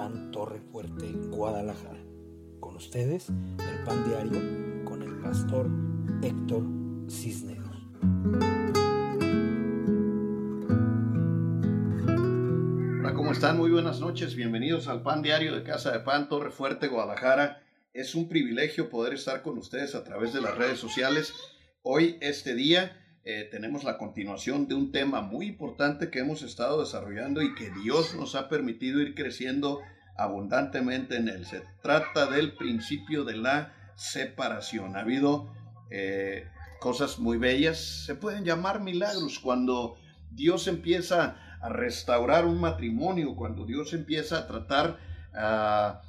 Pan 0.00 0.30
Torre 0.30 0.62
Fuerte, 0.72 1.12
Guadalajara. 1.28 2.00
Con 2.58 2.74
ustedes, 2.74 3.28
el 3.28 3.84
Pan 3.84 4.02
Diario 4.08 4.82
con 4.86 5.02
el 5.02 5.20
pastor 5.20 5.68
Héctor 6.22 6.64
Cisneros. 7.10 7.76
Hola, 12.98 13.12
¿cómo 13.12 13.30
están? 13.32 13.58
Muy 13.58 13.70
buenas 13.70 14.00
noches. 14.00 14.34
Bienvenidos 14.34 14.88
al 14.88 15.02
Pan 15.02 15.20
Diario 15.20 15.54
de 15.54 15.64
Casa 15.64 15.92
de 15.92 16.00
Pan 16.00 16.30
Torre 16.30 16.50
Fuerte, 16.50 16.88
Guadalajara. 16.88 17.62
Es 17.92 18.14
un 18.14 18.26
privilegio 18.26 18.88
poder 18.88 19.12
estar 19.12 19.42
con 19.42 19.58
ustedes 19.58 19.94
a 19.94 20.02
través 20.02 20.32
de 20.32 20.40
las 20.40 20.56
redes 20.56 20.78
sociales. 20.78 21.34
Hoy, 21.82 22.16
este 22.22 22.54
día, 22.54 22.96
eh, 23.22 23.46
tenemos 23.50 23.84
la 23.84 23.98
continuación 23.98 24.66
de 24.66 24.74
un 24.74 24.92
tema 24.92 25.20
muy 25.20 25.46
importante 25.46 26.10
que 26.10 26.20
hemos 26.20 26.40
estado 26.40 26.80
desarrollando 26.80 27.42
y 27.42 27.54
que 27.54 27.70
Dios 27.82 28.14
nos 28.14 28.34
ha 28.34 28.48
permitido 28.48 28.98
ir 29.00 29.14
creciendo 29.14 29.80
abundantemente 30.22 31.16
en 31.16 31.28
él. 31.28 31.46
Se 31.46 31.62
trata 31.82 32.26
del 32.26 32.54
principio 32.54 33.24
de 33.24 33.36
la 33.36 33.72
separación. 33.96 34.96
Ha 34.96 35.00
habido 35.00 35.52
eh, 35.90 36.46
cosas 36.80 37.18
muy 37.18 37.38
bellas, 37.38 37.78
se 38.06 38.14
pueden 38.14 38.44
llamar 38.44 38.80
milagros 38.80 39.38
cuando 39.38 39.96
Dios 40.30 40.66
empieza 40.68 41.36
a 41.60 41.68
restaurar 41.68 42.46
un 42.46 42.60
matrimonio, 42.60 43.36
cuando 43.36 43.66
Dios 43.66 43.92
empieza 43.92 44.38
a 44.38 44.46
tratar 44.46 44.98
a 45.34 46.00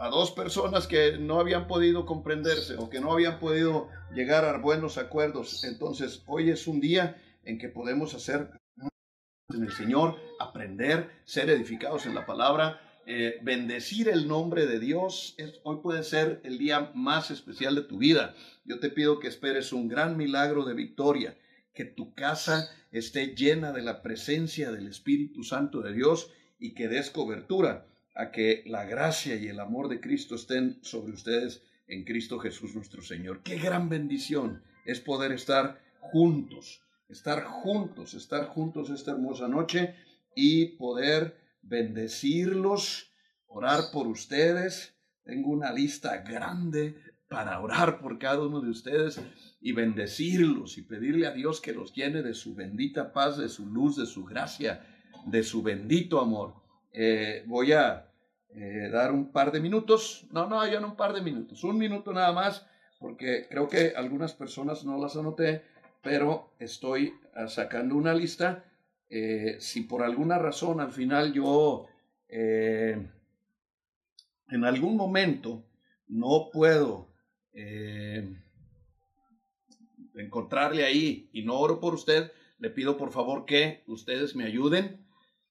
a 0.00 0.08
dos 0.08 0.30
personas 0.30 0.86
que 0.86 1.18
no 1.18 1.40
habían 1.40 1.66
podido 1.66 2.06
comprenderse 2.06 2.76
o 2.76 2.88
que 2.88 3.00
no 3.00 3.12
habían 3.12 3.38
podido 3.38 3.88
llegar 4.14 4.44
a 4.44 4.56
buenos 4.58 4.96
acuerdos. 4.96 5.64
Entonces, 5.64 6.22
hoy 6.26 6.50
es 6.50 6.66
un 6.68 6.80
día 6.80 7.20
en 7.44 7.58
que 7.58 7.68
podemos 7.68 8.14
hacer 8.14 8.50
en 9.54 9.62
el 9.62 9.72
Señor, 9.72 10.20
aprender, 10.38 11.10
ser 11.24 11.48
edificados 11.48 12.04
en 12.04 12.14
la 12.14 12.26
palabra, 12.26 12.82
eh, 13.06 13.38
bendecir 13.40 14.10
el 14.10 14.28
nombre 14.28 14.66
de 14.66 14.78
Dios. 14.78 15.36
hoy 15.62 15.78
puede 15.82 16.02
ser 16.02 16.42
el 16.44 16.58
día 16.58 16.92
más 16.94 17.30
especial 17.30 17.74
de 17.74 17.80
tu 17.80 17.96
vida. 17.96 18.34
Yo 18.66 18.78
te 18.78 18.90
pido 18.90 19.18
que 19.18 19.28
esperes 19.28 19.72
un 19.72 19.88
gran 19.88 20.18
milagro 20.18 20.66
de 20.66 20.74
victoria, 20.74 21.38
que 21.72 21.86
tu 21.86 22.12
casa 22.12 22.68
esté 22.92 23.34
llena 23.34 23.72
de 23.72 23.80
la 23.80 24.02
presencia 24.02 24.70
del 24.70 24.86
Espíritu 24.86 25.42
Santo 25.42 25.80
de 25.80 25.94
Dios 25.94 26.30
y 26.58 26.74
que 26.74 26.88
des 26.88 27.08
cobertura 27.08 27.86
a 28.14 28.30
que 28.30 28.64
la 28.66 28.84
gracia 28.84 29.36
y 29.36 29.46
el 29.46 29.60
amor 29.60 29.88
de 29.88 30.00
Cristo 30.00 30.34
estén 30.34 30.78
sobre 30.82 31.14
ustedes 31.14 31.62
en 31.86 32.04
Cristo 32.04 32.38
Jesús 32.38 32.74
nuestro 32.74 33.00
Señor. 33.00 33.42
Qué 33.42 33.56
gran 33.56 33.88
bendición 33.88 34.62
es 34.84 35.00
poder 35.00 35.32
estar 35.32 35.80
juntos, 36.00 36.82
estar 37.08 37.44
juntos, 37.44 38.14
estar 38.14 38.46
juntos 38.46 38.90
esta 38.90 39.12
hermosa 39.12 39.48
noche 39.48 39.94
y 40.34 40.76
poder 40.76 41.36
bendecirlos, 41.62 43.12
orar 43.46 43.90
por 43.92 44.06
ustedes. 44.06 44.94
Tengo 45.24 45.50
una 45.50 45.72
lista 45.72 46.18
grande 46.18 46.96
para 47.28 47.60
orar 47.60 48.00
por 48.00 48.18
cada 48.18 48.46
uno 48.46 48.60
de 48.60 48.70
ustedes 48.70 49.20
y 49.60 49.72
bendecirlos 49.72 50.78
y 50.78 50.82
pedirle 50.82 51.26
a 51.26 51.32
Dios 51.32 51.60
que 51.60 51.72
los 51.72 51.92
llene 51.92 52.22
de 52.22 52.34
su 52.34 52.54
bendita 52.54 53.12
paz, 53.12 53.36
de 53.36 53.48
su 53.48 53.66
luz, 53.66 53.96
de 53.96 54.06
su 54.06 54.24
gracia, 54.24 54.86
de 55.26 55.42
su 55.42 55.62
bendito 55.62 56.20
amor. 56.20 56.54
Eh, 56.92 57.44
voy 57.46 57.72
a 57.72 58.10
eh, 58.50 58.88
dar 58.90 59.12
un 59.12 59.30
par 59.30 59.52
de 59.52 59.60
minutos, 59.60 60.26
no, 60.30 60.46
no, 60.46 60.66
ya 60.66 60.80
no 60.80 60.88
un 60.88 60.96
par 60.96 61.12
de 61.12 61.20
minutos, 61.20 61.62
un 61.64 61.76
minuto 61.76 62.12
nada 62.12 62.32
más, 62.32 62.66
porque 62.98 63.46
creo 63.48 63.68
que 63.68 63.92
algunas 63.94 64.32
personas 64.32 64.84
no 64.84 64.98
las 64.98 65.16
anoté, 65.16 65.62
pero 66.02 66.54
estoy 66.58 67.14
ah, 67.34 67.48
sacando 67.48 67.96
una 67.96 68.14
lista. 68.14 68.64
Eh, 69.10 69.56
si 69.60 69.82
por 69.82 70.02
alguna 70.02 70.38
razón 70.38 70.80
al 70.80 70.92
final 70.92 71.32
yo 71.32 71.86
eh, 72.28 73.08
en 74.48 74.64
algún 74.64 74.96
momento 74.96 75.64
no 76.06 76.50
puedo 76.52 77.08
encontrarle 80.14 80.84
ahí 80.84 81.28
y 81.32 81.42
no 81.42 81.58
oro 81.58 81.80
por 81.80 81.94
usted, 81.94 82.30
le 82.58 82.70
pido 82.70 82.96
por 82.96 83.10
favor 83.10 83.46
que 83.46 83.82
ustedes 83.86 84.36
me 84.36 84.44
ayuden 84.44 85.04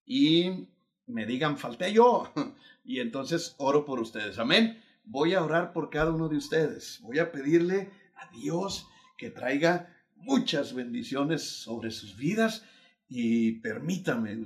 y 0.06 0.69
me 1.06 1.25
digan, 1.25 1.57
falté 1.57 1.91
yo. 1.94 2.31
Y 2.90 3.02
entonces 3.02 3.53
oro 3.57 3.84
por 3.84 4.00
ustedes. 4.00 4.40
Amén. 4.40 4.81
Voy 5.03 5.34
a 5.34 5.44
orar 5.44 5.74
por 5.74 5.90
cada 5.90 6.09
uno 6.09 6.30
de 6.30 6.38
ustedes. 6.38 7.02
Voy 7.02 7.19
a 7.19 7.34
pedirle 7.34 7.90
a 8.16 8.31
Dios 8.31 8.88
que 9.18 9.30
traiga 9.30 9.94
muchas 10.18 10.74
bendiciones 10.74 11.44
sobre 11.44 11.92
sus 11.92 12.18
vidas 12.18 12.66
y 13.10 13.60
permítame 13.60 14.38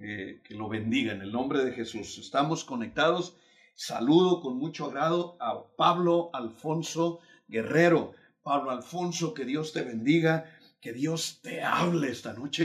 eh, 0.00 0.40
que, 0.42 0.54
lo 0.54 0.68
bendiga 0.68 1.12
en 1.12 1.22
el 1.22 1.32
nombre 1.32 1.64
de 1.64 1.72
Jesús. 1.72 2.18
Estamos 2.18 2.64
conectados. 2.64 3.36
Saludo 3.74 4.40
con 4.40 4.56
mucho 4.56 4.86
agrado 4.86 5.36
a 5.40 5.66
Pablo 5.76 6.30
Alfonso 6.32 7.20
Guerrero. 7.46 8.14
Pablo 8.42 8.70
Alfonso, 8.70 9.34
que 9.34 9.44
Dios 9.44 9.72
te 9.72 9.82
bendiga, 9.82 10.50
que 10.80 10.92
Dios 10.92 11.40
te 11.42 11.62
hable 11.62 12.10
esta 12.10 12.32
noche. 12.32 12.64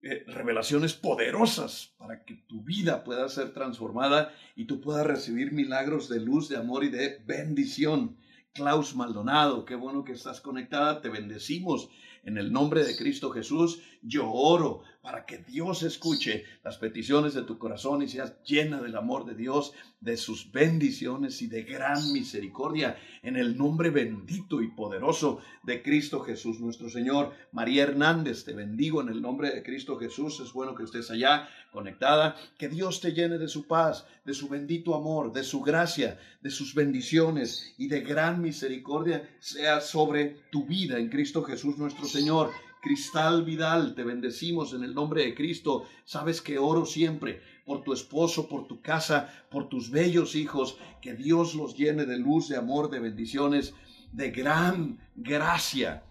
Eh, 0.00 0.24
revelaciones 0.28 0.94
poderosas 0.94 1.92
para 1.98 2.24
que 2.24 2.34
tu 2.46 2.62
vida 2.62 3.02
pueda 3.02 3.28
ser 3.28 3.52
transformada 3.52 4.32
y 4.54 4.66
tú 4.66 4.80
puedas 4.80 5.04
recibir 5.04 5.50
milagros 5.50 6.08
de 6.08 6.20
luz, 6.20 6.48
de 6.48 6.56
amor 6.56 6.84
y 6.84 6.88
de 6.88 7.20
bendición. 7.26 8.16
Klaus 8.54 8.94
Maldonado, 8.94 9.64
qué 9.64 9.74
bueno 9.74 10.04
que 10.04 10.12
estás 10.12 10.40
conectada, 10.40 11.00
te 11.00 11.08
bendecimos 11.08 11.88
en 12.24 12.38
el 12.38 12.52
nombre 12.52 12.84
de 12.84 12.96
Cristo 12.96 13.30
Jesús. 13.30 13.80
Yo 14.02 14.30
oro 14.30 14.82
para 15.02 15.24
que 15.24 15.38
Dios 15.38 15.82
escuche 15.82 16.44
las 16.62 16.76
peticiones 16.76 17.32
de 17.34 17.42
tu 17.42 17.58
corazón 17.58 18.02
y 18.02 18.08
seas 18.08 18.42
llena 18.42 18.80
del 18.80 18.96
amor 18.96 19.24
de 19.24 19.34
Dios, 19.34 19.72
de 20.00 20.16
sus 20.16 20.52
bendiciones 20.52 21.40
y 21.40 21.46
de 21.46 21.62
gran 21.62 22.12
misericordia 22.12 22.98
en 23.22 23.36
el 23.36 23.56
nombre 23.56 23.90
bendito 23.90 24.60
y 24.60 24.68
poderoso 24.68 25.40
de 25.62 25.82
Cristo 25.82 26.20
Jesús 26.20 26.60
nuestro 26.60 26.90
Señor. 26.90 27.32
María 27.52 27.84
Hernández, 27.84 28.44
te 28.44 28.52
bendigo 28.52 29.00
en 29.00 29.08
el 29.08 29.22
nombre 29.22 29.50
de 29.50 29.62
Cristo 29.62 29.96
Jesús. 29.98 30.40
Es 30.40 30.52
bueno 30.52 30.74
que 30.74 30.84
estés 30.84 31.10
allá 31.10 31.48
conectada. 31.72 32.36
Que 32.58 32.68
Dios 32.68 33.00
te 33.00 33.12
llene 33.12 33.38
de 33.38 33.48
su 33.48 33.66
paz, 33.66 34.06
de 34.24 34.34
su 34.34 34.48
bendito 34.48 34.94
amor, 34.94 35.32
de 35.32 35.44
su 35.44 35.62
gracia, 35.62 36.18
de 36.40 36.50
sus 36.50 36.74
bendiciones 36.74 37.74
y 37.78 37.88
de 37.88 38.00
gran 38.00 38.40
misericordia 38.42 39.28
sea 39.40 39.80
sobre 39.80 40.36
tu 40.50 40.66
vida 40.66 40.98
en 40.98 41.08
Cristo 41.08 41.42
Jesús 41.42 41.78
nuestro 41.78 42.06
Señor. 42.06 42.50
Cristal 42.80 43.44
Vidal, 43.44 43.94
te 43.94 44.04
bendecimos 44.04 44.72
en 44.72 44.84
el 44.84 44.94
nombre 44.94 45.24
de 45.24 45.34
Cristo. 45.34 45.84
Sabes 46.04 46.40
que 46.40 46.58
oro 46.58 46.86
siempre 46.86 47.40
por 47.64 47.82
tu 47.82 47.92
esposo, 47.92 48.48
por 48.48 48.66
tu 48.66 48.80
casa, 48.80 49.46
por 49.50 49.68
tus 49.68 49.90
bellos 49.90 50.34
hijos. 50.34 50.78
Que 51.02 51.14
Dios 51.14 51.54
los 51.54 51.76
llene 51.76 52.06
de 52.06 52.18
luz, 52.18 52.48
de 52.48 52.56
amor, 52.56 52.90
de 52.90 53.00
bendiciones, 53.00 53.74
de 54.12 54.30
gran 54.30 54.98
gracia. 55.16 56.04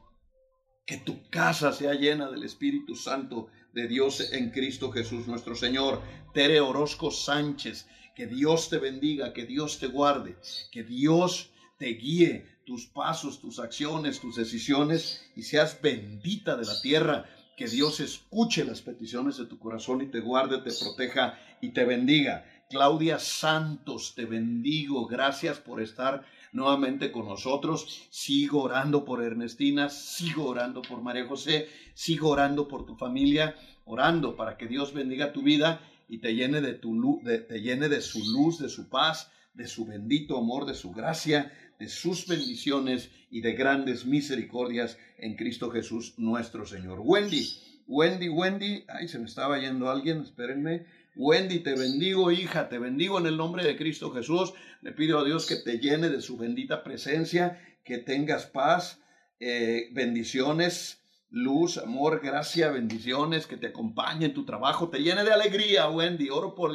Que 0.86 0.98
tu 0.98 1.30
casa 1.30 1.72
sea 1.72 1.94
llena 1.94 2.30
del 2.30 2.44
Espíritu 2.44 2.96
Santo 2.96 3.48
de 3.74 3.88
Dios 3.88 4.32
en 4.34 4.52
Cristo 4.52 4.92
Jesús 4.92 5.28
nuestro 5.28 5.56
Señor. 5.56 6.02
Tere 6.34 6.60
Orozco 6.62 7.12
Sánchez, 7.12 7.88
que 8.16 8.28
Dios 8.28 8.70
te 8.70 8.78
bendiga, 8.78 9.34
que 9.34 9.46
Dios 9.46 9.80
te 9.80 9.88
guarde, 9.88 10.38
que 10.72 10.84
Dios 10.84 11.52
te 11.78 11.88
guíe 11.88 12.57
tus 12.68 12.86
pasos, 12.86 13.40
tus 13.40 13.60
acciones, 13.60 14.20
tus 14.20 14.36
decisiones 14.36 15.24
y 15.38 15.44
seas 15.44 15.82
bendita 15.82 16.58
de 16.58 16.66
la 16.66 16.82
tierra. 16.82 17.26
Que 17.56 17.66
Dios 17.66 18.02
escuche 18.02 18.66
las 18.66 18.82
peticiones 18.82 19.38
de 19.38 19.46
tu 19.46 19.58
corazón 19.58 20.02
y 20.02 20.08
te 20.08 20.20
guarde, 20.20 20.58
te 20.58 20.74
proteja 20.78 21.40
y 21.62 21.70
te 21.70 21.86
bendiga. 21.86 22.46
Claudia 22.70 23.20
Santos, 23.20 24.16
te 24.16 24.26
bendigo. 24.26 25.08
Gracias 25.08 25.60
por 25.60 25.82
estar 25.82 26.26
nuevamente 26.52 27.10
con 27.10 27.30
nosotros. 27.30 28.06
Sigo 28.10 28.64
orando 28.64 29.06
por 29.06 29.24
Ernestina, 29.24 29.90
sigo 29.90 30.48
orando 30.48 30.82
por 30.82 31.02
María 31.02 31.26
José, 31.26 31.70
sigo 31.94 32.32
orando 32.32 32.68
por 32.68 32.86
tu 32.86 32.96
familia, 32.98 33.56
orando 33.86 34.36
para 34.36 34.58
que 34.58 34.68
Dios 34.68 34.94
bendiga 34.94 35.32
tu 35.32 35.42
vida 35.42 35.80
y 36.10 36.18
te 36.18 36.36
llene 36.36 36.60
de, 36.60 36.74
tu 36.74 36.94
luz, 36.94 37.24
te 37.24 37.62
llene 37.62 37.88
de 37.88 38.02
su 38.02 38.20
luz, 38.30 38.60
de 38.60 38.68
su 38.68 38.90
paz, 38.90 39.32
de 39.54 39.68
su 39.68 39.86
bendito 39.86 40.38
amor, 40.38 40.66
de 40.66 40.76
su 40.76 40.92
gracia, 40.92 41.52
de 41.80 41.90
sus 41.90 42.28
bendiciones 42.28 43.12
y 43.30 43.42
de 43.42 43.54
grandes 43.54 44.06
misericordias 44.06 44.98
en 45.18 45.36
Cristo 45.36 45.70
Jesús 45.70 46.14
nuestro 46.18 46.66
Señor. 46.66 47.00
Wendy, 47.02 47.48
Wendy, 47.88 48.30
Wendy, 48.30 48.84
ay, 48.88 49.08
se 49.08 49.20
me 49.20 49.26
estaba 49.26 49.60
yendo 49.60 49.90
alguien, 49.90 50.22
espérenme. 50.22 50.86
Wendy, 51.16 51.60
te 51.60 51.76
bendigo, 51.76 52.32
hija, 52.32 52.70
te 52.70 52.78
bendigo 52.78 53.20
en 53.20 53.26
el 53.26 53.38
nombre 53.38 53.64
de 53.64 53.78
Cristo 53.78 54.12
Jesús. 54.12 54.54
Le 54.82 54.92
pido 54.92 55.20
a 55.20 55.26
Dios 55.26 55.46
que 55.46 55.56
te 55.56 55.80
llene 55.80 56.10
de 56.10 56.22
su 56.22 56.38
bendita 56.38 56.84
presencia, 56.84 57.60
que 57.84 57.98
tengas 57.98 58.46
paz, 58.46 59.00
eh, 59.40 59.90
bendiciones, 59.94 61.00
luz, 61.30 61.78
amor, 61.78 62.22
gracia, 62.24 62.70
bendiciones, 62.70 63.48
que 63.48 63.58
te 63.58 63.68
acompañe 63.68 64.28
en 64.28 64.34
tu 64.34 64.46
trabajo, 64.46 64.90
te 64.90 65.00
llene 65.00 65.24
de 65.24 65.34
alegría, 65.34 65.90
Wendy. 65.90 66.30
Oro 66.30 66.56
por 66.56 66.72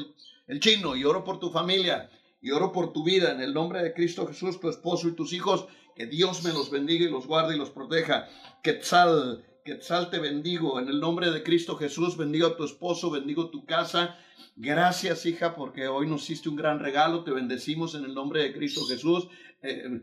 el 0.46 0.60
chino 0.60 0.96
y 0.96 1.04
oro 1.04 1.24
por 1.24 1.38
tu 1.38 1.50
familia 1.50 2.10
y 2.42 2.50
oro 2.50 2.72
por 2.72 2.92
tu 2.92 3.04
vida 3.04 3.32
en 3.32 3.40
el 3.40 3.54
nombre 3.54 3.82
de 3.82 3.94
Cristo 3.94 4.26
Jesús, 4.26 4.60
tu 4.60 4.68
esposo 4.68 5.08
y 5.08 5.12
tus 5.12 5.32
hijos. 5.32 5.66
Que 5.94 6.06
Dios 6.06 6.42
me 6.42 6.52
los 6.52 6.70
bendiga 6.70 7.04
y 7.04 7.10
los 7.10 7.26
guarde 7.26 7.54
y 7.54 7.58
los 7.58 7.70
proteja. 7.70 8.28
Quetzal, 8.62 9.44
Quetzal 9.64 10.10
te 10.10 10.18
bendigo. 10.18 10.80
En 10.80 10.88
el 10.88 10.98
nombre 10.98 11.30
de 11.30 11.42
Cristo 11.44 11.76
Jesús, 11.76 12.16
bendigo 12.16 12.48
a 12.48 12.56
tu 12.56 12.64
esposo, 12.64 13.10
bendigo 13.10 13.50
tu 13.50 13.64
casa. 13.64 14.16
Gracias, 14.56 15.24
hija, 15.24 15.54
porque 15.54 15.86
hoy 15.86 16.08
nos 16.08 16.24
hiciste 16.24 16.48
un 16.48 16.56
gran 16.56 16.80
regalo. 16.80 17.22
Te 17.22 17.30
bendecimos 17.30 17.94
en 17.94 18.04
el 18.04 18.14
nombre 18.14 18.42
de 18.42 18.52
Cristo 18.52 18.84
Jesús. 18.86 19.28
Eh, 19.62 20.00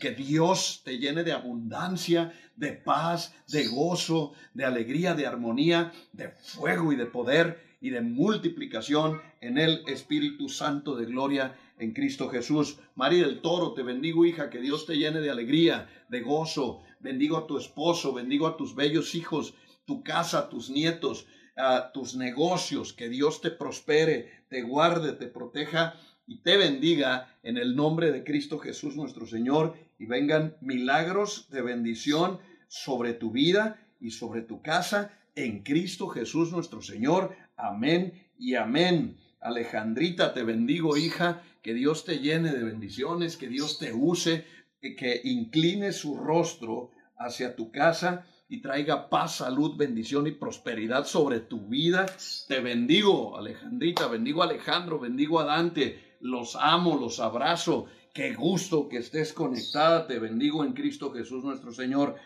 que 0.00 0.10
Dios 0.10 0.82
te 0.84 0.98
llene 0.98 1.24
de 1.24 1.32
abundancia, 1.32 2.34
de 2.54 2.72
paz, 2.72 3.34
de 3.48 3.66
gozo, 3.66 4.34
de 4.54 4.64
alegría, 4.64 5.14
de 5.14 5.26
armonía, 5.26 5.92
de 6.12 6.28
fuego 6.28 6.92
y 6.92 6.96
de 6.96 7.06
poder 7.06 7.65
y 7.80 7.90
de 7.90 8.00
multiplicación 8.00 9.20
en 9.40 9.58
el 9.58 9.82
Espíritu 9.86 10.48
Santo 10.48 10.96
de 10.96 11.06
gloria 11.06 11.56
en 11.78 11.92
Cristo 11.92 12.28
Jesús. 12.28 12.78
María 12.94 13.26
del 13.26 13.40
Toro, 13.40 13.74
te 13.74 13.82
bendigo, 13.82 14.24
hija, 14.24 14.50
que 14.50 14.60
Dios 14.60 14.86
te 14.86 14.96
llene 14.96 15.20
de 15.20 15.30
alegría, 15.30 15.88
de 16.08 16.20
gozo. 16.20 16.82
Bendigo 17.00 17.36
a 17.36 17.46
tu 17.46 17.58
esposo, 17.58 18.12
bendigo 18.12 18.46
a 18.46 18.56
tus 18.56 18.74
bellos 18.74 19.14
hijos, 19.14 19.54
tu 19.84 20.02
casa, 20.02 20.48
tus 20.48 20.70
nietos, 20.70 21.26
a 21.56 21.92
tus 21.92 22.16
negocios, 22.16 22.92
que 22.92 23.08
Dios 23.08 23.40
te 23.40 23.50
prospere, 23.50 24.44
te 24.48 24.62
guarde, 24.62 25.12
te 25.12 25.26
proteja 25.26 25.94
y 26.26 26.38
te 26.38 26.56
bendiga 26.56 27.34
en 27.42 27.56
el 27.56 27.76
nombre 27.76 28.10
de 28.10 28.24
Cristo 28.24 28.58
Jesús 28.58 28.96
nuestro 28.96 29.26
Señor 29.26 29.76
y 29.98 30.06
vengan 30.06 30.56
milagros 30.60 31.48
de 31.50 31.62
bendición 31.62 32.40
sobre 32.68 33.14
tu 33.14 33.30
vida 33.30 33.80
y 34.00 34.10
sobre 34.10 34.42
tu 34.42 34.60
casa 34.60 35.12
en 35.36 35.62
Cristo 35.62 36.08
Jesús 36.08 36.50
nuestro 36.50 36.82
Señor. 36.82 37.36
Amén 37.56 38.26
y 38.38 38.56
amén. 38.56 39.18
Alejandrita, 39.40 40.34
te 40.34 40.42
bendigo, 40.42 40.96
hija, 40.96 41.42
que 41.62 41.74
Dios 41.74 42.04
te 42.04 42.18
llene 42.18 42.52
de 42.52 42.64
bendiciones, 42.64 43.36
que 43.36 43.48
Dios 43.48 43.78
te 43.78 43.92
use, 43.92 44.44
que 44.80 45.20
incline 45.24 45.92
su 45.92 46.16
rostro 46.16 46.90
hacia 47.18 47.54
tu 47.54 47.70
casa 47.70 48.26
y 48.48 48.60
traiga 48.60 49.08
paz, 49.08 49.36
salud, 49.36 49.76
bendición 49.76 50.26
y 50.26 50.32
prosperidad 50.32 51.06
sobre 51.06 51.40
tu 51.40 51.68
vida. 51.68 52.06
Te 52.48 52.60
bendigo, 52.60 53.36
Alejandrita, 53.36 54.06
bendigo 54.08 54.42
a 54.42 54.46
Alejandro, 54.46 54.98
bendigo 54.98 55.40
a 55.40 55.44
Dante, 55.44 56.16
los 56.20 56.56
amo, 56.56 56.98
los 56.98 57.20
abrazo. 57.20 57.86
Qué 58.14 58.34
gusto 58.34 58.88
que 58.88 58.98
estés 58.98 59.32
conectada. 59.32 60.06
Te 60.06 60.18
bendigo 60.18 60.64
en 60.64 60.72
Cristo 60.72 61.12
Jesús 61.12 61.44
nuestro 61.44 61.72
Señor. 61.72 62.16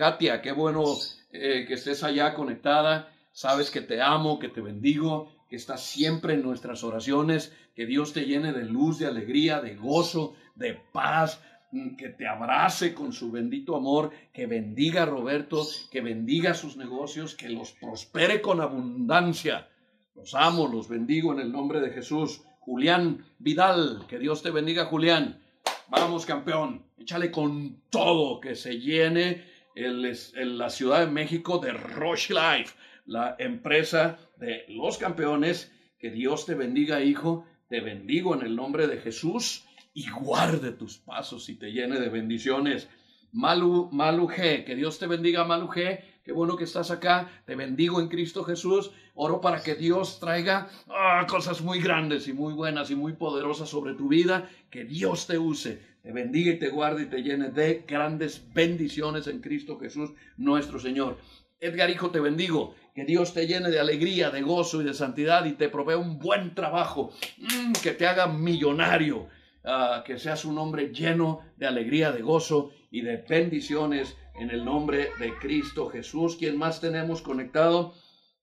Katia, 0.00 0.40
qué 0.40 0.52
bueno 0.52 0.82
eh, 1.30 1.66
que 1.68 1.74
estés 1.74 2.02
allá 2.02 2.32
conectada. 2.32 3.12
Sabes 3.32 3.70
que 3.70 3.82
te 3.82 4.00
amo, 4.00 4.38
que 4.38 4.48
te 4.48 4.62
bendigo, 4.62 5.30
que 5.50 5.56
estás 5.56 5.82
siempre 5.82 6.32
en 6.32 6.42
nuestras 6.42 6.82
oraciones. 6.84 7.54
Que 7.74 7.84
Dios 7.84 8.14
te 8.14 8.24
llene 8.24 8.54
de 8.54 8.64
luz, 8.64 8.98
de 8.98 9.06
alegría, 9.06 9.60
de 9.60 9.76
gozo, 9.76 10.36
de 10.54 10.80
paz. 10.94 11.42
Mm, 11.72 11.96
que 11.96 12.08
te 12.08 12.26
abrace 12.26 12.94
con 12.94 13.12
su 13.12 13.30
bendito 13.30 13.76
amor, 13.76 14.10
que 14.32 14.46
bendiga 14.46 15.02
a 15.02 15.04
Roberto, 15.04 15.66
que 15.90 16.00
bendiga 16.00 16.54
sus 16.54 16.78
negocios, 16.78 17.34
que 17.34 17.50
los 17.50 17.72
prospere 17.72 18.40
con 18.40 18.62
abundancia. 18.62 19.68
Los 20.14 20.34
amo, 20.34 20.66
los 20.66 20.88
bendigo 20.88 21.34
en 21.34 21.40
el 21.40 21.52
nombre 21.52 21.78
de 21.78 21.90
Jesús. 21.90 22.40
Julián 22.60 23.26
Vidal. 23.38 24.06
Que 24.08 24.18
Dios 24.18 24.42
te 24.42 24.50
bendiga, 24.50 24.86
Julián. 24.86 25.42
Vamos, 25.88 26.24
campeón. 26.24 26.86
Échale 26.98 27.30
con 27.30 27.82
todo 27.90 28.40
que 28.40 28.56
se 28.56 28.78
llene 28.78 29.49
el, 29.74 30.58
la 30.58 30.70
Ciudad 30.70 31.00
de 31.00 31.12
México 31.12 31.58
de 31.58 31.72
Roche 31.72 32.34
Life, 32.34 32.74
la 33.06 33.36
empresa 33.38 34.18
de 34.36 34.64
los 34.68 34.98
campeones. 34.98 35.72
Que 35.98 36.10
Dios 36.10 36.46
te 36.46 36.54
bendiga, 36.54 37.02
hijo. 37.02 37.46
Te 37.68 37.80
bendigo 37.80 38.34
en 38.34 38.42
el 38.42 38.56
nombre 38.56 38.86
de 38.86 38.98
Jesús 38.98 39.64
y 39.94 40.08
guarde 40.10 40.72
tus 40.72 40.98
pasos 40.98 41.48
y 41.48 41.56
te 41.56 41.72
llene 41.72 42.00
de 42.00 42.08
bendiciones. 42.08 42.88
Malu, 43.32 43.88
Malu 43.92 44.28
G, 44.28 44.64
que 44.64 44.74
Dios 44.74 44.98
te 44.98 45.06
bendiga, 45.06 45.44
Malu 45.44 45.68
G. 45.68 46.00
Qué 46.24 46.32
bueno 46.32 46.56
que 46.56 46.64
estás 46.64 46.90
acá. 46.90 47.30
Te 47.46 47.54
bendigo 47.54 48.00
en 48.00 48.08
Cristo 48.08 48.44
Jesús. 48.44 48.90
Oro 49.14 49.40
para 49.40 49.62
que 49.62 49.74
Dios 49.74 50.18
traiga 50.20 50.68
ah, 50.88 51.26
cosas 51.28 51.60
muy 51.60 51.80
grandes 51.80 52.28
y 52.28 52.32
muy 52.32 52.54
buenas 52.54 52.90
y 52.90 52.96
muy 52.96 53.12
poderosas 53.12 53.68
sobre 53.68 53.94
tu 53.94 54.08
vida. 54.08 54.48
Que 54.70 54.84
Dios 54.84 55.26
te 55.26 55.38
use, 55.38 55.80
te 56.02 56.12
bendiga 56.12 56.52
y 56.52 56.58
te 56.58 56.68
guarde 56.68 57.02
y 57.02 57.06
te 57.06 57.22
llene 57.22 57.50
de 57.50 57.84
grandes 57.86 58.42
bendiciones 58.54 59.26
en 59.26 59.40
Cristo 59.40 59.78
Jesús, 59.78 60.10
nuestro 60.36 60.78
Señor. 60.78 61.18
Edgar, 61.60 61.90
hijo, 61.90 62.10
te 62.10 62.20
bendigo. 62.20 62.74
Que 62.94 63.04
Dios 63.04 63.34
te 63.34 63.46
llene 63.46 63.70
de 63.70 63.78
alegría, 63.78 64.30
de 64.30 64.42
gozo 64.42 64.80
y 64.80 64.84
de 64.84 64.94
santidad 64.94 65.44
y 65.44 65.52
te 65.52 65.68
provea 65.68 65.98
un 65.98 66.18
buen 66.18 66.54
trabajo. 66.54 67.12
Mm, 67.38 67.72
que 67.82 67.92
te 67.92 68.06
haga 68.06 68.26
millonario. 68.26 69.28
Ah, 69.62 70.02
que 70.06 70.18
seas 70.18 70.46
un 70.46 70.56
hombre 70.56 70.90
lleno 70.90 71.42
de 71.56 71.66
alegría, 71.66 72.12
de 72.12 72.22
gozo 72.22 72.72
y 72.90 73.02
de 73.02 73.18
bendiciones 73.18 74.16
en 74.40 74.50
el 74.50 74.64
nombre 74.64 75.10
de 75.18 75.34
Cristo 75.38 75.90
Jesús. 75.90 76.36
¿Quién 76.36 76.56
más 76.56 76.80
tenemos 76.80 77.20
conectado? 77.20 77.94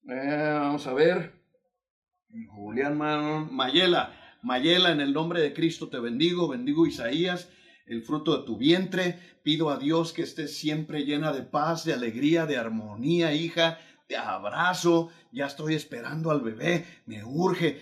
Eh, 0.08 0.52
vamos 0.54 0.86
a 0.86 0.94
ver. 0.94 1.34
Julián 2.50 2.98
Mayela. 3.52 4.14
Mayela, 4.48 4.94
en 4.94 5.02
el 5.02 5.12
nombre 5.12 5.42
de 5.42 5.54
Cristo 5.54 5.90
te 5.90 6.00
bendigo. 6.00 6.48
Bendigo 6.48 6.88
Isaías, 6.88 7.50
el 7.86 8.02
fruto 8.02 8.38
de 8.38 8.46
tu 8.46 8.56
vientre. 8.56 9.20
Pido 9.44 9.70
a 9.70 9.78
Dios 9.78 10.14
que 10.14 10.22
estés 10.22 10.56
siempre 10.56 11.04
llena 11.04 11.34
de 11.34 11.42
paz, 11.42 11.84
de 11.84 11.92
alegría, 11.92 12.46
de 12.46 12.56
armonía, 12.56 13.34
hija. 13.34 13.78
Te 14.08 14.16
abrazo. 14.16 15.10
Ya 15.34 15.48
estoy 15.48 15.76
esperando 15.76 16.32
al 16.32 16.40
bebé. 16.40 16.86
Me 17.08 17.26
urge. 17.26 17.82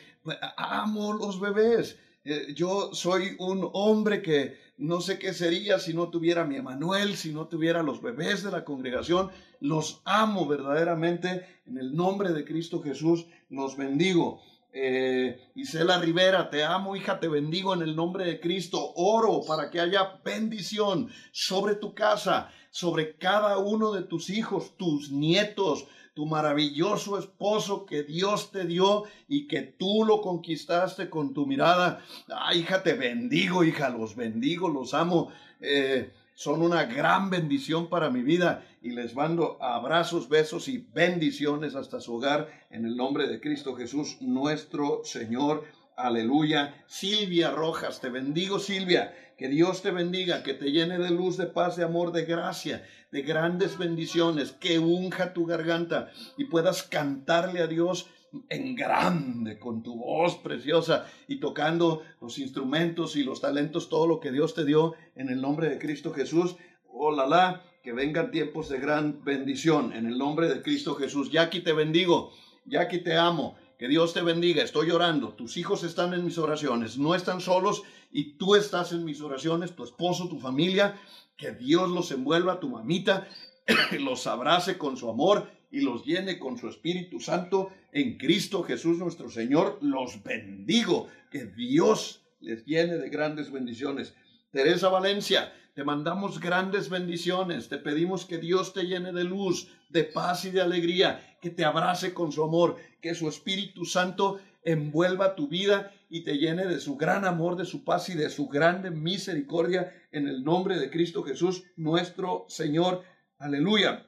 Amo 0.57 1.13
los 1.13 1.39
bebés. 1.39 2.00
Eh, 2.23 2.56
yo 2.56 2.95
soy 2.95 3.35
un 3.38 3.69
hombre 3.73 4.23
que 4.23 4.57
no 4.79 5.01
sé 5.01 5.19
qué 5.19 5.35
sería 5.35 5.77
si 5.77 5.94
no 5.94 6.09
tuviera 6.09 6.45
mi 6.45 6.56
Emanuel, 6.56 7.15
si 7.15 7.31
no 7.31 7.47
tuviera 7.47 7.83
los 7.83 8.01
bebés 8.01 8.41
de 8.41 8.50
la 8.50 8.65
congregación. 8.65 9.29
Los 9.59 10.01
amo 10.03 10.47
verdaderamente. 10.47 11.45
En 11.67 11.77
el 11.77 11.94
nombre 11.94 12.33
de 12.33 12.44
Cristo 12.44 12.81
Jesús 12.81 13.27
los 13.51 13.77
bendigo. 13.77 14.41
Eh, 14.77 15.51
Isela 15.56 16.00
Rivera, 16.00 16.50
te 16.50 16.66
amo, 16.66 16.98
hija, 16.98 17.18
te 17.22 17.30
bendigo 17.30 17.74
en 17.74 17.81
el 17.81 17.95
nombre 17.95 18.25
de 18.25 18.42
Cristo. 18.42 18.92
Oro 18.98 19.39
para 19.48 19.72
que 19.72 19.80
haya 19.80 20.19
bendición 20.25 21.10
sobre 21.31 21.75
tu 21.75 21.95
casa, 21.95 22.51
sobre 22.72 23.16
cada 23.16 23.57
uno 23.57 23.94
de 23.94 24.01
tus 24.01 24.30
hijos, 24.30 24.75
tus 24.75 25.12
nietos, 25.12 25.88
tu 26.13 26.25
maravilloso 26.25 27.18
esposo 27.18 27.86
que 27.86 28.04
Dios 28.04 28.51
te 28.51 28.66
dio 28.66 29.06
y 29.30 29.48
que 29.48 29.62
tú 29.62 30.04
lo 30.06 30.19
conquistaste 30.19 31.10
con 31.10 31.33
tu 31.33 31.45
mirada. 31.45 32.04
Ah, 32.30 32.54
hija, 32.54 32.83
te 32.83 32.95
bendigo, 32.95 33.63
hija, 33.63 33.88
los 33.88 34.18
bendigo, 34.18 34.68
los 34.68 34.94
amo. 34.94 35.31
Eh, 35.62 36.12
son 36.35 36.61
una 36.61 36.83
gran 36.83 37.29
bendición 37.29 37.89
para 37.89 38.10
mi 38.10 38.21
vida 38.21 38.65
y 38.81 38.91
les 38.91 39.15
mando 39.15 39.57
abrazos, 39.62 40.27
besos 40.27 40.67
y 40.67 40.86
bendiciones 40.93 41.75
hasta 41.75 42.01
su 42.01 42.15
hogar 42.15 42.50
en 42.69 42.86
el 42.86 42.98
nombre 42.98 43.27
de 43.27 43.39
Cristo 43.39 43.75
Jesús, 43.75 44.17
nuestro 44.19 45.01
Señor. 45.05 45.63
Aleluya. 45.95 46.83
Silvia 46.88 47.51
Rojas, 47.51 48.01
te 48.01 48.10
bendigo 48.10 48.60
Silvia. 48.60 49.15
Que 49.38 49.48
Dios 49.48 49.81
te 49.81 49.91
bendiga, 49.91 50.43
que 50.43 50.53
te 50.53 50.71
llene 50.71 50.98
de 50.98 51.10
luz, 51.10 51.38
de 51.38 51.45
paz, 51.45 51.75
de 51.77 51.83
amor, 51.83 52.12
de 52.12 52.25
gracia, 52.25 52.86
de 53.12 53.21
grandes 53.21 53.77
bendiciones, 53.77 54.51
que 54.53 54.79
unja 54.79 55.33
tu 55.33 55.45
garganta 55.45 56.10
y 56.38 56.45
puedas 56.45 56.83
cantarle 56.83 57.62
a 57.62 57.67
Dios 57.67 58.07
en 58.50 58.75
grande, 58.75 59.60
con 59.60 59.84
tu 59.84 59.96
voz 59.96 60.36
preciosa 60.38 61.06
y 61.27 61.39
tocando 61.39 62.04
los 62.22 62.38
instrumentos 62.39 63.15
y 63.15 63.24
los 63.24 63.42
talentos, 63.42 63.89
todo 63.89 64.08
lo 64.08 64.20
que 64.20 64.32
Dios 64.32 64.54
te 64.54 64.65
dio 64.65 64.94
en 65.15 65.30
el 65.30 65.42
nombre 65.42 65.70
de 65.70 65.80
Cristo 65.80 66.13
Jesús. 66.13 66.56
Oh, 66.88 67.12
la, 67.12 67.63
que 67.84 67.94
vengan 67.94 68.32
tiempos 68.32 68.70
de 68.70 68.80
gran 68.80 69.24
bendición 69.24 69.94
en 69.94 70.08
el 70.08 70.18
nombre 70.18 70.50
de 70.50 70.62
Cristo 70.62 70.96
Jesús. 70.96 71.30
Jackie, 71.30 71.62
te 71.62 71.74
bendigo. 71.74 72.32
Jackie, 72.65 73.00
te 73.00 73.15
amo. 73.15 73.56
Que 73.77 73.88
Dios 73.88 74.13
te 74.13 74.22
bendiga. 74.22 74.63
Estoy 74.63 74.89
orando. 74.92 75.34
Tus 75.34 75.58
hijos 75.58 75.84
están 75.84 76.13
en 76.13 76.25
mis 76.25 76.38
oraciones. 76.38 76.98
No 76.98 77.13
están 77.13 77.42
solos 77.42 77.84
y 78.12 78.38
tú 78.38 78.56
estás 78.56 78.92
en 78.92 79.06
mis 79.06 79.22
oraciones. 79.22 79.75
Tu 79.75 79.84
esposo, 79.84 80.27
tu 80.30 80.39
familia. 80.39 81.00
Que 81.38 81.51
Dios 81.51 81.89
los 81.89 82.12
envuelva, 82.12 82.60
tu 82.60 82.70
mamita, 82.70 83.27
los 84.00 84.25
abrace 84.25 84.77
con 84.77 84.98
su 84.98 85.10
amor 85.10 85.50
y 85.70 85.82
los 85.82 86.06
llene 86.06 86.39
con 86.39 86.58
su 86.58 86.70
Espíritu 86.70 87.20
Santo 87.20 87.70
en 87.95 88.17
Cristo 88.17 88.61
Jesús 88.61 88.97
nuestro 88.99 89.29
Señor. 89.29 89.79
Los 89.81 90.21
bendigo. 90.21 91.07
Que 91.31 91.45
Dios 91.45 92.21
les 92.41 92.65
llene 92.65 92.97
de 92.97 93.09
grandes 93.09 93.51
bendiciones. 93.51 94.13
Teresa 94.51 94.89
Valencia, 94.89 95.53
te 95.73 95.85
mandamos 95.85 96.41
grandes 96.41 96.89
bendiciones. 96.89 97.69
Te 97.69 97.77
pedimos 97.77 98.25
que 98.25 98.37
Dios 98.37 98.73
te 98.73 98.83
llene 98.83 99.13
de 99.13 99.23
luz, 99.23 99.69
de 99.89 100.03
paz 100.03 100.43
y 100.43 100.51
de 100.51 100.61
alegría, 100.61 101.37
que 101.41 101.49
te 101.49 101.63
abrace 101.63 102.13
con 102.13 102.33
su 102.33 102.43
amor, 102.43 102.75
que 103.01 103.15
su 103.15 103.29
Espíritu 103.29 103.85
Santo 103.85 104.39
envuelva 104.63 105.35
tu 105.35 105.47
vida 105.47 105.93
y 106.09 106.23
te 106.23 106.37
llene 106.37 106.65
de 106.65 106.81
su 106.81 106.97
gran 106.97 107.23
amor, 107.23 107.55
de 107.55 107.65
su 107.65 107.85
paz 107.85 108.09
y 108.09 108.15
de 108.15 108.29
su 108.29 108.47
grande 108.49 108.91
misericordia 108.91 109.93
en 110.11 110.27
el 110.27 110.43
nombre 110.43 110.77
de 110.77 110.89
Cristo 110.89 111.23
Jesús, 111.23 111.63
nuestro 111.77 112.45
Señor. 112.49 113.03
Aleluya. 113.37 114.05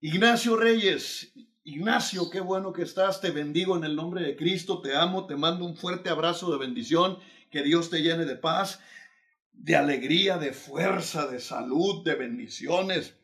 Ignacio 0.00 0.56
Reyes, 0.56 1.32
Ignacio, 1.68 2.30
qué 2.30 2.40
bueno 2.40 2.72
que 2.72 2.80
estás, 2.80 3.20
te 3.20 3.30
bendigo 3.30 3.76
en 3.76 3.84
el 3.84 3.94
nombre 3.94 4.22
de 4.22 4.36
Cristo, 4.36 4.80
te 4.80 4.96
amo, 4.96 5.26
te 5.26 5.36
mando 5.36 5.66
un 5.66 5.76
fuerte 5.76 6.08
abrazo 6.08 6.50
de 6.50 6.56
bendición, 6.56 7.18
que 7.50 7.62
Dios 7.62 7.90
te 7.90 8.00
llene 8.00 8.24
de 8.24 8.36
paz, 8.36 8.80
de 9.52 9.76
alegría, 9.76 10.38
de 10.38 10.54
fuerza, 10.54 11.26
de 11.26 11.40
salud, 11.40 12.02
de 12.04 12.14
bendiciones. 12.14 13.17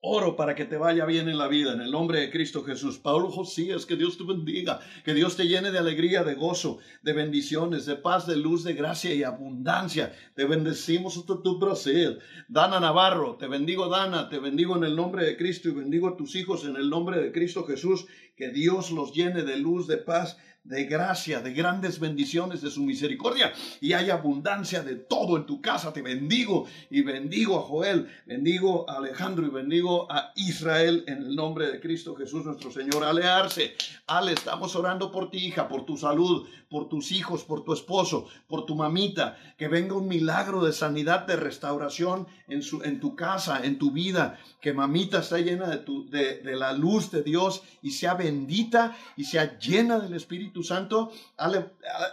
Oro 0.00 0.36
para 0.36 0.54
que 0.54 0.64
te 0.64 0.76
vaya 0.76 1.04
bien 1.06 1.28
en 1.28 1.38
la 1.38 1.48
vida, 1.48 1.72
en 1.72 1.80
el 1.80 1.90
nombre 1.90 2.20
de 2.20 2.30
Cristo 2.30 2.62
Jesús. 2.62 2.98
Pablo 2.98 3.32
Josías, 3.32 3.84
que 3.84 3.96
Dios 3.96 4.16
te 4.16 4.22
bendiga, 4.22 4.78
que 5.04 5.12
Dios 5.12 5.36
te 5.36 5.48
llene 5.48 5.72
de 5.72 5.78
alegría, 5.78 6.22
de 6.22 6.36
gozo, 6.36 6.78
de 7.02 7.12
bendiciones, 7.12 7.84
de 7.84 7.96
paz, 7.96 8.24
de 8.24 8.36
luz, 8.36 8.62
de 8.62 8.74
gracia 8.74 9.12
y 9.12 9.24
abundancia. 9.24 10.14
Te 10.36 10.44
bendecimos 10.44 11.16
hasta 11.16 11.42
tu 11.42 11.58
Brasil. 11.58 12.20
Dana 12.46 12.78
Navarro, 12.78 13.34
te 13.38 13.48
bendigo 13.48 13.88
Dana, 13.88 14.28
te 14.28 14.38
bendigo 14.38 14.76
en 14.76 14.84
el 14.84 14.94
nombre 14.94 15.24
de 15.24 15.36
Cristo 15.36 15.68
y 15.68 15.72
bendigo 15.72 16.06
a 16.06 16.16
tus 16.16 16.36
hijos 16.36 16.64
en 16.64 16.76
el 16.76 16.88
nombre 16.88 17.20
de 17.20 17.32
Cristo 17.32 17.64
Jesús. 17.64 18.06
Que 18.38 18.50
Dios 18.50 18.92
los 18.92 19.12
llene 19.12 19.42
de 19.42 19.56
luz, 19.56 19.88
de 19.88 19.96
paz 19.96 20.36
de 20.68 20.84
gracia, 20.84 21.40
de 21.40 21.54
grandes 21.54 21.98
bendiciones 21.98 22.60
de 22.60 22.70
su 22.70 22.82
misericordia 22.82 23.52
y 23.80 23.94
hay 23.94 24.10
abundancia 24.10 24.82
de 24.82 24.96
todo 24.96 25.38
en 25.38 25.46
tu 25.46 25.62
casa. 25.62 25.94
Te 25.94 26.02
bendigo 26.02 26.66
y 26.90 27.00
bendigo 27.00 27.58
a 27.58 27.62
Joel, 27.62 28.08
bendigo 28.26 28.88
a 28.88 28.98
Alejandro 28.98 29.46
y 29.46 29.50
bendigo 29.50 30.10
a 30.12 30.32
Israel 30.36 31.04
en 31.06 31.18
el 31.18 31.34
nombre 31.34 31.70
de 31.70 31.80
Cristo 31.80 32.14
Jesús 32.14 32.44
nuestro 32.44 32.70
Señor. 32.70 33.02
Alearse, 33.02 33.74
Ale, 34.06 34.32
estamos 34.32 34.76
orando 34.76 35.10
por 35.10 35.30
ti 35.30 35.38
hija, 35.38 35.68
por 35.68 35.86
tu 35.86 35.96
salud, 35.96 36.46
por 36.68 36.90
tus 36.90 37.12
hijos, 37.12 37.44
por 37.44 37.64
tu 37.64 37.72
esposo, 37.72 38.26
por 38.46 38.66
tu 38.66 38.74
mamita, 38.74 39.38
que 39.56 39.68
venga 39.68 39.94
un 39.94 40.06
milagro 40.06 40.62
de 40.62 40.74
sanidad, 40.74 41.26
de 41.26 41.36
restauración 41.36 42.26
en, 42.46 42.62
su, 42.62 42.82
en 42.82 43.00
tu 43.00 43.16
casa, 43.16 43.64
en 43.64 43.78
tu 43.78 43.90
vida, 43.90 44.38
que 44.60 44.74
mamita 44.74 45.20
está 45.20 45.38
llena 45.38 45.68
de, 45.68 45.78
tu, 45.78 46.08
de, 46.10 46.40
de 46.40 46.56
la 46.56 46.74
luz 46.74 47.10
de 47.10 47.22
Dios 47.22 47.62
y 47.80 47.92
sea 47.92 48.14
bendita 48.28 48.96
y 49.16 49.24
sea 49.24 49.58
llena 49.58 49.98
del 49.98 50.14
Espíritu 50.14 50.62
Santo. 50.62 51.10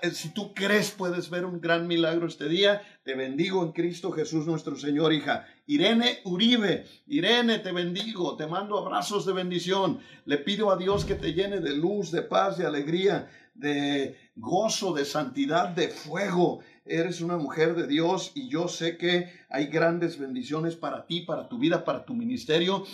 Eh, 0.01 0.11
si 0.11 0.29
tú 0.29 0.53
crees, 0.53 0.91
puedes 0.91 1.29
ver 1.29 1.45
un 1.45 1.59
gran 1.59 1.87
milagro 1.87 2.27
este 2.27 2.47
día. 2.47 2.81
Te 3.03 3.15
bendigo 3.15 3.63
en 3.63 3.71
Cristo 3.73 4.11
Jesús 4.11 4.47
nuestro 4.47 4.75
Señor, 4.77 5.13
hija. 5.13 5.45
Irene 5.67 6.19
Uribe, 6.23 6.85
Irene, 7.07 7.59
te 7.59 7.71
bendigo, 7.71 8.35
te 8.37 8.47
mando 8.47 8.77
abrazos 8.77 9.25
de 9.25 9.33
bendición. 9.33 9.99
Le 10.25 10.37
pido 10.37 10.71
a 10.71 10.77
Dios 10.77 11.05
que 11.05 11.15
te 11.15 11.33
llene 11.33 11.59
de 11.59 11.75
luz, 11.75 12.11
de 12.11 12.21
paz, 12.21 12.57
de 12.57 12.65
alegría, 12.65 13.29
de 13.53 14.15
gozo, 14.35 14.93
de 14.93 15.05
santidad, 15.05 15.69
de 15.69 15.89
fuego. 15.89 16.61
Eres 16.85 17.19
una 17.21 17.37
mujer 17.37 17.75
de 17.75 17.87
Dios 17.87 18.31
y 18.35 18.47
yo 18.47 18.67
sé 18.67 18.97
que 18.97 19.31
hay 19.49 19.67
grandes 19.67 20.17
bendiciones 20.19 20.75
para 20.75 21.05
ti, 21.07 21.21
para 21.21 21.49
tu 21.49 21.57
vida, 21.57 21.83
para 21.83 22.05
tu 22.05 22.13
ministerio. 22.13 22.85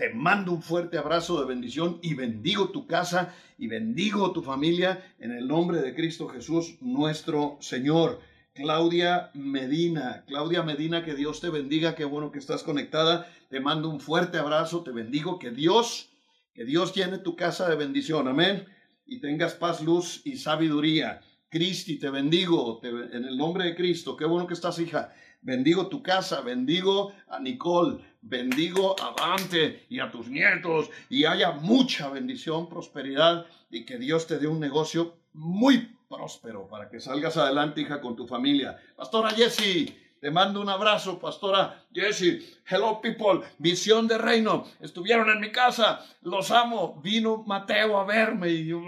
Te 0.00 0.14
mando 0.14 0.52
un 0.52 0.62
fuerte 0.62 0.96
abrazo 0.96 1.38
de 1.38 1.46
bendición 1.46 1.98
y 2.00 2.14
bendigo 2.14 2.70
tu 2.70 2.86
casa 2.86 3.34
y 3.58 3.66
bendigo 3.66 4.32
tu 4.32 4.42
familia 4.42 5.14
en 5.18 5.30
el 5.30 5.46
nombre 5.46 5.82
de 5.82 5.94
Cristo 5.94 6.26
Jesús, 6.26 6.78
nuestro 6.80 7.58
Señor. 7.60 8.18
Claudia 8.54 9.30
Medina, 9.34 10.24
Claudia 10.26 10.62
Medina, 10.62 11.04
que 11.04 11.14
Dios 11.14 11.42
te 11.42 11.50
bendiga, 11.50 11.96
qué 11.96 12.06
bueno 12.06 12.32
que 12.32 12.38
estás 12.38 12.62
conectada. 12.62 13.30
Te 13.50 13.60
mando 13.60 13.90
un 13.90 14.00
fuerte 14.00 14.38
abrazo, 14.38 14.82
te 14.82 14.90
bendigo, 14.90 15.38
que 15.38 15.50
Dios, 15.50 16.08
que 16.54 16.64
Dios 16.64 16.94
llene 16.94 17.18
tu 17.18 17.36
casa 17.36 17.68
de 17.68 17.76
bendición, 17.76 18.26
amén. 18.26 18.64
Y 19.04 19.20
tengas 19.20 19.52
paz, 19.52 19.82
luz 19.82 20.22
y 20.24 20.38
sabiduría. 20.38 21.20
Cristi, 21.50 21.98
te 21.98 22.08
bendigo 22.08 22.80
en 22.82 23.26
el 23.26 23.36
nombre 23.36 23.64
de 23.64 23.74
Cristo. 23.74 24.16
Qué 24.16 24.24
bueno 24.24 24.46
que 24.46 24.54
estás, 24.54 24.78
hija. 24.78 25.12
Bendigo 25.42 25.88
tu 25.88 26.02
casa, 26.02 26.42
bendigo 26.42 27.14
a 27.28 27.40
Nicole, 27.40 27.98
bendigo 28.20 28.94
a 29.00 29.14
Dante 29.18 29.86
y 29.88 29.98
a 29.98 30.10
tus 30.10 30.28
nietos 30.28 30.90
y 31.08 31.24
haya 31.24 31.52
mucha 31.52 32.10
bendición, 32.10 32.68
prosperidad 32.68 33.46
y 33.70 33.86
que 33.86 33.96
Dios 33.96 34.26
te 34.26 34.38
dé 34.38 34.46
un 34.46 34.60
negocio 34.60 35.16
muy 35.32 35.96
próspero 36.10 36.66
para 36.68 36.90
que 36.90 37.00
salgas 37.00 37.38
adelante, 37.38 37.80
hija, 37.80 38.02
con 38.02 38.16
tu 38.16 38.26
familia. 38.26 38.78
Pastora 38.96 39.30
Jessie, 39.30 39.96
te 40.20 40.30
mando 40.30 40.60
un 40.60 40.68
abrazo, 40.68 41.18
Pastora 41.18 41.86
Jessie. 41.90 42.46
Hello, 42.68 43.00
people. 43.00 43.40
Visión 43.56 44.06
de 44.06 44.18
reino. 44.18 44.66
Estuvieron 44.80 45.30
en 45.30 45.40
mi 45.40 45.50
casa. 45.50 46.04
Los 46.20 46.50
amo. 46.50 47.00
Vino 47.02 47.42
Mateo 47.46 47.98
a 47.98 48.04
verme 48.04 48.50
y 48.50 48.66
yo 48.66 48.82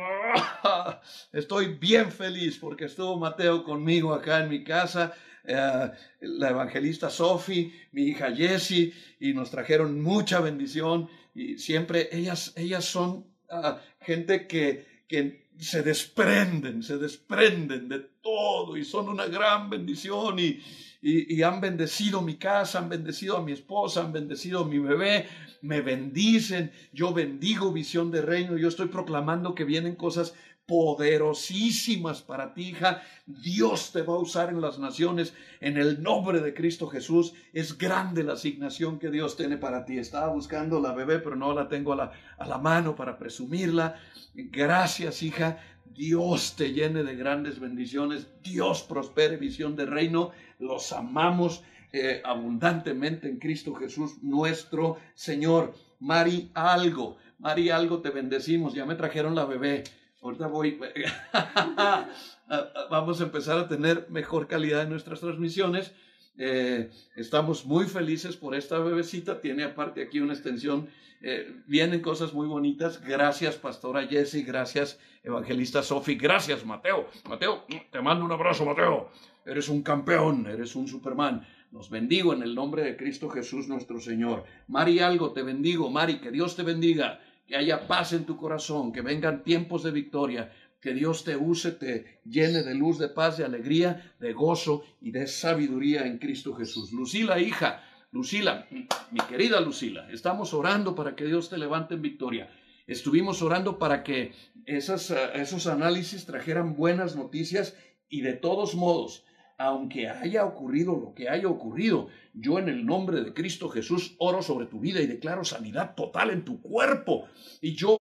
estoy 1.33 1.69
bien 1.69 2.13
feliz 2.13 2.59
porque 2.59 2.85
estuvo 2.85 3.17
Mateo 3.17 3.65
conmigo 3.65 4.13
acá 4.13 4.41
en 4.41 4.51
mi 4.51 4.63
casa 4.63 5.15
eh, 5.45 5.91
la 6.21 6.51
evangelista 6.51 7.11
Sophie, 7.11 7.73
mi 7.93 8.05
hija 8.05 8.35
Jessie, 8.35 8.93
y 9.21 9.33
nos 9.33 9.51
trajeron 9.51 10.01
mucha 10.01 10.41
bendición. 10.41 11.09
Y 11.35 11.59
siempre 11.59 12.09
ellas, 12.13 12.53
ellas 12.57 12.85
son 12.85 13.27
ah, 13.51 13.81
gente 14.01 14.47
que, 14.47 15.05
que 15.09 15.43
se 15.59 15.83
desprenden, 15.83 16.83
se 16.83 16.99
desprenden 16.99 17.89
de 17.89 18.01
todo 18.23 18.77
y 18.77 18.85
son 18.85 19.09
una 19.09 19.27
gran 19.27 19.69
bendición 19.69 20.39
y, 20.39 20.61
y, 21.01 21.35
y, 21.35 21.43
han 21.43 21.61
bendecido 21.61 22.23
mi 22.23 22.37
casa, 22.37 22.79
han 22.79 22.89
bendecido 22.89 23.37
a 23.37 23.43
mi 23.43 23.53
esposa, 23.53 24.03
han 24.03 24.13
bendecido 24.13 24.61
a 24.61 24.67
mi 24.67 24.79
bebé, 24.79 25.27
me 25.61 25.81
bendicen, 25.81 26.73
yo 26.93 27.13
bendigo 27.13 27.73
visión 27.73 28.11
de 28.11 28.23
reino, 28.23 28.57
yo 28.57 28.69
estoy 28.69 28.89
proclamando 28.89 29.55
que 29.55 29.65
vienen 29.65 29.97
cosas 29.97 30.35
poderosísimas 30.67 32.23
para 32.23 32.55
ti, 32.55 32.71
hija. 32.71 33.03
Dios 33.27 33.93
te 33.93 34.03
va 34.03 34.15
a 34.15 34.19
usar 34.19 34.51
en 34.51 34.61
las 34.61 34.79
naciones 34.79 35.35
en 35.61 35.77
el 35.77 36.03
nombre 36.03 36.41
de 36.41 36.55
Cristo 36.55 36.87
Jesús. 36.87 37.35
Es 37.53 37.77
grande 37.77 38.25
la 38.25 38.35
asignación 38.35 38.99
que 38.99 39.11
Dios 39.11 39.37
tiene 39.37 39.57
para 39.57 39.85
ti. 39.85 39.99
Estaba 39.99 40.33
buscando 40.33 40.81
la 40.81 40.93
bebé, 40.93 41.19
pero 41.19 41.37
no 41.37 41.53
la 41.53 41.69
tengo 41.69 41.93
a 41.93 41.97
la, 41.97 42.13
a 42.39 42.47
la 42.47 42.59
mano 42.59 42.97
para 42.97 43.19
presumirla. 43.19 43.97
Gracias, 44.35 45.23
hija. 45.23 45.59
Dios 45.95 46.55
te 46.57 46.73
llene 46.73 47.03
de 47.03 47.17
grandes 47.17 47.61
bendiciones. 47.61 48.29
Dios 48.43 48.83
prospere 48.83 49.37
visión 49.37 49.77
de 49.77 49.87
reino. 49.87 50.31
Los 50.59 50.93
amamos 50.93 51.63
eh, 51.93 52.23
abundantemente 52.25 53.29
en 53.29 53.39
Cristo 53.39 53.75
Jesús, 53.75 54.23
nuestro 54.23 54.97
Señor. 55.15 55.75
Mari 56.01 56.51
Algo, 56.55 57.17
Mari 57.39 57.71
Algo, 57.71 58.01
te 58.01 58.11
bendecimos. 58.11 58.75
Ya 58.75 58.87
me 58.87 58.95
trajeron 58.95 59.35
la 59.35 59.45
bebé. 59.45 59.85
Ahorita 60.23 60.47
voy, 60.47 60.79
vamos 62.91 63.21
a 63.21 63.25
empezar 63.25 63.59
a 63.59 63.67
tener 63.67 64.07
mejor 64.09 64.47
calidad 64.47 64.83
en 64.83 64.91
nuestras 64.91 65.19
transmisiones. 65.19 65.93
Eh, 66.39 66.91
estamos 67.17 67.67
muy 67.67 67.87
felices 67.87 68.37
por 68.37 68.55
esta 68.55 68.79
bebecita. 68.79 69.41
Tiene 69.41 69.65
aparte 69.65 70.01
aquí 70.01 70.21
una 70.21 70.33
extensión. 70.33 70.89
Eh, 71.23 71.53
vienen 71.67 72.01
cosas 72.01 72.33
muy 72.35 72.47
bonitas. 72.47 73.03
Gracias, 73.05 73.57
Pastora 73.57 74.07
Jessie. 74.07 74.45
Gracias, 74.45 75.01
Evangelista 75.25 75.83
Sofi. 75.83 76.15
Gracias, 76.15 76.65
Mateo. 76.65 77.09
Mateo, 77.29 77.65
te 77.91 78.01
mando 78.01 78.25
un 78.25 78.31
abrazo, 78.31 78.65
Mateo. 78.65 79.11
Eres 79.45 79.69
un 79.69 79.83
campeón, 79.83 80.47
eres 80.47 80.77
un 80.77 80.87
Superman. 80.87 81.45
Los 81.73 81.91
bendigo 81.91 82.33
en 82.33 82.45
el 82.45 82.55
nombre 82.55 82.85
de 82.85 82.97
Cristo 82.97 83.29
Jesús 83.29 83.67
nuestro 83.67 83.99
Señor. 83.99 84.45
Mari 84.69 85.01
Algo, 85.01 85.33
te 85.33 85.43
bendigo. 85.43 85.91
Mari, 85.91 86.21
que 86.21 86.31
Dios 86.31 86.55
te 86.55 86.63
bendiga 86.63 87.19
que 87.47 87.57
haya 87.57 87.87
paz 87.87 88.13
en 88.13 88.25
tu 88.25 88.37
corazón, 88.37 88.93
que 88.93 89.03
vengan 89.03 89.43
tiempos 89.43 89.83
de 89.83 89.91
victoria, 89.91 90.53
que 90.81 90.95
Dios 90.95 91.25
te 91.25 91.37
use, 91.37 91.73
te 91.73 92.21
llene 92.25 92.63
de 92.63 92.75
luz, 92.75 92.99
de 92.99 93.09
paz, 93.09 93.39
de 93.39 93.45
alegría, 93.45 94.15
de 94.19 94.33
gozo 94.33 94.85
y 95.01 95.13
de 95.13 95.27
sabiduría 95.27 96.07
en 96.07 96.19
Cristo 96.19 96.55
Jesús. 96.55 96.93
Lucila, 96.93 97.39
hija, 97.39 97.85
Lucila, 98.11 98.67
mi 99.11 99.21
querida 99.29 99.61
Lucila, 99.61 100.11
estamos 100.11 100.53
orando 100.53 100.95
para 100.95 101.15
que 101.15 101.25
Dios 101.25 101.49
te 101.49 101.57
levante 101.57 101.95
en 101.95 102.03
victoria. 102.03 102.51
Estuvimos 102.87 103.43
orando 103.43 103.79
para 103.79 104.03
que 104.03 104.33
esas, 104.67 105.11
esos 105.35 105.67
análisis 105.67 106.27
trajeran 106.27 106.75
buenas 106.75 107.15
noticias 107.15 107.77
y 108.09 108.23
de 108.23 108.35
todos 108.35 108.75
modos, 108.75 109.25
aunque 109.63 110.09
haya 110.09 110.45
ocurrido 110.45 110.97
lo 110.97 111.15
que 111.15 111.29
haya 111.29 111.49
ocurrido, 111.49 112.09
yo 112.35 112.59
en 112.59 112.69
el 112.69 112.85
nombre 112.85 113.23
de 113.23 113.33
Cristo 113.33 113.69
Jesús 113.69 114.17
oro 114.19 114.43
sobre 114.43 114.67
tu 114.67 114.81
vida 114.81 115.01
y 115.01 115.07
declaro 115.07 115.45
sanidad 115.45 115.95
total 115.95 116.31
en 116.31 116.45
tu 116.45 116.61
cuerpo. 116.61 117.29
Y 117.61 117.75
yo 117.75 117.99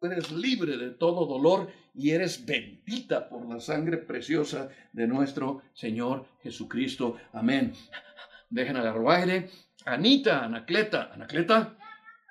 eres 0.00 0.30
libre 0.32 0.78
de 0.78 0.90
todo 0.90 1.26
dolor 1.26 1.68
y 1.94 2.10
eres 2.10 2.46
bendita 2.46 3.28
por 3.28 3.46
la 3.46 3.60
sangre 3.60 3.98
preciosa 3.98 4.70
de 4.92 5.06
nuestro 5.06 5.62
Señor 5.74 6.26
Jesucristo. 6.42 7.16
Amén. 7.32 7.74
Dejen 8.48 8.76
agarrar 8.76 9.20
aire. 9.20 9.50
Anita, 9.84 10.44
Anacleta, 10.44 11.12
Anacleta, 11.12 11.76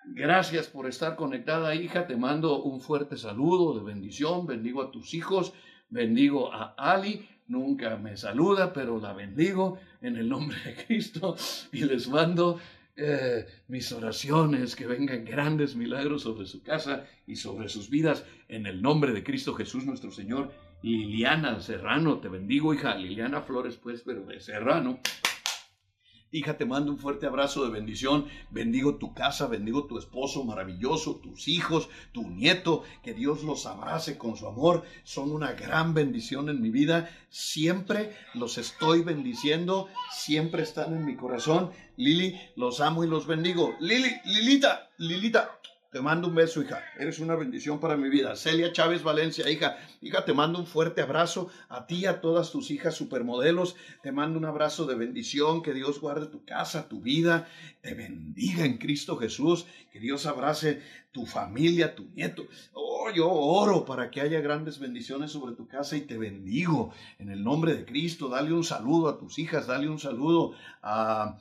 gracias 0.05 0.67
por 0.67 0.87
estar 0.87 1.15
conectada, 1.15 1.75
hija. 1.75 2.07
Te 2.07 2.17
mando 2.17 2.63
un 2.63 2.81
fuerte 2.81 3.15
saludo 3.15 3.77
de 3.77 3.85
bendición. 3.85 4.47
Bendigo 4.47 4.81
a 4.81 4.91
tus 4.91 5.13
hijos. 5.13 5.53
Bendigo 5.89 6.51
a 6.51 6.73
Ali 6.77 7.29
nunca 7.47 7.97
me 7.97 8.17
saluda, 8.17 8.73
pero 8.73 8.99
la 8.99 9.13
bendigo 9.13 9.79
en 10.01 10.17
el 10.17 10.29
nombre 10.29 10.57
de 10.65 10.75
Cristo 10.85 11.35
y 11.71 11.85
les 11.85 12.07
mando 12.07 12.59
eh, 12.97 13.45
mis 13.67 13.91
oraciones, 13.91 14.75
que 14.75 14.87
vengan 14.87 15.25
grandes 15.25 15.75
milagros 15.75 16.21
sobre 16.21 16.47
su 16.47 16.63
casa 16.63 17.05
y 17.27 17.35
sobre 17.35 17.67
sus 17.67 17.89
vidas 17.89 18.25
en 18.47 18.65
el 18.65 18.81
nombre 18.81 19.11
de 19.11 19.23
Cristo 19.23 19.53
Jesús 19.53 19.85
nuestro 19.85 20.11
Señor. 20.11 20.53
Liliana 20.81 21.59
Serrano, 21.59 22.19
te 22.19 22.29
bendigo, 22.29 22.73
hija. 22.73 22.95
Liliana 22.95 23.41
Flores, 23.41 23.75
pues, 23.75 24.03
pero 24.05 24.23
de 24.23 24.39
Serrano. 24.39 24.99
Hija, 26.35 26.57
te 26.57 26.65
mando 26.65 26.91
un 26.91 26.99
fuerte 26.99 27.27
abrazo 27.27 27.63
de 27.63 27.71
bendición. 27.71 28.25
Bendigo 28.51 28.95
tu 28.95 29.13
casa, 29.13 29.47
bendigo 29.47 29.85
tu 29.85 29.97
esposo 29.97 30.43
maravilloso, 30.43 31.15
tus 31.15 31.47
hijos, 31.47 31.87
tu 32.11 32.27
nieto. 32.27 32.83
Que 33.03 33.13
Dios 33.13 33.45
los 33.45 33.65
abrace 33.65 34.17
con 34.17 34.35
su 34.35 34.45
amor. 34.45 34.83
Son 35.05 35.31
una 35.31 35.53
gran 35.53 35.93
bendición 35.93 36.49
en 36.49 36.61
mi 36.61 36.71
vida. 36.71 37.09
Siempre 37.29 38.13
los 38.33 38.57
estoy 38.57 39.01
bendiciendo. 39.01 39.87
Siempre 40.11 40.63
están 40.63 40.93
en 40.93 41.05
mi 41.05 41.15
corazón. 41.15 41.71
Lili, 41.95 42.37
los 42.57 42.81
amo 42.81 43.05
y 43.05 43.07
los 43.07 43.27
bendigo. 43.27 43.73
Lili, 43.79 44.11
Lilita, 44.25 44.89
Lilita, 44.97 45.57
te 45.95 46.01
mando 46.01 46.27
un 46.27 46.35
beso, 46.35 46.61
hija. 46.61 46.83
Eres 46.99 47.19
una 47.19 47.37
bendición 47.37 47.79
para 47.79 47.95
mi 47.95 48.09
vida. 48.09 48.35
Celia 48.35 48.73
Chávez 48.73 49.01
Valencia, 49.01 49.49
hija. 49.49 49.77
Hija, 50.01 50.25
te 50.25 50.33
mando 50.33 50.59
un 50.59 50.67
fuerte 50.67 51.01
abrazo 51.01 51.47
a 51.69 51.87
ti, 51.87 52.05
a 52.05 52.19
todas 52.19 52.51
tus 52.51 52.69
hijas 52.69 52.95
supermodelos. 52.95 53.77
Te 54.03 54.11
mando 54.11 54.37
un 54.37 54.43
abrazo 54.43 54.85
de 54.85 54.95
bendición. 54.95 55.63
Que 55.63 55.73
Dios 55.73 56.01
guarde 56.01 56.25
tu 56.25 56.43
casa, 56.43 56.89
tu 56.89 56.99
vida. 56.99 57.47
Te 57.79 57.93
bendiga 57.93 58.65
en 58.65 58.77
Cristo 58.77 59.15
Jesús. 59.15 59.67
Que 59.93 60.01
Dios 60.01 60.25
abrace 60.25 60.81
tu 61.13 61.25
familia, 61.25 61.95
tu 61.95 62.09
nieto. 62.13 62.45
Oh, 62.73 63.09
yo 63.15 63.31
oro 63.31 63.85
para 63.85 64.11
que 64.11 64.19
haya 64.19 64.41
grandes 64.41 64.79
bendiciones 64.79 65.31
sobre 65.31 65.55
tu 65.55 65.65
casa 65.65 65.95
y 65.95 66.01
te 66.01 66.17
bendigo 66.17 66.91
en 67.19 67.29
el 67.29 67.41
nombre 67.41 67.73
de 67.73 67.85
Cristo. 67.85 68.27
Dale 68.27 68.51
un 68.51 68.65
saludo 68.65 69.07
a 69.07 69.17
tus 69.17 69.39
hijas. 69.39 69.67
Dale 69.67 69.87
un 69.87 69.99
saludo 69.99 70.55
a 70.83 71.37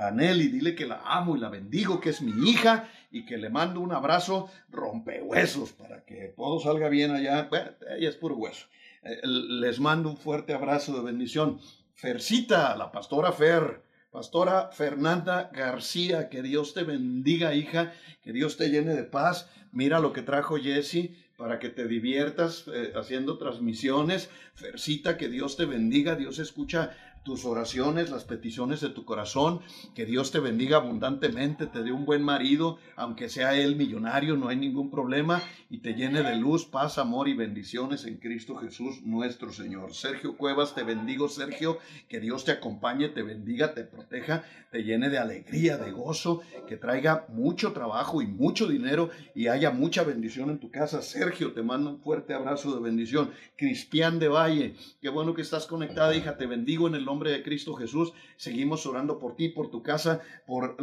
a 0.00 0.10
Nelly, 0.10 0.48
dile 0.48 0.74
que 0.74 0.86
la 0.86 1.02
amo 1.04 1.36
y 1.36 1.40
la 1.40 1.48
bendigo, 1.48 2.00
que 2.00 2.10
es 2.10 2.22
mi 2.22 2.50
hija 2.50 2.88
y 3.10 3.24
que 3.24 3.38
le 3.38 3.50
mando 3.50 3.80
un 3.80 3.92
abrazo 3.92 4.50
rompehuesos 4.70 5.72
para 5.72 6.04
que 6.04 6.34
todo 6.36 6.60
salga 6.60 6.88
bien 6.88 7.12
allá. 7.12 7.46
Bueno, 7.48 7.70
ella 7.96 8.08
es 8.08 8.16
puro 8.16 8.36
hueso. 8.36 8.66
Eh, 9.02 9.20
les 9.24 9.80
mando 9.80 10.10
un 10.10 10.16
fuerte 10.16 10.52
abrazo 10.52 10.94
de 10.94 11.02
bendición. 11.02 11.60
Fercita, 11.94 12.76
la 12.76 12.92
pastora 12.92 13.32
Fer, 13.32 13.82
pastora 14.10 14.70
Fernanda 14.72 15.50
García, 15.52 16.28
que 16.28 16.42
Dios 16.42 16.74
te 16.74 16.82
bendiga, 16.82 17.54
hija, 17.54 17.92
que 18.22 18.32
Dios 18.32 18.56
te 18.56 18.68
llene 18.68 18.94
de 18.94 19.04
paz. 19.04 19.48
Mira 19.72 20.00
lo 20.00 20.12
que 20.12 20.22
trajo 20.22 20.56
Jesse 20.56 21.10
para 21.36 21.58
que 21.58 21.68
te 21.68 21.86
diviertas 21.86 22.64
eh, 22.72 22.92
haciendo 22.96 23.38
transmisiones. 23.38 24.30
Fercita, 24.54 25.16
que 25.16 25.28
Dios 25.28 25.56
te 25.56 25.66
bendiga, 25.66 26.16
Dios 26.16 26.38
escucha 26.38 26.96
tus 27.26 27.44
oraciones, 27.44 28.08
las 28.08 28.22
peticiones 28.22 28.80
de 28.80 28.88
tu 28.88 29.04
corazón. 29.04 29.60
Que 29.96 30.06
Dios 30.06 30.30
te 30.30 30.38
bendiga 30.38 30.76
abundantemente, 30.76 31.66
te 31.66 31.82
dé 31.82 31.90
un 31.90 32.06
buen 32.06 32.22
marido, 32.22 32.78
aunque 32.94 33.28
sea 33.28 33.56
él 33.56 33.74
millonario, 33.74 34.36
no 34.36 34.48
hay 34.48 34.56
ningún 34.56 34.92
problema, 34.92 35.42
y 35.68 35.78
te 35.78 35.94
llene 35.94 36.22
de 36.22 36.36
luz, 36.36 36.66
paz, 36.66 36.98
amor 36.98 37.28
y 37.28 37.34
bendiciones 37.34 38.04
en 38.04 38.18
Cristo 38.18 38.54
Jesús 38.56 39.02
nuestro 39.02 39.52
Señor. 39.52 39.92
Sergio 39.92 40.36
Cuevas, 40.36 40.76
te 40.76 40.84
bendigo, 40.84 41.28
Sergio, 41.28 41.78
que 42.08 42.20
Dios 42.20 42.44
te 42.44 42.52
acompañe, 42.52 43.08
te 43.08 43.22
bendiga, 43.22 43.74
te 43.74 43.82
proteja, 43.82 44.44
te 44.70 44.84
llene 44.84 45.10
de 45.10 45.18
alegría, 45.18 45.78
de 45.78 45.90
gozo, 45.90 46.42
que 46.68 46.76
traiga 46.76 47.26
mucho 47.28 47.72
trabajo 47.72 48.22
y 48.22 48.26
mucho 48.28 48.68
dinero 48.68 49.10
y 49.34 49.48
haya 49.48 49.72
mucha 49.72 50.04
bendición 50.04 50.50
en 50.50 50.60
tu 50.60 50.70
casa. 50.70 51.02
Sergio, 51.02 51.52
te 51.52 51.62
mando 51.62 51.90
un 51.90 52.00
fuerte 52.00 52.34
abrazo 52.34 52.72
de 52.72 52.80
bendición. 52.80 53.32
Cristian 53.56 54.20
de 54.20 54.28
Valle, 54.28 54.76
qué 55.00 55.08
bueno 55.08 55.34
que 55.34 55.42
estás 55.42 55.66
conectada, 55.66 56.14
hija, 56.14 56.36
te 56.36 56.46
bendigo 56.46 56.86
en 56.86 56.94
el 56.94 57.04
nombre 57.04 57.15
nombre 57.16 57.30
de 57.30 57.42
Cristo 57.42 57.72
Jesús, 57.72 58.12
seguimos 58.36 58.84
orando 58.84 59.18
por 59.18 59.36
ti, 59.36 59.48
por 59.48 59.70
tu 59.70 59.82
casa, 59.82 60.20
por 60.46 60.76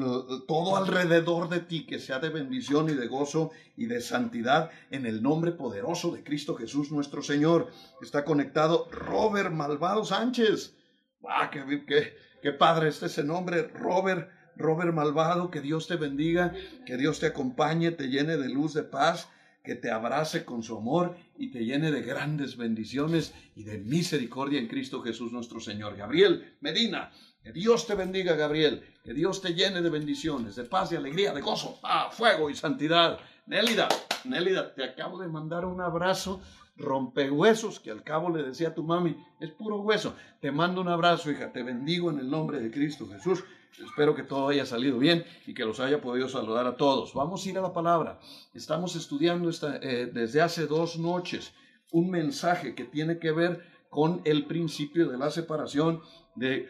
todo 0.47 0.77
alrededor 0.77 1.47
de 1.47 1.59
ti, 1.59 1.85
que 1.85 1.99
sea 1.99 2.17
de 2.17 2.29
bendición 2.29 2.89
y 2.89 2.93
de 2.93 3.05
gozo 3.05 3.51
y 3.77 3.85
de 3.85 4.01
santidad 4.01 4.71
en 4.89 5.05
el 5.05 5.21
nombre 5.21 5.51
poderoso 5.51 6.09
de 6.09 6.23
Cristo 6.23 6.55
Jesús 6.55 6.91
nuestro 6.91 7.21
Señor. 7.21 7.67
Está 8.01 8.25
conectado 8.25 8.87
Robert 8.89 9.51
Malvado 9.51 10.03
Sánchez. 10.05 10.75
¡Ah, 11.23 11.51
qué 11.51 12.51
padre 12.53 12.89
este 12.89 13.05
ese 13.05 13.23
nombre! 13.23 13.67
Robert. 13.67 14.31
Robert 14.55 14.93
Malvado, 14.93 15.49
que 15.49 15.61
Dios 15.61 15.87
te 15.87 15.95
bendiga, 15.95 16.53
que 16.85 16.95
Dios 16.95 17.19
te 17.19 17.25
acompañe, 17.25 17.89
te 17.89 18.09
llene 18.09 18.37
de 18.37 18.49
luz, 18.49 18.75
de 18.75 18.83
paz 18.83 19.27
que 19.63 19.75
te 19.75 19.89
abrace 19.89 20.43
con 20.43 20.61
su 20.61 20.77
amor 20.77 21.15
y 21.37 21.49
te 21.49 21.63
llene 21.63 21.91
de 21.91 22.01
grandes 22.01 22.57
bendiciones 22.57 23.33
y 23.55 23.63
de 23.63 23.77
misericordia 23.77 24.59
en 24.59 24.67
Cristo 24.67 25.01
Jesús 25.01 25.31
nuestro 25.31 25.61
Señor. 25.61 25.95
Gabriel 25.95 26.55
Medina, 26.59 27.11
que 27.41 27.53
Dios 27.53 27.87
te 27.87 27.95
bendiga, 27.95 28.35
Gabriel, 28.35 28.83
que 29.03 29.13
Dios 29.13 29.41
te 29.41 29.53
llene 29.53 29.81
de 29.81 29.89
bendiciones, 29.89 30.55
de 30.55 30.65
paz 30.65 30.91
y 30.91 30.97
alegría, 30.97 31.33
de 31.33 31.41
gozo, 31.41 31.79
ah, 31.83 32.09
fuego 32.11 32.49
y 32.49 32.55
santidad. 32.55 33.19
Nélida, 33.45 33.87
Nélida, 34.25 34.73
te 34.73 34.83
acabo 34.83 35.19
de 35.19 35.29
mandar 35.29 35.65
un 35.65 35.79
abrazo 35.79 36.41
rompehuesos 36.75 37.79
que 37.79 37.91
al 37.91 38.03
cabo 38.03 38.29
le 38.29 38.43
decía 38.43 38.69
a 38.69 38.73
tu 38.73 38.83
mami, 38.83 39.15
es 39.39 39.51
puro 39.51 39.81
hueso. 39.81 40.15
Te 40.41 40.51
mando 40.51 40.81
un 40.81 40.89
abrazo, 40.89 41.31
hija, 41.31 41.53
te 41.53 41.63
bendigo 41.63 42.11
en 42.11 42.19
el 42.19 42.29
nombre 42.29 42.59
de 42.59 42.71
Cristo 42.71 43.07
Jesús 43.07 43.43
Espero 43.79 44.15
que 44.15 44.23
todo 44.23 44.49
haya 44.49 44.65
salido 44.65 44.99
bien 44.99 45.25
y 45.47 45.53
que 45.53 45.65
los 45.65 45.79
haya 45.79 46.01
podido 46.01 46.29
saludar 46.29 46.67
a 46.67 46.77
todos. 46.77 47.13
Vamos 47.13 47.45
a 47.45 47.49
ir 47.49 47.57
a 47.57 47.61
la 47.61 47.73
palabra. 47.73 48.19
Estamos 48.53 48.95
estudiando 48.95 49.49
esta, 49.49 49.77
eh, 49.77 50.09
desde 50.11 50.41
hace 50.41 50.67
dos 50.67 50.97
noches 50.97 51.53
un 51.91 52.09
mensaje 52.09 52.75
que 52.75 52.85
tiene 52.85 53.19
que 53.19 53.31
ver 53.31 53.63
con 53.89 54.21
el 54.25 54.45
principio 54.45 55.07
de 55.09 55.17
la 55.17 55.29
separación 55.31 56.01
de 56.35 56.69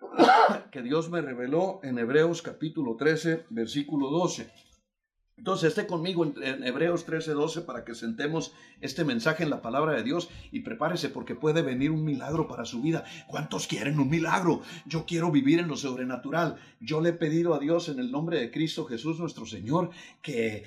que 0.70 0.82
Dios 0.82 1.10
me 1.10 1.20
reveló 1.20 1.80
en 1.82 1.98
Hebreos 1.98 2.42
capítulo 2.42 2.96
13, 2.96 3.46
versículo 3.50 4.10
12. 4.10 4.50
Entonces, 5.42 5.70
esté 5.70 5.88
conmigo 5.88 6.24
en, 6.24 6.62
Hebreos 6.62 7.04
13:12 7.04 7.64
para 7.64 7.84
que 7.84 7.96
sentemos 7.96 8.52
este 8.80 9.02
mensaje 9.04 9.42
en 9.42 9.50
la 9.50 9.60
palabra 9.60 9.94
de 9.94 10.04
Dios 10.04 10.30
y 10.52 10.60
prepárese 10.60 11.08
porque 11.08 11.34
puede 11.34 11.62
venir 11.62 11.90
un 11.90 12.04
milagro 12.04 12.46
para 12.46 12.64
su 12.64 12.80
vida. 12.80 13.02
¿Cuántos 13.26 13.66
quieren 13.66 13.98
un 13.98 14.08
milagro? 14.08 14.62
Yo 14.86 15.04
quiero 15.04 15.32
vivir 15.32 15.58
en 15.58 15.66
lo 15.66 15.76
sobrenatural. 15.76 16.58
Yo 16.78 17.00
le 17.00 17.08
he 17.08 17.12
pedido 17.12 17.54
a 17.54 17.58
Dios 17.58 17.88
en 17.88 17.98
el 17.98 18.12
nombre 18.12 18.38
de 18.38 18.52
Cristo 18.52 18.84
Jesús 18.84 19.18
nuestro 19.18 19.44
Señor 19.44 19.90
que 20.22 20.62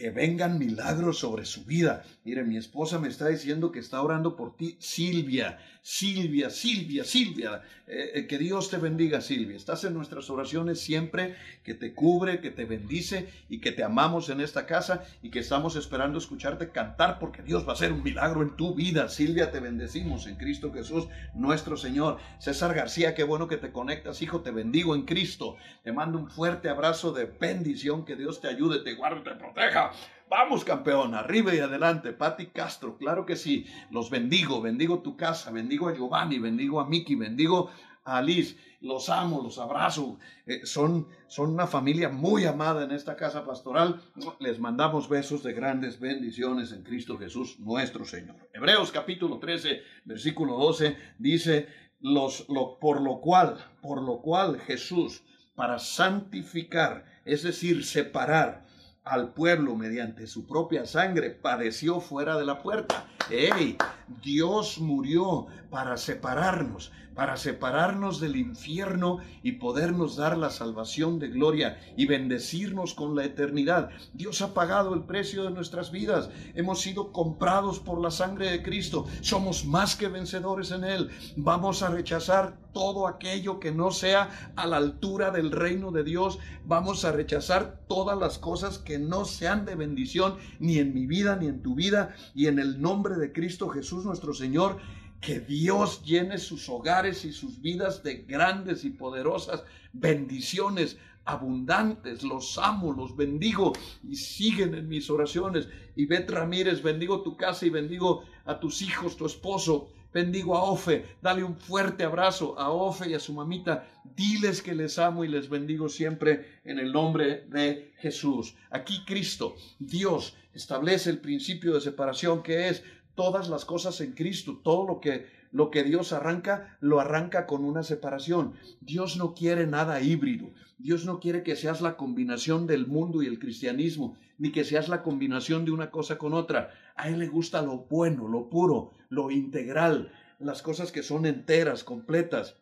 que 0.00 0.10
vengan 0.10 0.58
milagros 0.58 1.18
sobre 1.18 1.44
su 1.44 1.66
vida. 1.66 2.02
Mire, 2.24 2.42
mi 2.42 2.56
esposa 2.56 2.98
me 2.98 3.08
está 3.08 3.28
diciendo 3.28 3.70
que 3.70 3.80
está 3.80 4.00
orando 4.00 4.34
por 4.34 4.56
ti, 4.56 4.76
Silvia, 4.78 5.58
Silvia, 5.82 6.48
Silvia, 6.48 7.04
Silvia. 7.04 7.62
Eh, 7.86 8.12
eh, 8.14 8.26
que 8.26 8.38
Dios 8.38 8.70
te 8.70 8.76
bendiga, 8.76 9.20
Silvia. 9.20 9.56
Estás 9.56 9.82
en 9.84 9.94
nuestras 9.94 10.30
oraciones 10.30 10.80
siempre, 10.80 11.34
que 11.64 11.74
te 11.74 11.92
cubre, 11.92 12.40
que 12.40 12.50
te 12.50 12.64
bendice 12.64 13.28
y 13.48 13.60
que 13.60 13.72
te 13.72 13.82
amamos 13.82 14.28
en 14.28 14.40
esta 14.40 14.64
casa 14.64 15.04
y 15.22 15.30
que 15.30 15.40
estamos 15.40 15.74
esperando 15.74 16.18
escucharte 16.18 16.70
cantar 16.70 17.18
porque 17.18 17.42
Dios 17.42 17.66
va 17.66 17.70
a 17.70 17.74
hacer 17.74 17.92
un 17.92 18.04
milagro 18.04 18.42
en 18.42 18.56
tu 18.56 18.74
vida. 18.74 19.08
Silvia, 19.08 19.50
te 19.50 19.58
bendecimos 19.58 20.28
en 20.28 20.36
Cristo 20.36 20.72
Jesús, 20.72 21.08
nuestro 21.34 21.76
Señor. 21.76 22.18
César 22.38 22.74
García, 22.74 23.14
qué 23.14 23.24
bueno 23.24 23.48
que 23.48 23.56
te 23.56 23.72
conectas, 23.72 24.22
hijo, 24.22 24.40
te 24.40 24.52
bendigo 24.52 24.94
en 24.94 25.02
Cristo. 25.02 25.56
Te 25.82 25.92
mando 25.92 26.18
un 26.18 26.30
fuerte 26.30 26.68
abrazo 26.68 27.12
de 27.12 27.24
bendición, 27.24 28.04
que 28.04 28.14
Dios 28.14 28.40
te 28.40 28.48
ayude, 28.48 28.84
te 28.84 28.94
guarde, 28.94 29.28
te 29.28 29.36
proteja. 29.36 29.89
Vamos, 30.28 30.64
campeón, 30.64 31.14
arriba 31.14 31.54
y 31.54 31.58
adelante. 31.58 32.12
Pati 32.12 32.46
Castro, 32.46 32.96
claro 32.96 33.26
que 33.26 33.34
sí. 33.34 33.66
Los 33.90 34.10
bendigo, 34.10 34.60
bendigo 34.60 35.00
tu 35.00 35.16
casa, 35.16 35.50
bendigo 35.50 35.88
a 35.88 35.94
Giovanni, 35.94 36.38
bendigo 36.38 36.80
a 36.80 36.86
Miki, 36.86 37.16
bendigo 37.16 37.70
a 38.04 38.18
Alice. 38.18 38.56
Los 38.80 39.10
amo, 39.10 39.42
los 39.42 39.58
abrazo. 39.58 40.18
Eh, 40.46 40.64
son, 40.64 41.08
son 41.26 41.50
una 41.50 41.66
familia 41.66 42.08
muy 42.08 42.44
amada 42.44 42.84
en 42.84 42.92
esta 42.92 43.16
casa 43.16 43.44
pastoral. 43.44 44.00
Les 44.38 44.60
mandamos 44.60 45.08
besos 45.08 45.42
de 45.42 45.52
grandes 45.52 45.98
bendiciones 45.98 46.72
en 46.72 46.84
Cristo 46.84 47.18
Jesús, 47.18 47.58
nuestro 47.58 48.04
Señor. 48.04 48.36
Hebreos 48.54 48.92
capítulo 48.92 49.38
13, 49.40 49.82
versículo 50.04 50.56
12, 50.58 50.96
dice, 51.18 51.68
los, 52.00 52.48
lo, 52.48 52.78
por 52.78 53.00
lo 53.00 53.20
cual, 53.20 53.56
por 53.82 54.00
lo 54.00 54.20
cual 54.20 54.60
Jesús, 54.60 55.22
para 55.54 55.78
santificar, 55.78 57.04
es 57.24 57.42
decir, 57.42 57.84
separar, 57.84 58.64
al 59.04 59.32
pueblo 59.32 59.76
mediante 59.76 60.26
su 60.26 60.46
propia 60.46 60.86
sangre, 60.86 61.30
padeció 61.30 62.00
fuera 62.00 62.36
de 62.38 62.44
la 62.44 62.62
puerta. 62.62 63.06
¡Ey! 63.30 63.76
Dios 64.22 64.78
murió 64.78 65.46
para 65.70 65.96
separarnos, 65.96 66.92
para 67.20 67.36
separarnos 67.36 68.18
del 68.18 68.34
infierno 68.36 69.18
y 69.42 69.52
podernos 69.52 70.16
dar 70.16 70.38
la 70.38 70.48
salvación 70.48 71.18
de 71.18 71.28
gloria 71.28 71.78
y 71.94 72.06
bendecirnos 72.06 72.94
con 72.94 73.14
la 73.14 73.26
eternidad. 73.26 73.90
Dios 74.14 74.40
ha 74.40 74.54
pagado 74.54 74.94
el 74.94 75.02
precio 75.02 75.44
de 75.44 75.50
nuestras 75.50 75.90
vidas. 75.90 76.30
Hemos 76.54 76.80
sido 76.80 77.12
comprados 77.12 77.78
por 77.78 78.00
la 78.00 78.10
sangre 78.10 78.50
de 78.50 78.62
Cristo. 78.62 79.04
Somos 79.20 79.66
más 79.66 79.96
que 79.96 80.08
vencedores 80.08 80.70
en 80.70 80.82
Él. 80.82 81.10
Vamos 81.36 81.82
a 81.82 81.90
rechazar 81.90 82.56
todo 82.72 83.06
aquello 83.06 83.60
que 83.60 83.70
no 83.70 83.90
sea 83.90 84.52
a 84.56 84.66
la 84.66 84.78
altura 84.78 85.30
del 85.30 85.50
reino 85.50 85.90
de 85.90 86.04
Dios. 86.04 86.38
Vamos 86.64 87.04
a 87.04 87.12
rechazar 87.12 87.80
todas 87.86 88.18
las 88.18 88.38
cosas 88.38 88.78
que 88.78 88.98
no 88.98 89.26
sean 89.26 89.66
de 89.66 89.74
bendición 89.74 90.36
ni 90.58 90.78
en 90.78 90.94
mi 90.94 91.06
vida 91.06 91.36
ni 91.36 91.48
en 91.48 91.60
tu 91.60 91.74
vida. 91.74 92.14
Y 92.34 92.46
en 92.46 92.58
el 92.58 92.80
nombre 92.80 93.16
de 93.16 93.30
Cristo 93.30 93.68
Jesús 93.68 94.06
nuestro 94.06 94.32
Señor, 94.32 94.78
que 95.20 95.40
Dios 95.40 96.02
llene 96.02 96.38
sus 96.38 96.68
hogares 96.68 97.24
y 97.24 97.32
sus 97.32 97.60
vidas 97.60 98.02
de 98.02 98.22
grandes 98.22 98.84
y 98.84 98.90
poderosas 98.90 99.64
bendiciones 99.92 100.96
abundantes. 101.24 102.22
Los 102.22 102.58
amo, 102.58 102.92
los 102.92 103.16
bendigo 103.16 103.72
y 104.02 104.16
siguen 104.16 104.74
en 104.74 104.88
mis 104.88 105.10
oraciones. 105.10 105.68
Y 105.94 106.06
Bet 106.06 106.30
Ramírez, 106.30 106.82
bendigo 106.82 107.22
tu 107.22 107.36
casa 107.36 107.66
y 107.66 107.70
bendigo 107.70 108.24
a 108.46 108.58
tus 108.58 108.82
hijos, 108.82 109.16
tu 109.16 109.26
esposo. 109.26 109.92
bendigo 110.12 110.56
a 110.56 110.64
Ofe, 110.64 111.06
dale 111.22 111.44
un 111.44 111.56
fuerte 111.56 112.02
abrazo 112.02 112.58
a 112.58 112.70
Ofe 112.70 113.10
y 113.10 113.14
a 113.14 113.20
su 113.20 113.32
mamita, 113.32 113.86
diles 114.16 114.60
que 114.60 114.74
les 114.74 114.98
amo 114.98 115.24
y 115.24 115.28
les 115.28 115.48
bendigo 115.48 115.88
siempre 115.88 116.58
en 116.64 116.80
el 116.80 116.90
nombre 116.90 117.44
de 117.46 117.92
Jesús. 117.98 118.56
Aquí 118.70 119.04
Cristo, 119.06 119.54
Dios, 119.78 120.34
establece 120.52 121.10
el 121.10 121.20
principio 121.20 121.74
de 121.74 121.80
separación 121.80 122.42
que 122.42 122.68
es 122.68 122.82
todas 123.20 123.50
las 123.50 123.66
cosas 123.66 124.00
en 124.00 124.12
Cristo, 124.12 124.62
todo 124.64 124.86
lo 124.86 124.98
que 124.98 125.26
lo 125.52 125.70
que 125.70 125.82
Dios 125.82 126.14
arranca, 126.14 126.78
lo 126.80 127.00
arranca 127.00 127.46
con 127.46 127.66
una 127.66 127.82
separación. 127.82 128.54
Dios 128.80 129.18
no 129.18 129.34
quiere 129.34 129.66
nada 129.66 130.00
híbrido. 130.00 130.48
Dios 130.78 131.04
no 131.04 131.20
quiere 131.20 131.42
que 131.42 131.54
seas 131.54 131.82
la 131.82 131.98
combinación 131.98 132.66
del 132.66 132.86
mundo 132.86 133.22
y 133.22 133.26
el 133.26 133.38
cristianismo, 133.38 134.16
ni 134.38 134.52
que 134.52 134.64
seas 134.64 134.88
la 134.88 135.02
combinación 135.02 135.66
de 135.66 135.72
una 135.72 135.90
cosa 135.90 136.16
con 136.16 136.32
otra. 136.32 136.70
A 136.96 137.10
Él 137.10 137.18
le 137.18 137.26
gusta 137.26 137.60
lo 137.60 137.78
bueno, 137.90 138.26
lo 138.26 138.48
puro, 138.48 138.92
lo 139.10 139.30
integral, 139.30 140.12
las 140.38 140.62
cosas 140.62 140.90
que 140.90 141.02
son 141.02 141.26
enteras, 141.26 141.84
completas. 141.84 142.56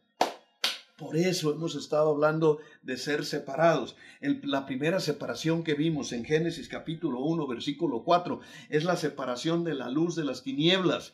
Por 0.98 1.16
eso 1.16 1.52
hemos 1.52 1.76
estado 1.76 2.10
hablando 2.10 2.58
de 2.82 2.96
ser 2.96 3.24
separados. 3.24 3.94
la 4.20 4.66
primera 4.66 4.98
separación 4.98 5.62
que 5.62 5.74
vimos 5.74 6.12
en 6.12 6.24
Génesis 6.24 6.68
capítulo 6.68 7.20
1, 7.20 7.46
versículo 7.46 8.02
4, 8.02 8.40
es 8.68 8.82
la 8.82 8.96
separación 8.96 9.62
de 9.62 9.74
la 9.74 9.90
luz 9.90 10.16
de 10.16 10.24
las 10.24 10.42
tinieblas. 10.42 11.12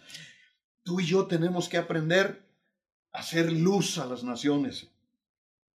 Tú 0.85 1.01
y 1.01 1.05
yo 1.05 1.27
tenemos 1.27 1.69
que 1.69 1.77
aprender 1.77 2.49
a 3.13 3.19
hacer 3.19 3.53
luz 3.53 3.99
a 3.99 4.07
las 4.07 4.25
naciones 4.25 4.94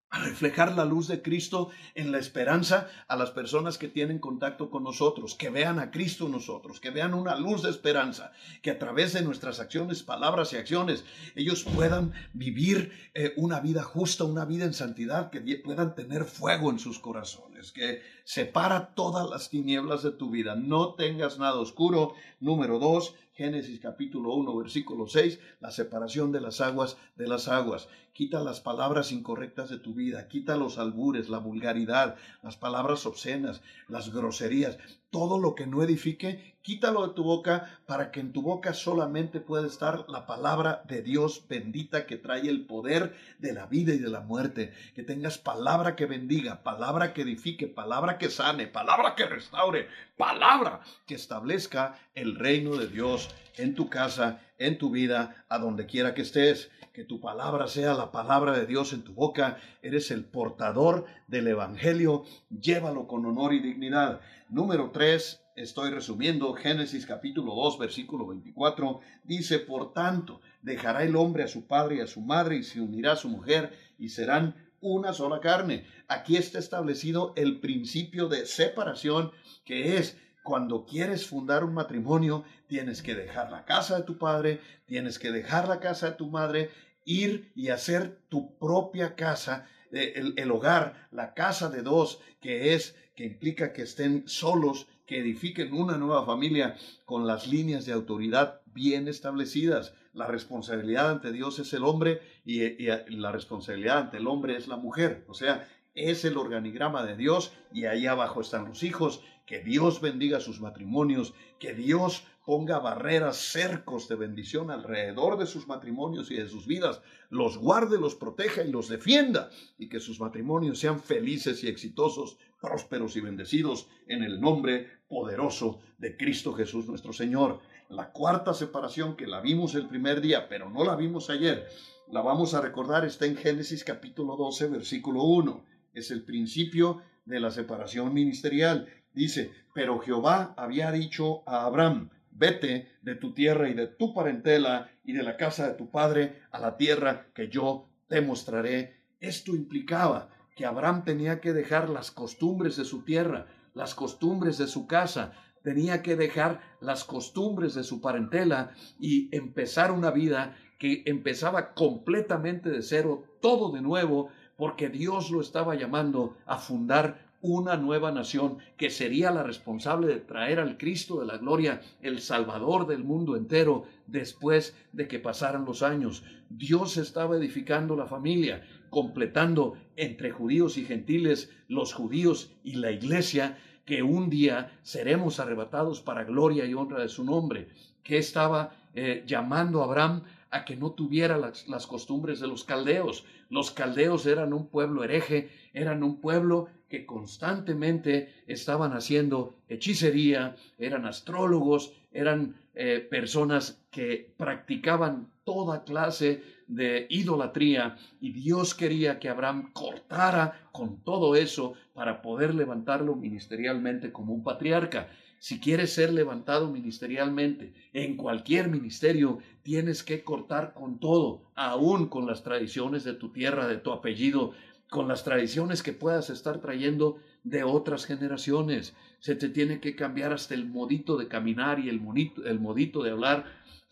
a 0.09 0.19
reflejar 0.19 0.75
la 0.75 0.85
luz 0.85 1.07
de 1.07 1.21
Cristo 1.21 1.69
en 1.93 2.11
la 2.11 2.17
esperanza 2.17 2.87
a 3.07 3.15
las 3.17 3.31
personas 3.31 3.77
que 3.77 3.87
tienen 3.87 4.19
contacto 4.19 4.69
con 4.69 4.83
nosotros, 4.83 5.35
que 5.35 5.49
vean 5.49 5.79
a 5.79 5.91
Cristo 5.91 6.29
nosotros, 6.29 6.79
que 6.79 6.91
vean 6.91 7.13
una 7.13 7.35
luz 7.35 7.63
de 7.63 7.69
esperanza, 7.69 8.31
que 8.61 8.71
a 8.71 8.79
través 8.79 9.13
de 9.13 9.21
nuestras 9.21 9.59
acciones, 9.59 10.03
palabras 10.03 10.53
y 10.53 10.57
acciones, 10.57 11.03
ellos 11.35 11.63
puedan 11.63 12.13
vivir 12.33 12.91
eh, 13.13 13.33
una 13.35 13.59
vida 13.59 13.83
justa, 13.83 14.23
una 14.23 14.45
vida 14.45 14.65
en 14.65 14.73
santidad, 14.73 15.29
que 15.29 15.41
puedan 15.57 15.93
tener 15.93 16.23
fuego 16.23 16.69
en 16.69 16.79
sus 16.79 16.99
corazones, 16.99 17.56
que 17.73 18.01
separa 18.23 18.93
todas 18.93 19.29
las 19.29 19.49
tinieblas 19.49 20.03
de 20.03 20.11
tu 20.11 20.29
vida, 20.29 20.55
no 20.55 20.93
tengas 20.93 21.39
nada 21.39 21.59
oscuro. 21.59 22.13
Número 22.39 22.77
dos, 22.77 23.15
Génesis 23.33 23.79
capítulo 23.79 24.33
1, 24.33 24.55
versículo 24.57 25.07
6, 25.07 25.39
la 25.59 25.71
separación 25.71 26.31
de 26.31 26.41
las 26.41 26.61
aguas 26.61 26.97
de 27.15 27.27
las 27.27 27.47
aguas. 27.47 27.87
Quita 28.13 28.39
las 28.41 28.61
palabras 28.61 29.11
incorrectas 29.11 29.69
de 29.69 29.77
tu 29.77 29.93
vida, 29.93 30.27
quita 30.27 30.55
los 30.55 30.77
albures, 30.77 31.29
la 31.29 31.37
vulgaridad, 31.37 32.15
las 32.41 32.57
palabras 32.57 33.05
obscenas, 33.05 33.61
las 33.87 34.11
groserías, 34.11 34.79
todo 35.09 35.39
lo 35.39 35.55
que 35.55 35.67
no 35.67 35.81
edifique, 35.83 36.55
quítalo 36.61 37.07
de 37.07 37.13
tu 37.13 37.23
boca 37.23 37.79
para 37.85 38.11
que 38.11 38.19
en 38.19 38.33
tu 38.33 38.41
boca 38.41 38.73
solamente 38.73 39.39
pueda 39.39 39.65
estar 39.65 40.05
la 40.09 40.25
palabra 40.25 40.83
de 40.87 41.01
Dios 41.01 41.45
bendita 41.47 42.05
que 42.05 42.17
trae 42.17 42.49
el 42.49 42.65
poder 42.65 43.15
de 43.39 43.53
la 43.53 43.67
vida 43.67 43.93
y 43.93 43.99
de 43.99 44.09
la 44.09 44.19
muerte. 44.19 44.73
Que 44.93 45.03
tengas 45.03 45.37
palabra 45.37 45.95
que 45.95 46.05
bendiga, 46.05 46.63
palabra 46.63 47.13
que 47.13 47.21
edifique, 47.21 47.67
palabra 47.67 48.17
que 48.17 48.29
sane, 48.29 48.67
palabra 48.67 49.15
que 49.15 49.25
restaure, 49.25 49.87
palabra 50.17 50.81
que 51.05 51.15
establezca 51.15 51.97
el 52.13 52.35
reino 52.35 52.75
de 52.75 52.87
Dios 52.87 53.29
en 53.57 53.75
tu 53.75 53.89
casa, 53.89 54.41
en 54.57 54.77
tu 54.77 54.89
vida, 54.89 55.45
a 55.47 55.57
donde 55.57 55.85
quiera 55.85 56.13
que 56.13 56.23
estés. 56.23 56.69
Que 56.97 57.05
tu 57.05 57.19
palabra 57.19 57.67
sea 57.67 57.93
la 57.93 58.11
palabra 58.11 58.57
de 58.57 58.65
Dios 58.65 58.91
en 58.91 59.03
tu 59.03 59.13
boca. 59.13 59.59
Eres 59.83 60.09
el 60.09 60.25
portador 60.25 61.05
del 61.27 61.47
Evangelio. 61.47 62.23
Llévalo 62.49 63.05
con 63.05 63.23
honor 63.27 63.53
y 63.53 63.59
dignidad. 63.59 64.19
Número 64.49 64.89
3, 64.89 65.43
estoy 65.55 65.91
resumiendo, 65.91 66.51
Génesis 66.55 67.05
capítulo 67.05 67.53
2, 67.53 67.77
versículo 67.77 68.25
24, 68.25 68.99
dice, 69.23 69.59
por 69.59 69.93
tanto, 69.93 70.41
dejará 70.63 71.03
el 71.03 71.15
hombre 71.15 71.43
a 71.43 71.47
su 71.47 71.67
padre 71.67 71.97
y 71.97 71.99
a 71.99 72.07
su 72.07 72.21
madre 72.21 72.55
y 72.55 72.63
se 72.63 72.81
unirá 72.81 73.11
a 73.11 73.15
su 73.15 73.29
mujer 73.29 73.77
y 73.99 74.09
serán 74.09 74.55
una 74.81 75.13
sola 75.13 75.39
carne. 75.39 75.85
Aquí 76.07 76.35
está 76.35 76.57
establecido 76.57 77.31
el 77.35 77.59
principio 77.59 78.27
de 78.27 78.47
separación 78.47 79.31
que 79.65 79.97
es 79.97 80.17
cuando 80.47 80.85
quieres 80.85 81.27
fundar 81.27 81.65
un 81.65 81.73
matrimonio, 81.73 82.45
tienes 82.67 83.01
que 83.01 83.15
dejar 83.15 83.51
la 83.51 83.65
casa 83.65 83.97
de 83.97 84.03
tu 84.03 84.17
padre, 84.17 84.61
tienes 84.85 85.19
que 85.19 85.29
dejar 85.29 85.67
la 85.67 85.81
casa 85.81 86.11
de 86.11 86.15
tu 86.15 86.27
madre, 86.27 86.69
ir 87.07 87.51
y 87.55 87.69
hacer 87.69 88.19
tu 88.29 88.57
propia 88.59 89.15
casa, 89.15 89.67
eh, 89.91 90.33
el, 90.35 90.51
hogar, 90.51 91.07
la 91.11 91.33
casa 91.33 91.69
de 91.69 91.81
dos, 91.81 92.19
que 92.41 92.73
es 92.73 92.95
que 93.15 93.25
implica 93.25 93.73
que 93.73 93.81
estén 93.83 94.27
solos, 94.27 94.87
que 95.07 95.19
edifiquen 95.19 95.73
una 95.73 95.97
nueva 95.97 96.25
familia 96.25 96.75
con 97.05 97.25
las 97.25 97.47
líneas 97.47 97.85
de 97.85 97.93
autoridad 97.93 98.61
bien 98.65 99.07
establecidas. 99.07 99.93
La 100.13 100.27
responsabilidad 100.27 101.09
ante 101.09 101.31
Dios 101.31 101.57
es 101.59 101.73
el 101.73 101.85
hombre 101.85 102.21
y, 102.45 102.63
y, 102.63 102.87
la 103.09 103.31
responsabilidad 103.31 103.99
ante 103.99 104.17
el 104.17 104.27
hombre 104.27 104.57
es 104.57 104.67
la 104.67 104.75
mujer. 104.75 105.23
O 105.29 105.33
sea, 105.33 105.67
es 105.95 106.25
el 106.25 106.37
organigrama 106.37 107.05
de 107.05 107.15
Dios 107.15 107.53
y 107.71 107.85
ahí 107.85 108.05
abajo 108.05 108.41
están 108.41 108.65
los 108.65 108.83
hijos 108.83 109.23
que 109.45 109.59
Dios 109.61 110.01
bendiga 110.01 110.41
sus 110.41 110.59
matrimonios, 110.59 111.33
que 111.57 111.73
Dios 111.73 112.23
ponga 112.47 112.79
barreras, 112.79 113.35
cercos 113.35 114.07
de 114.07 114.15
bendición 114.15 114.71
alrededor 114.71 115.37
de 115.37 115.45
sus 115.45 115.67
matrimonios 115.67 116.31
y 116.31 116.35
de 116.35 116.47
sus 116.47 116.65
vidas, 116.65 117.01
los 117.29 117.57
guarde, 117.57 117.99
los 117.99 118.15
proteja 118.15 118.63
y 118.63 118.71
los 118.71 118.87
defienda, 118.87 119.49
y 119.77 119.89
que 119.89 119.99
sus 119.99 120.21
matrimonios 120.21 120.79
sean 120.79 121.01
felices 121.01 121.61
y 121.65 121.67
exitosos, 121.67 122.37
prósperos 122.61 123.17
y 123.17 123.19
bendecidos 123.19 123.89
en 124.07 124.23
el 124.23 124.39
nombre 124.39 124.87
poderoso 125.09 125.81
de 125.97 126.15
Cristo 126.15 126.53
Jesús 126.53 126.87
nuestro 126.87 127.11
Señor. 127.11 127.59
La 127.89 128.13
cuarta 128.13 128.53
separación 128.53 129.17
que 129.17 129.27
la 129.27 129.41
vimos 129.41 129.75
el 129.75 129.89
primer 129.89 130.21
día, 130.21 130.47
pero 130.47 130.69
no 130.69 130.85
la 130.85 130.95
vimos 130.95 131.29
ayer, 131.29 131.67
la 132.09 132.21
vamos 132.21 132.53
a 132.53 132.61
recordar, 132.61 133.03
está 133.03 133.25
en 133.25 133.35
Génesis 133.35 133.83
capítulo 133.83 134.37
12, 134.37 134.69
versículo 134.69 135.23
1. 135.23 135.65
Es 135.93 136.11
el 136.11 136.23
principio 136.23 137.01
de 137.25 137.41
la 137.41 137.51
separación 137.51 138.13
ministerial. 138.13 138.87
Dice, 139.13 139.51
pero 139.73 139.99
Jehová 139.99 140.53
había 140.55 140.93
dicho 140.93 141.43
a 141.45 141.65
Abraham, 141.65 142.09
vete 142.37 142.87
de 143.01 143.15
tu 143.15 143.33
tierra 143.33 143.69
y 143.69 143.73
de 143.73 143.87
tu 143.87 144.13
parentela 144.13 144.89
y 145.03 145.13
de 145.13 145.23
la 145.23 145.37
casa 145.37 145.67
de 145.67 145.73
tu 145.73 145.89
padre 145.89 146.41
a 146.51 146.59
la 146.59 146.77
tierra 146.77 147.27
que 147.33 147.49
yo 147.49 147.89
te 148.07 148.21
mostraré. 148.21 148.95
Esto 149.19 149.55
implicaba 149.55 150.29
que 150.55 150.65
Abraham 150.65 151.03
tenía 151.03 151.41
que 151.41 151.53
dejar 151.53 151.89
las 151.89 152.11
costumbres 152.11 152.77
de 152.77 152.85
su 152.85 153.03
tierra, 153.03 153.47
las 153.73 153.95
costumbres 153.95 154.57
de 154.57 154.67
su 154.67 154.87
casa, 154.87 155.33
tenía 155.63 156.01
que 156.01 156.15
dejar 156.15 156.61
las 156.79 157.03
costumbres 157.03 157.75
de 157.75 157.83
su 157.83 158.01
parentela 158.01 158.71
y 158.99 159.35
empezar 159.35 159.91
una 159.91 160.11
vida 160.11 160.55
que 160.79 161.03
empezaba 161.05 161.73
completamente 161.73 162.69
de 162.69 162.81
cero, 162.81 163.23
todo 163.41 163.71
de 163.71 163.81
nuevo, 163.81 164.29
porque 164.55 164.89
Dios 164.89 165.29
lo 165.29 165.41
estaba 165.41 165.75
llamando 165.75 166.37
a 166.45 166.57
fundar 166.57 167.26
una 167.41 167.77
nueva 167.77 168.11
nación 168.11 168.57
que 168.77 168.89
sería 168.89 169.31
la 169.31 169.43
responsable 169.43 170.07
de 170.07 170.19
traer 170.19 170.59
al 170.59 170.77
Cristo 170.77 171.19
de 171.19 171.27
la 171.27 171.37
gloria, 171.37 171.81
el 172.01 172.19
Salvador 172.19 172.87
del 172.87 173.03
mundo 173.03 173.35
entero, 173.35 173.85
después 174.07 174.75
de 174.91 175.07
que 175.07 175.19
pasaran 175.19 175.65
los 175.65 175.83
años. 175.83 176.23
Dios 176.49 176.97
estaba 176.97 177.37
edificando 177.37 177.95
la 177.95 178.07
familia, 178.07 178.63
completando 178.89 179.77
entre 179.95 180.31
judíos 180.31 180.77
y 180.77 180.85
gentiles, 180.85 181.51
los 181.67 181.93
judíos 181.93 182.51
y 182.63 182.75
la 182.75 182.91
iglesia, 182.91 183.57
que 183.85 184.03
un 184.03 184.29
día 184.29 184.77
seremos 184.81 185.39
arrebatados 185.39 186.01
para 186.01 186.25
gloria 186.25 186.65
y 186.65 186.73
honra 186.73 187.01
de 187.01 187.07
su 187.07 187.23
nombre, 187.23 187.69
que 188.03 188.17
estaba 188.17 188.75
eh, 188.95 189.23
llamando 189.25 189.81
a 189.81 189.85
Abraham 189.85 190.23
a 190.51 190.65
que 190.65 190.75
no 190.75 190.91
tuviera 190.91 191.37
las, 191.37 191.87
costumbres 191.87 192.39
de 192.39 192.47
los 192.47 192.63
caldeos. 192.63 193.25
Los 193.49 193.71
caldeos 193.71 194.25
eran 194.25 194.53
un 194.53 194.67
pueblo 194.67 195.03
hereje, 195.03 195.49
eran 195.73 196.03
un 196.03 196.21
pueblo 196.21 196.67
que 196.89 197.05
constantemente 197.05 198.33
estaban 198.47 198.93
haciendo 198.93 199.55
hechicería, 199.67 200.55
eran 200.77 201.05
astrólogos, 201.05 201.93
eran 202.11 202.55
eh, 202.75 203.05
personas 203.09 203.83
que 203.91 204.33
practicaban 204.37 205.29
toda 205.43 205.83
clase 205.83 206.43
de 206.67 207.07
idolatría 207.09 207.97
y 208.19 208.31
Dios 208.31 208.75
quería 208.75 209.19
que 209.19 209.29
Abraham 209.29 209.71
cortara 209.73 210.67
con 210.71 211.01
todo 211.03 211.35
eso 211.35 211.73
para 211.93 212.21
poder 212.21 212.53
levantarlo 212.53 213.15
ministerialmente 213.15 214.11
como 214.11 214.33
un 214.33 214.43
patriarca. 214.43 215.07
Si 215.39 215.59
quieres 215.59 215.93
ser 215.93 216.13
levantado 216.13 216.71
ministerialmente 216.71 217.73
en 217.93 218.17
cualquier 218.17 218.69
ministerio, 218.69 219.39
tienes 219.61 220.03
que 220.03 220.23
cortar 220.23 220.73
con 220.73 220.99
todo, 220.99 221.43
aún 221.55 222.07
con 222.07 222.25
las 222.25 222.43
tradiciones 222.43 223.03
de 223.03 223.13
tu 223.13 223.31
tierra, 223.31 223.67
de 223.67 223.77
tu 223.77 223.91
apellido, 223.91 224.53
con 224.89 225.07
las 225.07 225.23
tradiciones 225.23 225.83
que 225.83 225.93
puedas 225.93 226.29
estar 226.29 226.59
trayendo 226.59 227.17
de 227.43 227.63
otras 227.63 228.05
generaciones. 228.05 228.95
Se 229.19 229.35
te 229.35 229.49
tiene 229.49 229.79
que 229.79 229.95
cambiar 229.95 230.33
hasta 230.33 230.53
el 230.53 230.65
modito 230.65 231.17
de 231.17 231.27
caminar 231.27 231.79
y 231.79 231.89
el, 231.89 232.01
el 232.45 232.59
modito 232.59 233.03
de 233.03 233.11
hablar. 233.11 233.45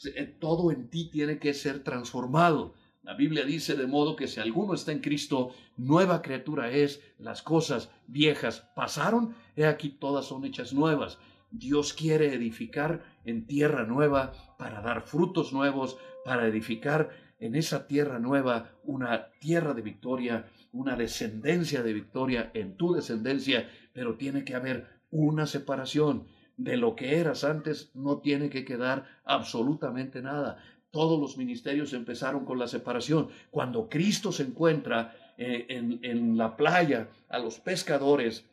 Eh, 0.03 0.35
todo 0.39 0.71
en 0.71 0.89
ti 0.89 1.09
tiene 1.11 1.37
que 1.37 1.53
ser 1.53 1.83
transformado. 1.83 2.73
La 3.03 3.13
Biblia 3.13 3.45
dice 3.45 3.75
de 3.75 3.85
modo 3.85 4.15
que 4.15 4.27
si 4.27 4.39
alguno 4.39 4.73
está 4.73 4.91
en 4.91 4.99
Cristo, 4.99 5.51
nueva 5.77 6.23
criatura 6.23 6.71
es, 6.71 7.01
las 7.19 7.43
cosas 7.43 7.91
viejas 8.07 8.67
pasaron, 8.75 9.35
he 9.55 9.65
aquí 9.65 9.89
todas 9.89 10.25
son 10.25 10.43
hechas 10.43 10.73
nuevas. 10.73 11.19
Dios 11.57 11.93
quiere 11.93 12.33
edificar 12.33 13.03
en 13.23 13.45
tierra 13.45 13.85
nueva 13.85 14.33
para 14.57 14.81
dar 14.81 15.01
frutos 15.01 15.53
nuevos, 15.53 15.97
para 16.23 16.47
edificar 16.47 17.09
en 17.39 17.55
esa 17.55 17.87
tierra 17.87 18.19
nueva 18.19 18.71
una 18.83 19.27
tierra 19.39 19.73
de 19.73 19.81
victoria, 19.81 20.45
una 20.71 20.95
descendencia 20.95 21.83
de 21.83 21.93
victoria 21.93 22.51
en 22.53 22.77
tu 22.77 22.93
descendencia, 22.93 23.69
pero 23.93 24.15
tiene 24.15 24.43
que 24.43 24.55
haber 24.55 24.87
una 25.11 25.45
separación. 25.45 26.27
De 26.57 26.77
lo 26.77 26.95
que 26.95 27.17
eras 27.17 27.43
antes 27.43 27.91
no 27.93 28.19
tiene 28.19 28.49
que 28.49 28.63
quedar 28.63 29.05
absolutamente 29.25 30.21
nada. 30.21 30.57
Todos 30.89 31.19
los 31.19 31.37
ministerios 31.37 31.91
empezaron 31.91 32.45
con 32.45 32.57
la 32.57 32.69
separación. 32.69 33.27
Cuando 33.51 33.89
Cristo 33.89 34.31
se 34.31 34.43
encuentra 34.43 35.13
eh, 35.37 35.65
en, 35.67 35.99
en 36.01 36.37
la 36.37 36.55
playa 36.55 37.09
a 37.27 37.39
los 37.39 37.59
pescadores, 37.59 38.45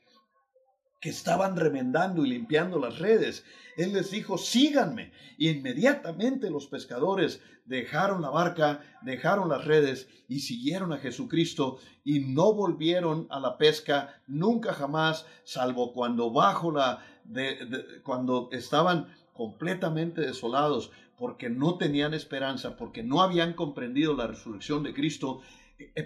que 1.02 1.10
estaban 1.10 1.56
remendando 1.56 2.24
y 2.24 2.30
limpiando 2.30 2.78
las 2.78 3.00
redes. 3.00 3.44
Él 3.76 3.92
les 3.92 4.12
dijo, 4.12 4.38
síganme. 4.38 5.12
Y 5.36 5.50
inmediatamente 5.50 6.48
los 6.48 6.68
pescadores 6.68 7.42
dejaron 7.66 8.22
la 8.22 8.30
barca, 8.30 8.80
dejaron 9.02 9.48
las 9.48 9.64
redes 9.64 10.08
y 10.28 10.40
siguieron 10.40 10.92
a 10.92 10.98
Jesucristo 10.98 11.80
y 12.04 12.20
no 12.20 12.54
volvieron 12.54 13.26
a 13.30 13.40
la 13.40 13.58
pesca 13.58 14.22
nunca 14.28 14.72
jamás, 14.74 15.26
salvo 15.42 15.92
cuando 15.92 16.30
bajo 16.30 16.70
la, 16.70 17.04
de, 17.24 17.58
cuando 18.04 18.48
estaban 18.52 19.08
completamente 19.32 20.20
desolados 20.20 20.92
porque 21.18 21.50
no 21.50 21.78
tenían 21.78 22.14
esperanza, 22.14 22.76
porque 22.76 23.02
no 23.02 23.22
habían 23.22 23.54
comprendido 23.54 24.14
la 24.14 24.28
resurrección 24.28 24.84
de 24.84 24.94
Cristo 24.94 25.40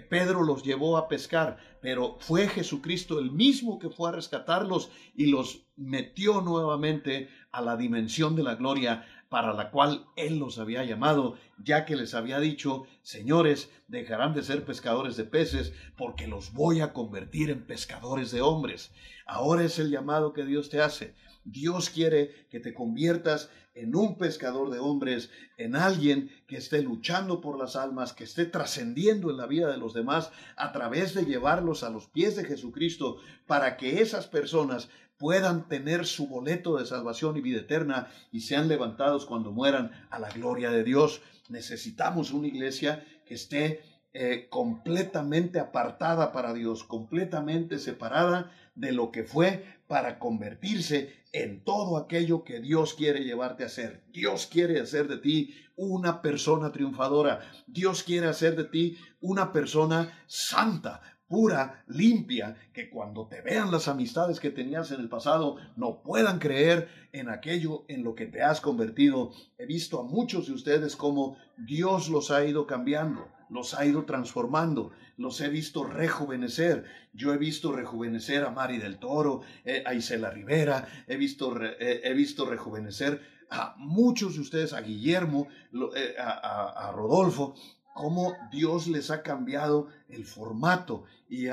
Pedro 0.09 0.43
los 0.43 0.63
llevó 0.63 0.97
a 0.97 1.07
pescar, 1.07 1.57
pero 1.81 2.17
fue 2.19 2.47
Jesucristo 2.47 3.19
el 3.19 3.31
mismo 3.31 3.79
que 3.79 3.89
fue 3.89 4.09
a 4.09 4.13
rescatarlos 4.13 4.89
y 5.15 5.27
los 5.27 5.67
metió 5.75 6.41
nuevamente 6.41 7.29
a 7.51 7.61
la 7.61 7.77
dimensión 7.77 8.35
de 8.35 8.43
la 8.43 8.55
gloria 8.55 9.05
para 9.29 9.53
la 9.53 9.71
cual 9.71 10.05
Él 10.15 10.39
los 10.39 10.57
había 10.57 10.83
llamado, 10.85 11.35
ya 11.61 11.85
que 11.85 11.95
les 11.95 12.13
había 12.13 12.39
dicho, 12.39 12.85
señores, 13.01 13.69
dejarán 13.87 14.33
de 14.33 14.43
ser 14.43 14.63
pescadores 14.63 15.17
de 15.17 15.25
peces 15.25 15.73
porque 15.97 16.27
los 16.27 16.53
voy 16.53 16.81
a 16.81 16.93
convertir 16.93 17.49
en 17.49 17.65
pescadores 17.65 18.31
de 18.31 18.41
hombres. 18.41 18.93
Ahora 19.25 19.63
es 19.63 19.79
el 19.79 19.89
llamado 19.89 20.33
que 20.33 20.45
Dios 20.45 20.69
te 20.69 20.81
hace. 20.81 21.13
Dios 21.43 21.89
quiere 21.89 22.47
que 22.49 22.59
te 22.59 22.73
conviertas 22.73 23.49
en 23.77 23.95
un 23.95 24.17
pescador 24.17 24.69
de 24.71 24.79
hombres, 24.79 25.29
en 25.57 25.75
alguien 25.75 26.31
que 26.47 26.57
esté 26.57 26.81
luchando 26.81 27.41
por 27.41 27.57
las 27.57 27.75
almas, 27.75 28.13
que 28.13 28.23
esté 28.23 28.45
trascendiendo 28.45 29.29
en 29.29 29.37
la 29.37 29.45
vida 29.45 29.69
de 29.71 29.77
los 29.77 29.93
demás 29.93 30.31
a 30.55 30.71
través 30.71 31.13
de 31.13 31.25
llevarlos 31.25 31.83
a 31.83 31.89
los 31.89 32.07
pies 32.07 32.35
de 32.35 32.45
Jesucristo 32.45 33.17
para 33.45 33.77
que 33.77 34.01
esas 34.01 34.27
personas 34.27 34.89
puedan 35.17 35.67
tener 35.67 36.05
su 36.05 36.27
boleto 36.27 36.77
de 36.77 36.85
salvación 36.85 37.37
y 37.37 37.41
vida 37.41 37.61
eterna 37.61 38.07
y 38.31 38.41
sean 38.41 38.67
levantados 38.67 39.25
cuando 39.25 39.51
mueran 39.51 39.91
a 40.09 40.19
la 40.19 40.29
gloria 40.29 40.71
de 40.71 40.83
Dios. 40.83 41.21
Necesitamos 41.49 42.31
una 42.31 42.47
iglesia 42.47 43.05
que 43.25 43.35
esté 43.35 43.81
eh, 44.13 44.47
completamente 44.49 45.59
apartada 45.59 46.31
para 46.31 46.53
Dios, 46.53 46.83
completamente 46.83 47.77
separada 47.77 48.51
de 48.77 48.91
lo 48.91 49.11
que 49.11 49.23
fue 49.23 49.65
para 49.87 50.19
convertirse 50.19 51.13
en 51.33 51.63
todo 51.63 51.97
aquello 51.97 52.43
que 52.43 52.59
Dios 52.59 52.93
quiere 52.93 53.23
llevarte 53.23 53.63
a 53.63 53.69
ser. 53.69 54.03
Dios 54.11 54.47
quiere 54.47 54.79
hacer 54.79 55.07
de 55.07 55.17
ti 55.17 55.53
una 55.75 56.21
persona 56.21 56.71
triunfadora. 56.71 57.41
Dios 57.67 58.03
quiere 58.03 58.27
hacer 58.27 58.55
de 58.55 58.65
ti 58.65 58.97
una 59.19 59.51
persona 59.51 60.23
santa, 60.27 61.01
pura, 61.27 61.83
limpia, 61.87 62.55
que 62.73 62.89
cuando 62.89 63.27
te 63.27 63.41
vean 63.41 63.71
las 63.71 63.87
amistades 63.87 64.39
que 64.39 64.49
tenías 64.49 64.91
en 64.91 65.01
el 65.01 65.09
pasado 65.09 65.57
no 65.75 66.01
puedan 66.01 66.39
creer 66.39 66.87
en 67.11 67.29
aquello 67.29 67.85
en 67.87 68.03
lo 68.03 68.15
que 68.15 68.27
te 68.27 68.41
has 68.41 68.61
convertido. 68.61 69.31
He 69.57 69.65
visto 69.65 69.99
a 69.99 70.03
muchos 70.03 70.47
de 70.47 70.53
ustedes 70.53 70.95
como 70.95 71.37
Dios 71.57 72.09
los 72.09 72.31
ha 72.31 72.45
ido 72.45 72.65
cambiando, 72.67 73.27
los 73.49 73.73
ha 73.73 73.85
ido 73.85 74.05
transformando, 74.05 74.91
los 75.17 75.41
he 75.41 75.49
visto 75.49 75.83
rejuvenecer. 75.83 76.85
Yo 77.13 77.33
he 77.33 77.37
visto 77.37 77.71
rejuvenecer 77.71 78.43
a 78.43 78.51
Mari 78.51 78.77
del 78.77 78.99
Toro, 78.99 79.41
eh, 79.65 79.83
a 79.85 79.93
Isela 79.93 80.29
Rivera, 80.29 80.87
he 81.07 81.17
visto, 81.17 81.55
eh, 81.63 82.01
he 82.03 82.13
visto 82.13 82.45
rejuvenecer 82.45 83.21
a 83.49 83.75
muchos 83.77 84.35
de 84.35 84.41
ustedes, 84.41 84.73
a 84.73 84.81
Guillermo, 84.81 85.47
eh, 85.95 86.15
a, 86.19 86.91
Rodolfo, 86.93 87.55
cómo 87.93 88.35
Dios 88.51 88.87
les 88.87 89.09
ha 89.09 89.23
cambiado 89.23 89.87
el 90.09 90.25
formato 90.25 91.05
y, 91.29 91.47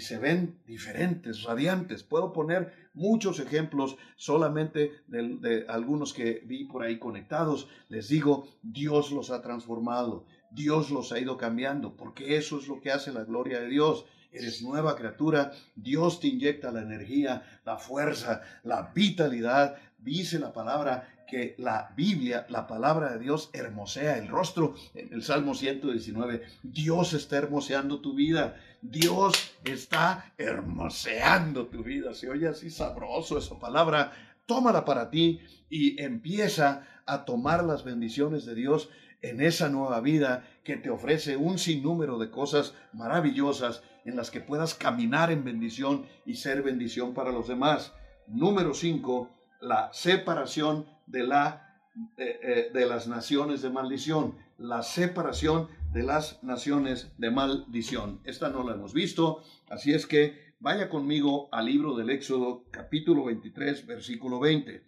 se 0.00 0.18
ven 0.18 0.58
diferentes, 0.66 1.42
radiantes. 1.44 2.02
Puedo 2.02 2.32
poner 2.32 2.72
muchos 2.94 3.38
ejemplos 3.38 3.96
solamente 4.16 4.92
de, 5.06 5.66
algunos 5.68 6.12
que 6.12 6.42
vi 6.46 6.64
por 6.64 6.82
ahí 6.82 6.98
conectados. 6.98 7.68
Les 7.88 8.08
digo, 8.08 8.48
Dios 8.62 9.12
los 9.12 9.30
ha 9.30 9.40
transformado, 9.40 10.26
Dios 10.54 10.90
los 10.90 11.12
ha 11.12 11.18
ido 11.18 11.36
cambiando, 11.36 11.96
porque 11.96 12.36
eso 12.36 12.58
es 12.58 12.68
lo 12.68 12.80
que 12.80 12.92
hace 12.92 13.12
la 13.12 13.24
gloria 13.24 13.60
de 13.60 13.68
Dios. 13.68 14.06
Eres 14.30 14.62
nueva 14.62 14.96
criatura, 14.96 15.52
Dios 15.76 16.20
te 16.20 16.28
inyecta 16.28 16.72
la 16.72 16.82
energía, 16.82 17.60
la 17.64 17.76
fuerza, 17.76 18.42
la 18.62 18.92
vitalidad. 18.94 19.76
Dice 19.98 20.38
la 20.38 20.52
palabra 20.52 21.24
que 21.26 21.54
la 21.58 21.92
Biblia, 21.96 22.46
la 22.48 22.66
palabra 22.66 23.12
de 23.12 23.18
Dios, 23.18 23.50
hermosea 23.52 24.18
el 24.18 24.28
rostro. 24.28 24.74
En 24.94 25.12
el 25.12 25.22
Salmo 25.22 25.54
119, 25.54 26.42
Dios 26.62 27.12
está 27.14 27.36
hermoseando 27.36 28.00
tu 28.00 28.14
vida. 28.14 28.56
Dios 28.82 29.54
está 29.64 30.32
hermoseando 30.36 31.66
tu 31.66 31.82
vida. 31.82 32.14
Se 32.14 32.28
oye 32.28 32.48
así 32.48 32.70
sabroso 32.70 33.38
esa 33.38 33.58
palabra. 33.58 34.12
Tómala 34.46 34.84
para 34.84 35.10
ti 35.10 35.40
y 35.70 36.00
empieza 36.02 36.86
a 37.06 37.24
tomar 37.24 37.64
las 37.64 37.84
bendiciones 37.84 38.44
de 38.44 38.54
Dios 38.54 38.88
en 39.22 39.40
esa 39.40 39.68
nueva 39.70 40.00
vida 40.00 40.46
que 40.64 40.76
te 40.76 40.90
ofrece 40.90 41.36
un 41.36 41.58
sinnúmero 41.58 42.18
de 42.18 42.30
cosas 42.30 42.74
maravillosas 42.92 43.82
en 44.04 44.16
las 44.16 44.30
que 44.30 44.40
puedas 44.40 44.74
caminar 44.74 45.30
en 45.30 45.44
bendición 45.44 46.06
y 46.26 46.36
ser 46.36 46.62
bendición 46.62 47.14
para 47.14 47.32
los 47.32 47.48
demás. 47.48 47.94
Número 48.26 48.74
5, 48.74 49.30
la 49.62 49.90
separación 49.92 50.86
de, 51.06 51.26
la, 51.26 51.80
eh, 52.16 52.38
eh, 52.42 52.70
de 52.72 52.86
las 52.86 53.08
naciones 53.08 53.62
de 53.62 53.70
maldición, 53.70 54.36
la 54.58 54.82
separación 54.82 55.68
de 55.92 56.02
las 56.02 56.42
naciones 56.42 57.12
de 57.18 57.30
maldición. 57.30 58.20
Esta 58.24 58.50
no 58.50 58.62
la 58.62 58.74
hemos 58.74 58.92
visto, 58.92 59.42
así 59.70 59.94
es 59.94 60.06
que 60.06 60.54
vaya 60.60 60.88
conmigo 60.88 61.48
al 61.50 61.66
libro 61.66 61.96
del 61.96 62.10
Éxodo 62.10 62.64
capítulo 62.70 63.24
23, 63.24 63.86
versículo 63.86 64.38
20. 64.40 64.82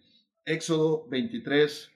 Éxodo 0.45 1.07
23, 1.09 1.91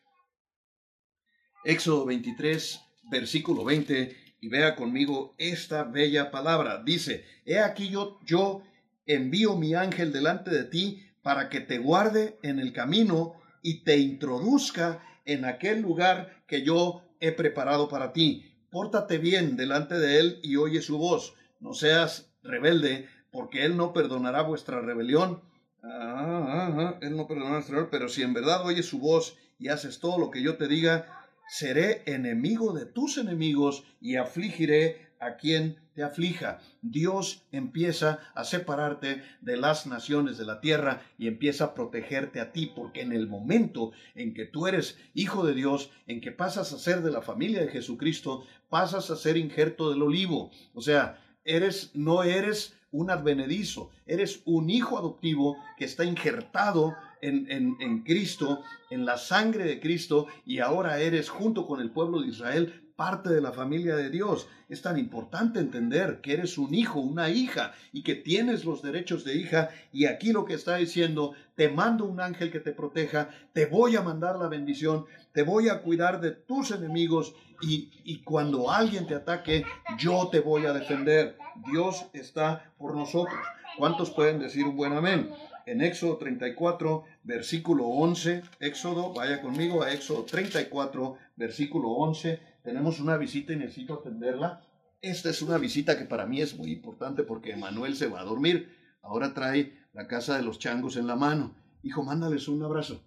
Éxodo 1.63 2.06
23, 2.06 2.82
versículo 3.12 3.63
20, 3.63 4.15
y 4.41 4.50
vea 4.50 4.76
conmigo 4.76 5.36
esta 5.38 5.84
bella 5.84 6.32
palabra. 6.32 6.82
Dice, 6.84 7.24
he 7.45 7.60
aquí 7.60 7.89
yo, 7.89 8.19
yo 8.26 8.63
envío 9.06 9.56
mi 9.56 9.76
ángel 9.76 10.12
delante 10.12 10.50
de 10.50 10.63
ti 10.63 11.04
para 11.21 11.50
que 11.50 11.60
te 11.60 11.78
guarde 11.78 12.39
en 12.41 12.60
el 12.60 12.74
camino 12.74 13.36
y 13.62 13.84
te 13.84 13.97
introduzca 13.97 15.04
en 15.26 15.45
aquel 15.45 15.82
lugar 15.82 16.43
que 16.47 16.63
yo 16.63 17.04
he 17.19 17.32
preparado 17.32 17.88
para 17.88 18.12
ti. 18.12 18.45
Pórtate 18.71 19.19
bien 19.19 19.56
delante 19.56 20.00
de 20.00 20.19
él 20.19 20.39
y 20.41 20.56
oye 20.56 20.82
su 20.82 20.97
voz. 20.97 21.36
No 21.60 21.74
seas 21.74 22.34
rebelde, 22.41 23.08
porque 23.32 23.65
él 23.65 23.78
no 23.78 23.93
perdonará 23.93 24.41
vuestra 24.41 24.82
rebelión. 24.82 25.43
Ah, 25.84 26.97
él 27.02 27.15
no 27.15 27.28
perdonará 27.28 27.58
vuestra 27.58 27.76
rebelión, 27.76 27.91
pero 27.91 28.10
si 28.10 28.24
en 28.24 28.34
verdad 28.34 28.65
oyes 28.65 28.88
su 28.88 28.97
voz 28.97 29.38
y 29.60 29.67
haces 29.67 30.00
todo 30.00 30.17
lo 30.17 30.32
que 30.32 30.41
yo 30.41 30.58
te 30.58 30.67
diga, 30.67 31.20
seré 31.51 32.01
enemigo 32.05 32.71
de 32.71 32.85
tus 32.85 33.17
enemigos 33.17 33.83
y 33.99 34.15
afligiré 34.15 35.09
a 35.19 35.35
quien 35.35 35.75
te 35.93 36.01
aflija. 36.01 36.59
Dios 36.81 37.43
empieza 37.51 38.19
a 38.33 38.45
separarte 38.45 39.21
de 39.41 39.57
las 39.57 39.85
naciones 39.85 40.37
de 40.37 40.45
la 40.45 40.61
tierra 40.61 41.01
y 41.17 41.27
empieza 41.27 41.65
a 41.65 41.73
protegerte 41.73 42.39
a 42.39 42.53
ti, 42.53 42.71
porque 42.73 43.01
en 43.01 43.11
el 43.11 43.27
momento 43.27 43.91
en 44.15 44.33
que 44.33 44.45
tú 44.45 44.65
eres 44.65 44.97
hijo 45.13 45.45
de 45.45 45.53
Dios, 45.53 45.91
en 46.07 46.21
que 46.21 46.31
pasas 46.31 46.71
a 46.71 46.79
ser 46.79 47.01
de 47.01 47.11
la 47.11 47.21
familia 47.21 47.59
de 47.59 47.67
Jesucristo, 47.67 48.45
pasas 48.69 49.11
a 49.11 49.17
ser 49.17 49.35
injerto 49.35 49.89
del 49.89 50.03
olivo. 50.03 50.51
O 50.73 50.79
sea, 50.79 51.21
eres, 51.43 51.91
no 51.93 52.23
eres 52.23 52.77
un 52.91 53.11
advenedizo, 53.11 53.91
eres 54.05 54.41
un 54.45 54.69
hijo 54.69 54.97
adoptivo 54.97 55.57
que 55.77 55.83
está 55.83 56.05
injertado 56.05 56.95
en, 57.21 57.49
en, 57.51 57.77
en, 57.79 58.03
Cristo, 58.03 58.62
en 58.89 59.05
la 59.05 59.17
sangre 59.17 59.63
de 59.65 59.79
Cristo, 59.79 60.27
y 60.45 60.60
ahora 60.60 60.99
eres 60.99 61.29
junto 61.29 61.67
con 61.67 61.81
el 61.81 61.91
pueblo 61.91 62.21
de 62.21 62.27
Israel 62.27 62.81
parte 63.01 63.29
de 63.29 63.41
la 63.41 63.51
familia 63.51 63.95
de 63.95 64.12
Dios. 64.12 64.47
Es 64.69 64.84
tan 64.84 64.99
importante 64.99 65.60
entender 65.60 66.21
que 66.21 66.34
eres 66.34 66.60
un 66.60 66.75
hijo, 66.75 66.99
una 66.99 67.29
hija 67.29 67.73
y 67.91 68.03
que 68.03 68.13
tienes 68.13 68.63
los 68.63 68.84
derechos 68.84 69.23
de 69.23 69.38
hija. 69.38 69.69
Y 69.91 70.05
aquí 70.05 70.31
lo 70.31 70.45
que 70.45 70.53
está 70.53 70.75
diciendo, 70.75 71.34
te 71.55 71.67
mando 71.67 72.05
un 72.05 72.21
ángel 72.21 72.51
que 72.51 72.60
te 72.60 72.73
proteja, 72.73 73.29
te 73.53 73.65
voy 73.65 73.95
a 73.95 74.03
mandar 74.03 74.38
la 74.38 74.49
bendición, 74.49 75.05
te 75.34 75.41
voy 75.41 75.69
a 75.69 75.81
cuidar 75.81 76.21
de 76.21 76.29
tus 76.29 76.69
enemigos 76.69 77.34
y, 77.60 77.89
y 78.03 78.21
cuando 78.21 78.69
alguien 78.69 79.07
te 79.07 79.15
ataque, 79.15 79.65
yo 79.97 80.29
te 80.31 80.39
voy 80.39 80.67
a 80.67 80.73
defender. 80.73 81.38
Dios 81.71 82.05
está 82.13 82.71
por 82.77 82.95
nosotros. 82.95 83.39
¿Cuántos 83.77 84.12
pueden 84.12 84.39
decir 84.39 84.65
un 84.65 84.75
buen 84.75 84.93
amén? 84.93 85.31
En 85.65 85.81
Éxodo 85.81 86.17
34, 86.17 87.03
versículo 87.23 87.86
11, 87.86 88.43
Éxodo, 88.60 89.13
vaya 89.13 89.41
conmigo 89.41 89.84
a 89.84 89.93
Éxodo 89.93 90.25
34, 90.25 91.17
versículo 91.36 91.89
11, 91.89 92.39
tenemos 92.63 92.99
una 92.99 93.17
visita 93.17 93.53
y 93.53 93.57
necesito 93.57 93.95
atenderla. 93.95 94.62
Esta 95.01 95.29
es 95.29 95.41
una 95.41 95.57
visita 95.57 95.97
que 95.97 96.05
para 96.05 96.25
mí 96.25 96.41
es 96.41 96.57
muy 96.57 96.71
importante 96.71 97.23
porque 97.23 97.55
Manuel 97.55 97.95
se 97.95 98.07
va 98.07 98.21
a 98.21 98.25
dormir. 98.25 98.77
Ahora 99.01 99.34
trae 99.34 99.88
la 99.93 100.07
casa 100.07 100.38
de 100.38 100.43
los 100.43 100.60
changos 100.60 100.97
en 100.97 101.07
la 101.07 101.15
mano. 101.15 101.55
Hijo, 101.81 102.03
mándales 102.03 102.47
un 102.47 102.63
abrazo. 102.63 103.03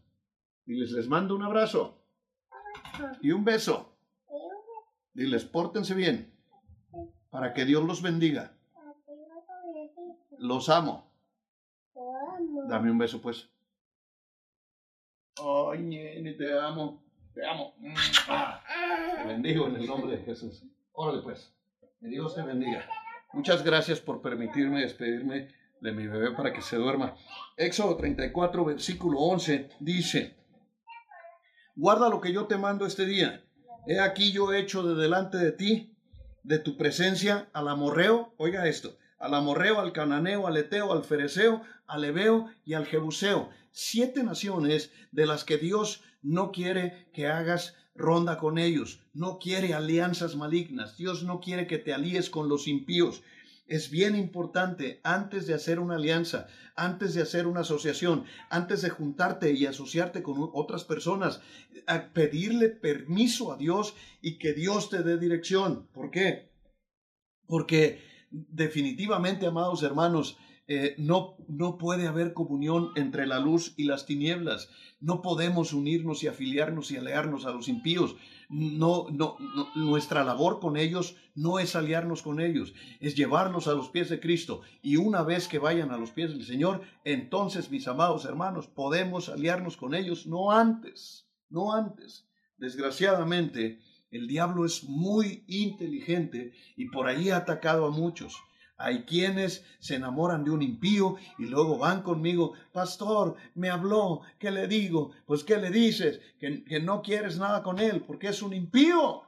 Diles, 0.65 0.91
les 0.93 1.07
mando 1.07 1.37
un 1.37 1.43
abrazo. 1.43 2.03
Y 3.21 3.31
un 3.31 3.45
beso. 3.45 3.97
Diles, 5.13 5.45
pórtense 5.45 5.95
bien. 5.95 6.33
Para 7.31 7.53
que 7.53 7.65
Dios 7.65 7.85
los 7.85 8.03
bendiga. 8.03 8.57
Los 10.45 10.69
amo. 10.69 11.11
Dame 12.69 12.91
un 12.91 12.99
beso, 12.99 13.19
pues. 13.23 13.49
Ay, 15.39 15.83
Nene, 15.83 16.35
te 16.35 16.53
amo. 16.59 17.03
Te 17.33 17.47
amo. 17.47 17.73
Te 17.81 19.25
bendigo 19.27 19.67
en 19.69 19.77
el 19.77 19.87
nombre 19.87 20.19
de 20.19 20.23
Jesús. 20.23 20.63
Órale, 20.93 21.23
pues. 21.23 21.51
Que 21.99 22.09
Dios 22.09 22.35
te 22.35 22.43
bendiga. 22.43 22.87
Muchas 23.33 23.65
gracias 23.65 24.01
por 24.01 24.21
permitirme 24.21 24.83
despedirme 24.83 25.49
de 25.81 25.93
mi 25.93 26.07
bebé 26.07 26.33
para 26.33 26.53
que 26.53 26.61
se 26.61 26.77
duerma. 26.77 27.17
Éxodo 27.57 27.97
34, 27.97 28.67
versículo 28.67 29.21
11 29.21 29.71
dice, 29.81 30.37
Guarda 31.75 32.11
lo 32.11 32.21
que 32.21 32.35
yo 32.35 32.47
te 32.47 32.59
mando 32.59 32.85
este 32.85 33.07
día. 33.07 33.43
He 33.87 33.99
aquí 33.99 34.31
yo 34.31 34.53
he 34.53 34.61
hecho 34.61 34.83
de 34.83 34.95
delante 35.01 35.39
de 35.39 35.53
ti, 35.53 35.97
de 36.43 36.59
tu 36.59 36.77
presencia, 36.77 37.49
al 37.55 37.69
amorreo. 37.69 38.35
Oiga 38.37 38.69
esto 38.69 38.99
al 39.25 39.33
amorreo, 39.33 39.81
al 39.81 39.93
cananeo, 39.93 40.47
al 40.47 40.59
eteo, 40.59 40.93
al 40.93 41.03
fereceo, 41.03 41.63
al 41.87 42.05
ebeo 42.05 42.51
y 42.67 42.75
al 42.75 42.85
jebuseo. 42.85 43.49
Siete 43.73 44.23
naciones 44.23 44.93
de 45.13 45.25
las 45.27 45.45
que 45.45 45.57
Dios 45.57 46.03
no 46.23 46.53
quiere 46.53 47.09
que 47.15 47.27
hagas 47.27 47.75
ronda 47.95 48.37
con 48.37 48.59
ellos, 48.59 49.01
no 49.15 49.39
quiere 49.39 49.73
alianzas 49.73 50.37
malignas, 50.37 50.99
Dios 50.99 51.23
no 51.23 51.41
quiere 51.41 51.67
que 51.67 51.79
te 51.79 51.95
alíes 51.95 52.29
con 52.29 52.51
los 52.51 52.69
impíos. 52.69 53.23
Es 53.67 53.89
bien 53.89 54.15
importante 54.15 55.01
antes 55.05 55.47
de 55.47 55.55
hacer 55.55 55.81
una 55.81 55.95
alianza, 55.95 56.47
antes 56.77 57.15
de 57.15 57.23
hacer 57.23 57.47
una 57.47 57.61
asociación, 57.61 58.27
antes 58.51 58.83
de 58.83 58.91
juntarte 58.91 59.53
y 59.53 59.65
asociarte 59.65 60.23
con 60.23 60.51
otras 60.53 60.85
personas, 60.85 61.41
pedirle 62.13 62.69
permiso 62.69 63.53
a 63.53 63.57
Dios 63.57 63.95
y 64.21 64.37
que 64.37 64.53
Dios 64.53 64.91
te 64.91 65.03
dé 65.03 65.17
dirección. 65.17 65.89
¿Por 65.95 66.11
qué? 66.11 66.51
Porque 67.47 68.14
definitivamente, 68.35 69.47
amados 69.47 69.83
hermanos, 69.83 70.37
eh, 70.67 70.95
no, 70.97 71.37
no 71.47 71.77
puede 71.77 72.07
haber 72.07 72.33
comunión 72.33 72.91
entre 72.97 73.27
la 73.27 73.39
luz 73.39 73.75
y 73.77 73.85
las 73.85 74.07
tinieblas. 74.07 74.71
No 74.99 75.21
podemos 75.21 75.73
unirnos 75.73 76.23
y 76.23 76.27
afiliarnos 76.27 76.91
y 76.91 76.97
aliarnos 76.97 77.45
a 77.45 77.51
los 77.51 77.69
impíos. 77.69 78.17
No, 78.49 79.07
no, 79.11 79.37
nuestra 79.75 80.25
labor 80.25 80.61
con 80.61 80.77
ellos 80.77 81.17
no 81.35 81.59
es 81.59 81.77
aliarnos 81.77 82.23
con 82.23 82.41
ellos, 82.41 82.75
es 83.01 83.15
llevarlos 83.15 83.69
a 83.69 83.75
los 83.75 83.89
pies 83.89 84.09
de 84.09 84.21
Cristo. 84.21 84.63
Y 84.83 84.97
una 84.97 85.23
vez 85.23 85.49
que 85.49 85.59
vayan 85.59 85.91
a 85.91 85.97
los 85.97 86.11
pies 86.11 86.31
del 86.31 86.45
Señor, 86.45 86.83
entonces, 87.05 87.71
mis 87.71 87.87
amados 87.89 88.25
hermanos, 88.25 88.67
podemos 88.67 89.29
aliarnos 89.29 89.77
con 89.77 89.95
ellos, 89.95 90.27
no 90.27 90.51
antes, 90.51 91.29
no 91.51 91.73
antes. 91.73 92.27
Desgraciadamente, 92.57 93.81
el 94.15 94.29
diablo 94.29 94.65
es 94.65 94.85
muy 94.85 95.43
inteligente 95.49 96.53
y 96.77 96.89
por 96.89 97.09
ahí 97.09 97.31
ha 97.31 97.39
atacado 97.39 97.85
a 97.85 97.91
muchos. 97.91 98.41
Hay 98.77 99.05
quienes 99.05 99.65
se 99.81 99.97
enamoran 99.97 100.45
de 100.45 100.53
un 100.53 100.63
impío 100.63 101.17
y 101.37 101.47
luego 101.47 101.79
van 101.79 102.03
conmigo, 102.03 102.53
pastor, 102.73 103.35
me 103.57 103.71
habló, 103.71 104.21
¿qué 104.39 104.53
le 104.53 104.69
digo? 104.69 105.11
Pues 105.27 105.43
¿qué 105.43 105.57
le 105.57 105.71
dices? 105.71 106.21
Que, 106.39 106.63
que 106.63 106.79
no 106.79 107.03
quieres 107.03 107.39
nada 107.39 107.65
con 107.65 107.81
él 107.81 108.03
porque 108.03 108.29
es 108.29 108.41
un 108.41 108.55
impío. 108.55 109.23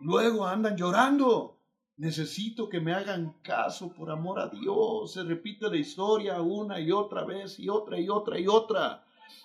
Luego 0.00 0.46
andan 0.46 0.76
llorando. 0.76 1.60
Necesito 1.98 2.70
que 2.70 2.80
me 2.80 2.94
hagan 2.94 3.34
caso 3.42 3.92
por 3.92 4.10
amor 4.10 4.40
a 4.40 4.48
Dios. 4.48 5.12
Se 5.12 5.22
repite 5.22 5.68
la 5.68 5.76
historia 5.76 6.40
una 6.40 6.80
y 6.80 6.92
otra 6.92 7.24
vez 7.24 7.58
y 7.58 7.68
otra 7.68 8.00
y 8.00 8.08
otra 8.08 8.38
y 8.38 8.46
otra. 8.46 9.04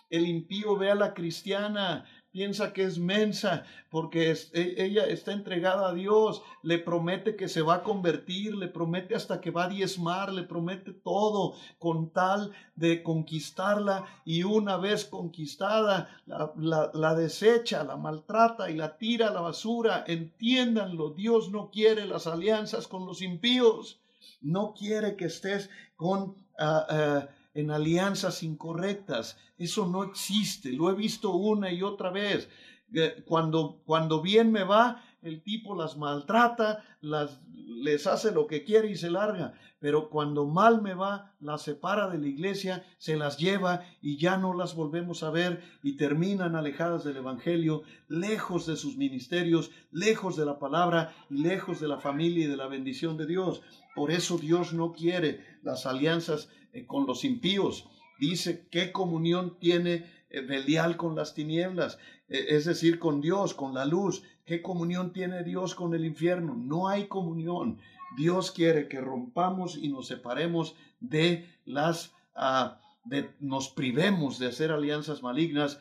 El 0.09 0.25
impío 0.25 0.77
ve 0.77 0.91
a 0.91 0.95
la 0.95 1.13
cristiana, 1.13 2.05
piensa 2.33 2.73
que 2.73 2.83
es 2.83 2.97
mensa 2.97 3.63
porque 3.89 4.31
e, 4.31 4.75
ella 4.77 5.05
está 5.05 5.31
entregada 5.33 5.89
a 5.89 5.93
Dios, 5.93 6.41
le 6.63 6.79
promete 6.79 7.35
que 7.35 7.47
se 7.47 7.61
va 7.61 7.75
a 7.75 7.83
convertir, 7.83 8.55
le 8.55 8.67
promete 8.67 9.15
hasta 9.15 9.39
que 9.39 9.51
va 9.51 9.65
a 9.65 9.69
diezmar, 9.69 10.33
le 10.33 10.41
promete 10.41 10.93
todo 10.93 11.53
con 11.77 12.09
tal 12.09 12.51
de 12.75 13.03
conquistarla 13.03 14.05
y 14.25 14.43
una 14.43 14.77
vez 14.77 15.05
conquistada 15.05 16.09
la, 16.25 16.91
la 16.93 17.15
desecha, 17.15 17.83
la 17.83 17.97
maltrata 17.97 18.71
y 18.71 18.75
la 18.75 18.97
tira 18.97 19.27
a 19.27 19.33
la 19.33 19.41
basura. 19.41 20.03
Entiéndanlo, 20.07 21.11
Dios 21.11 21.51
no 21.51 21.69
quiere 21.69 22.05
las 22.05 22.25
alianzas 22.25 22.87
con 22.87 23.05
los 23.05 23.21
impíos, 23.21 24.01
no 24.41 24.73
quiere 24.73 25.15
que 25.15 25.25
estés 25.25 25.69
con... 25.95 26.35
Ah, 26.57 26.85
ah, 26.89 27.27
en 27.53 27.71
alianzas 27.71 28.43
incorrectas. 28.43 29.37
Eso 29.57 29.87
no 29.87 30.03
existe. 30.03 30.71
Lo 30.71 30.89
he 30.89 30.95
visto 30.95 31.31
una 31.33 31.71
y 31.71 31.81
otra 31.81 32.11
vez. 32.11 32.49
Eh, 32.93 33.23
cuando, 33.25 33.81
cuando 33.85 34.21
bien 34.21 34.51
me 34.51 34.63
va, 34.63 35.03
el 35.23 35.41
tipo 35.41 35.75
las 35.75 35.97
maltrata, 35.97 36.83
las, 37.01 37.41
les 37.47 38.07
hace 38.07 38.31
lo 38.31 38.45
que 38.45 38.63
quiere 38.63 38.91
y 38.91 38.95
se 38.95 39.09
larga. 39.09 39.53
Pero 39.79 40.09
cuando 40.09 40.45
mal 40.45 40.81
me 40.81 40.93
va, 40.93 41.33
las 41.39 41.63
separa 41.63 42.09
de 42.09 42.17
la 42.17 42.27
iglesia, 42.27 42.85
se 42.97 43.15
las 43.15 43.37
lleva 43.37 43.83
y 44.01 44.17
ya 44.17 44.37
no 44.37 44.53
las 44.53 44.75
volvemos 44.75 45.23
a 45.23 45.29
ver 45.29 45.63
y 45.81 45.95
terminan 45.97 46.55
alejadas 46.55 47.03
del 47.03 47.17
Evangelio, 47.17 47.83
lejos 48.07 48.65
de 48.65 48.75
sus 48.75 48.97
ministerios, 48.97 49.71
lejos 49.91 50.35
de 50.35 50.45
la 50.45 50.59
palabra 50.59 51.13
y 51.29 51.41
lejos 51.41 51.79
de 51.79 51.87
la 51.87 51.99
familia 51.99 52.45
y 52.45 52.47
de 52.47 52.57
la 52.57 52.67
bendición 52.67 53.17
de 53.17 53.25
Dios. 53.25 53.61
Por 53.95 54.11
eso 54.11 54.37
Dios 54.37 54.73
no 54.73 54.93
quiere 54.93 55.59
las 55.63 55.85
alianzas 55.85 56.49
eh, 56.73 56.85
con 56.85 57.05
los 57.05 57.23
impíos. 57.23 57.87
Dice, 58.19 58.67
¿qué 58.71 58.91
comunión 58.91 59.57
tiene 59.59 60.05
eh, 60.29 60.41
Belial 60.41 60.97
con 60.97 61.15
las 61.15 61.33
tinieblas? 61.33 61.99
Eh, 62.27 62.45
es 62.49 62.65
decir, 62.65 62.99
con 62.99 63.21
Dios, 63.21 63.53
con 63.53 63.73
la 63.73 63.85
luz. 63.85 64.23
¿Qué 64.45 64.61
comunión 64.61 65.13
tiene 65.13 65.43
Dios 65.43 65.75
con 65.75 65.93
el 65.93 66.03
infierno? 66.03 66.55
No 66.55 66.87
hay 66.87 67.07
comunión. 67.07 67.79
Dios 68.17 68.51
quiere 68.51 68.87
que 68.87 69.01
rompamos 69.01 69.77
y 69.77 69.89
nos 69.89 70.07
separemos 70.07 70.75
de 70.99 71.47
las, 71.65 72.13
uh, 72.35 72.75
de, 73.05 73.29
nos 73.39 73.69
privemos 73.69 74.39
de 74.39 74.47
hacer 74.47 74.71
alianzas 74.71 75.23
malignas. 75.23 75.79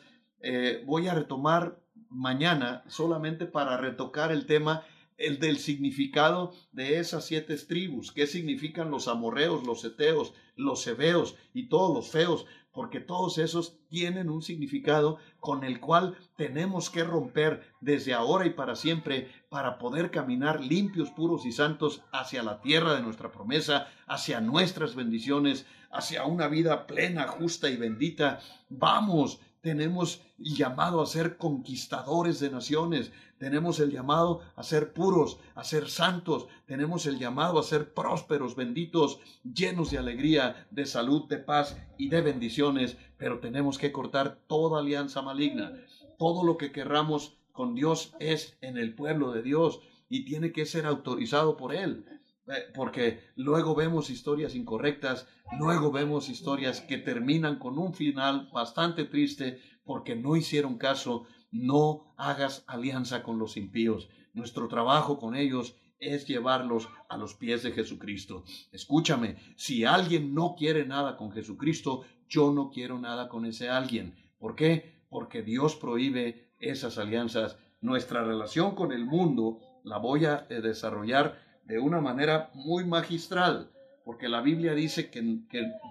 voy 0.85 1.07
a 1.07 1.13
retomar 1.13 1.79
mañana 2.09 2.83
solamente 2.87 3.45
para 3.45 3.77
retocar 3.77 4.31
el 4.31 4.45
tema 4.45 4.83
el 5.17 5.39
del 5.39 5.57
significado 5.57 6.53
de 6.71 6.99
esas 6.99 7.25
siete 7.25 7.55
tribus, 7.57 8.11
qué 8.11 8.27
significan 8.27 8.91
los 8.91 9.07
amorreos, 9.07 9.65
los 9.65 9.83
eteos, 9.85 10.33
los 10.55 10.85
hebeos 10.87 11.35
y 11.53 11.69
todos 11.69 11.93
los 11.93 12.09
feos, 12.09 12.45
porque 12.73 12.99
todos 12.99 13.37
esos 13.37 13.77
tienen 13.87 14.29
un 14.29 14.41
significado 14.41 15.19
con 15.39 15.63
el 15.63 15.79
cual 15.79 16.17
tenemos 16.35 16.89
que 16.89 17.03
romper 17.03 17.71
desde 17.81 18.13
ahora 18.13 18.47
y 18.47 18.49
para 18.49 18.75
siempre 18.75 19.31
para 19.49 19.77
poder 19.77 20.09
caminar 20.09 20.61
limpios, 20.61 21.11
puros 21.11 21.45
y 21.45 21.51
santos 21.51 22.01
hacia 22.11 22.41
la 22.41 22.61
tierra 22.61 22.95
de 22.95 23.03
nuestra 23.03 23.31
promesa, 23.31 23.87
hacia 24.07 24.41
nuestras 24.41 24.95
bendiciones, 24.95 25.67
hacia 25.91 26.25
una 26.25 26.47
vida 26.47 26.87
plena, 26.87 27.27
justa 27.27 27.69
y 27.69 27.77
bendita. 27.77 28.39
Vamos, 28.69 29.39
tenemos 29.61 30.23
llamado 30.39 30.99
a 30.99 31.05
ser 31.05 31.37
conquistadores 31.37 32.39
de 32.39 32.49
naciones, 32.49 33.11
tenemos 33.43 33.81
el 33.81 33.91
llamado 33.91 34.39
a 34.55 34.63
ser 34.63 34.93
puros, 34.93 35.37
a 35.53 35.65
ser 35.65 35.89
santos. 35.89 36.47
Tenemos 36.65 37.05
el 37.07 37.19
llamado 37.19 37.59
a 37.59 37.63
ser 37.63 37.93
prósperos, 37.93 38.55
benditos, 38.55 39.19
llenos 39.43 39.91
de 39.91 39.97
alegría, 39.97 40.65
de 40.71 40.85
salud, 40.85 41.27
de 41.27 41.39
paz 41.39 41.77
y 41.97 42.07
de 42.07 42.21
bendiciones. 42.21 42.95
Pero 43.17 43.41
tenemos 43.41 43.77
que 43.77 43.91
cortar 43.91 44.39
toda 44.47 44.79
alianza 44.79 45.21
maligna. 45.21 45.73
Todo 46.17 46.45
lo 46.45 46.55
que 46.55 46.71
querramos 46.71 47.37
con 47.51 47.75
Dios 47.75 48.13
es 48.21 48.57
en 48.61 48.77
el 48.77 48.95
pueblo 48.95 49.33
de 49.33 49.41
Dios 49.43 49.81
y 50.07 50.23
tiene 50.23 50.53
que 50.53 50.65
ser 50.65 50.85
autorizado 50.85 51.57
por 51.57 51.75
Él. 51.75 52.05
Eh, 52.47 52.71
porque 52.73 53.19
luego 53.35 53.75
vemos 53.75 54.09
historias 54.09 54.55
incorrectas, 54.55 55.27
luego 55.59 55.91
vemos 55.91 56.29
historias 56.29 56.79
que 56.79 56.97
terminan 56.97 57.59
con 57.59 57.77
un 57.77 57.93
final 57.93 58.49
bastante 58.53 59.03
triste 59.03 59.59
porque 59.83 60.15
no 60.15 60.37
hicieron 60.37 60.77
caso 60.77 61.25
no 61.53 62.13
hagas 62.17 62.65
alianza 62.67 63.23
con 63.23 63.39
los 63.39 63.55
impíos. 63.55 64.09
nuestro 64.33 64.67
trabajo 64.67 65.19
con 65.19 65.35
ellos 65.35 65.75
es 65.99 66.27
llevarlos 66.27 66.89
a 67.07 67.17
los 67.17 67.35
pies 67.35 67.61
de 67.63 67.71
Jesucristo. 67.71 68.43
Escúchame, 68.71 69.37
si 69.55 69.85
alguien 69.85 70.33
no 70.33 70.55
quiere 70.57 70.85
nada 70.85 71.15
con 71.15 71.31
Jesucristo, 71.31 72.03
yo 72.27 72.51
no 72.51 72.71
quiero 72.71 72.99
nada 72.99 73.29
con 73.29 73.45
ese 73.45 73.69
alguien. 73.69 74.15
¿Por 74.39 74.55
qué? 74.55 75.05
Porque 75.09 75.43
Dios 75.43 75.75
prohíbe 75.75 76.51
esas 76.59 76.97
alianzas. 76.97 77.57
Nuestra 77.79 78.23
relación 78.23 78.73
con 78.73 78.91
el 78.91 79.05
mundo 79.05 79.59
la 79.83 79.97
voy 79.97 80.25
a 80.25 80.47
eh, 80.49 80.61
desarrollar 80.61 81.39
de 81.65 81.79
una 81.79 82.01
manera 82.01 82.49
muy 82.53 82.85
magistral, 82.85 83.71
porque 84.03 84.27
la 84.27 84.41
Biblia 84.41 84.73
dice 84.73 85.09
que, 85.09 85.41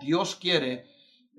Dios 0.00 0.36
quiere 0.36 0.86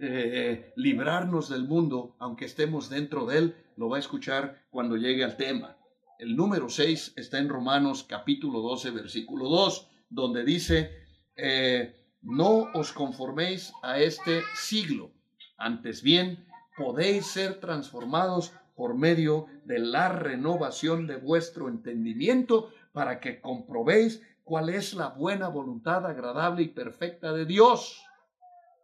eh, 0.06 0.74
librarnos 0.76 1.49
del 1.49 1.64
mundo, 1.64 2.16
aunque 2.20 2.45
estemos 2.45 2.89
dentro 2.89 3.26
de 3.26 3.38
él, 3.38 3.56
lo 3.78 3.89
va 3.89 3.97
a 3.97 3.99
escuchar 3.99 4.66
cuando 4.70 4.97
llegue 4.97 5.24
al 5.24 5.38
tema. 5.38 5.78
El 6.20 6.36
número 6.36 6.70
6 6.70 7.14
está 7.16 7.39
en 7.39 7.49
Romanos 7.49 8.06
capítulo 8.08 8.60
12, 8.60 8.91
versículo 8.91 9.49
2, 9.49 9.89
donde 10.10 10.43
dice, 10.43 10.91
eh, 11.36 11.95
no 12.22 12.70
os 12.74 12.91
conforméis 12.91 13.74
a 13.82 13.99
este 13.99 14.41
siglo, 14.56 15.12
antes 15.58 16.04
bien 16.04 16.45
podéis 16.78 17.28
ser 17.28 17.60
transformados 17.60 18.54
por 18.76 18.95
medio 18.95 19.47
de 19.66 19.80
la 19.80 20.10
renovación 20.10 21.08
de 21.08 21.18
vuestro 21.18 21.70
entendimiento 21.70 22.72
para 22.91 23.20
que 23.20 23.39
comprobéis 23.39 24.22
cuál 24.43 24.70
es 24.70 24.93
la 24.93 25.10
buena 25.10 25.47
voluntad 25.47 26.06
agradable 26.06 26.64
y 26.64 26.68
perfecta 26.68 27.34
de 27.34 27.45
Dios. 27.45 28.04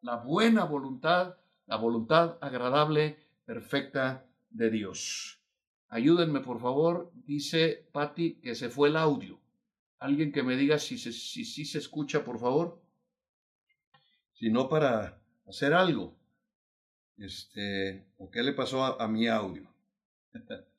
La 0.02 0.16
buena 0.18 0.64
voluntad, 0.64 1.38
la 1.66 1.76
voluntad 1.78 2.38
agradable, 2.42 3.20
perfecta 3.46 4.26
de 4.50 4.70
Dios. 4.70 5.42
Ayúdenme, 5.90 6.40
por 6.40 6.60
favor, 6.60 7.12
dice 7.14 7.88
Patti 7.92 8.36
que 8.36 8.56
se 8.56 8.70
fue 8.70 8.90
el 8.90 8.98
audio. 8.98 9.40
Alguien 9.98 10.32
que 10.32 10.44
me 10.44 10.56
diga 10.56 10.80
si 10.80 10.98
sí 10.98 11.12
si, 11.12 11.44
si, 11.44 11.66
se 11.66 11.80
escucha, 11.80 12.24
por 12.24 12.40
favor. 12.40 12.82
Si 14.34 14.50
no, 14.50 14.70
para 14.70 15.22
hacer 15.48 15.74
algo. 15.74 16.16
Este, 17.18 18.08
¿o 18.18 18.30
qué 18.30 18.44
le 18.44 18.54
pasó 18.54 18.84
a 19.02 19.08
mi 19.08 19.28
audio? 19.28 19.70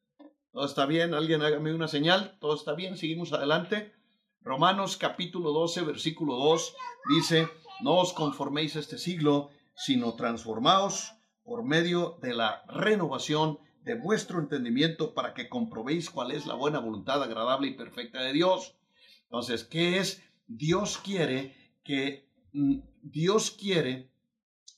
Todo 0.53 0.65
está 0.65 0.85
bien, 0.87 1.15
alguien 1.15 1.43
hágame 1.43 1.73
una 1.73 1.87
señal, 1.87 2.37
todo 2.41 2.57
está 2.57 2.75
bien, 2.75 2.97
seguimos 2.97 3.33
adelante. 3.33 3.93
Romanos 4.43 4.97
capítulo 4.97 5.53
12, 5.53 5.83
versículo 5.83 6.35
2 6.35 6.75
dice, 7.09 7.49
no 7.83 7.99
os 7.99 8.13
conforméis 8.13 8.77
a 8.77 8.81
este 8.81 8.99
siglo, 8.99 9.51
sino 9.75 10.15
transformaos 10.15 11.15
por 11.43 11.65
medio 11.65 12.19
de 12.23 12.35
la 12.35 12.63
renovación 12.69 13.59
de 13.83 13.95
vuestro 13.95 14.39
entendimiento 14.39 15.15
para 15.15 15.33
que 15.33 15.49
comprobéis 15.49 16.11
cuál 16.11 16.33
es 16.33 16.47
la 16.47 16.55
buena 16.55 16.81
voluntad 16.81 17.23
agradable 17.23 17.69
y 17.69 17.75
perfecta 17.75 18.23
de 18.23 18.33
Dios. 18.33 18.77
Entonces, 19.25 19.65
¿qué 19.65 19.99
es? 19.99 20.23
Dios 20.47 20.99
quiere 20.99 21.55
que 21.83 22.29
mm, 22.53 22.81
Dios 23.03 23.51
quiere 23.51 24.11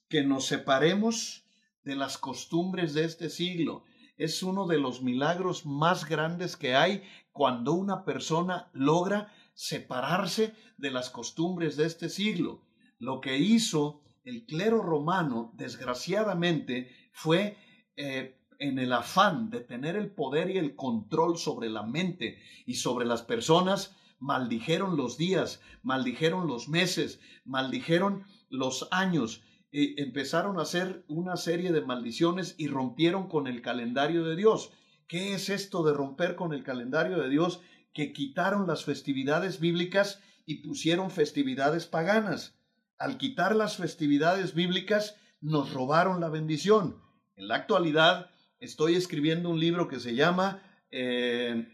que 0.09 0.23
nos 0.23 0.47
separemos 0.47 1.45
de 1.85 1.97
las 1.97 2.19
costumbres 2.19 2.95
de 2.95 3.05
este 3.05 3.29
siglo 3.29 3.85
es 4.23 4.43
uno 4.43 4.67
de 4.67 4.79
los 4.79 5.03
milagros 5.03 5.67
más 5.67 6.09
grandes 6.09 6.57
que 6.57 6.75
hay 6.77 7.03
cuando 7.33 7.73
una 7.73 8.05
persona 8.05 8.71
logra 8.73 9.33
separarse 9.55 10.55
de 10.77 10.91
las 10.91 11.11
costumbres 11.11 11.77
de 11.77 11.87
este 11.87 12.09
siglo. 12.09 12.63
Lo 13.03 13.21
que 13.21 13.37
hizo 13.37 14.01
el 14.23 14.47
clero 14.47 14.81
romano, 14.81 15.53
desgraciadamente, 15.57 16.89
fue 17.13 17.57
eh, 17.97 18.39
en 18.61 18.79
el 18.79 18.93
afán 18.93 19.51
de 19.51 19.59
tener 19.59 19.97
el 19.97 20.13
poder 20.13 20.51
y 20.51 20.59
el 20.59 20.77
control 20.77 21.37
sobre 21.37 21.69
la 21.69 21.83
mente 21.83 22.39
y 22.65 22.75
sobre 22.75 23.05
las 23.05 23.23
personas, 23.23 23.97
maldijeron 24.21 24.97
los 24.97 25.19
días, 25.19 25.61
maldijeron 25.83 26.47
los 26.47 26.69
meses, 26.69 27.19
maldijeron 27.45 28.25
los 28.51 28.87
años 28.93 29.43
empezaron 29.73 30.59
a 30.59 30.63
hacer 30.63 31.05
una 31.09 31.37
serie 31.37 31.73
de 31.73 31.81
maldiciones 31.81 32.55
y 32.57 32.69
rompieron 32.69 33.29
con 33.29 33.49
el 33.49 33.63
calendario 33.63 34.23
de 34.23 34.37
Dios. 34.37 34.71
¿Qué 35.09 35.35
es 35.35 35.49
esto 35.49 35.83
de 35.83 35.93
romper 35.93 36.37
con 36.37 36.53
el 36.53 36.63
calendario 36.63 37.19
de 37.19 37.29
Dios? 37.29 37.63
Que 37.95 38.13
quitaron 38.13 38.69
las 38.69 38.85
festividades 38.85 39.59
bíblicas 39.59 40.21
y 40.47 40.63
pusieron 40.63 41.11
festividades 41.11 41.87
paganas. 41.87 42.62
Al 43.03 43.19
quitar 43.19 43.57
las 43.57 43.79
festividades 43.79 44.55
bíblicas, 44.55 45.17
nos 45.41 45.73
robaron 45.73 46.21
la 46.21 46.29
bendición. 46.29 47.03
En 47.35 47.49
la 47.49 47.57
actualidad, 47.57 48.31
estoy 48.61 48.95
escribiendo 48.95 49.51
un 49.51 49.59
libro 49.59 49.89
que 49.89 49.99
se 49.99 50.15
llama 50.15 50.63
eh, 50.93 51.67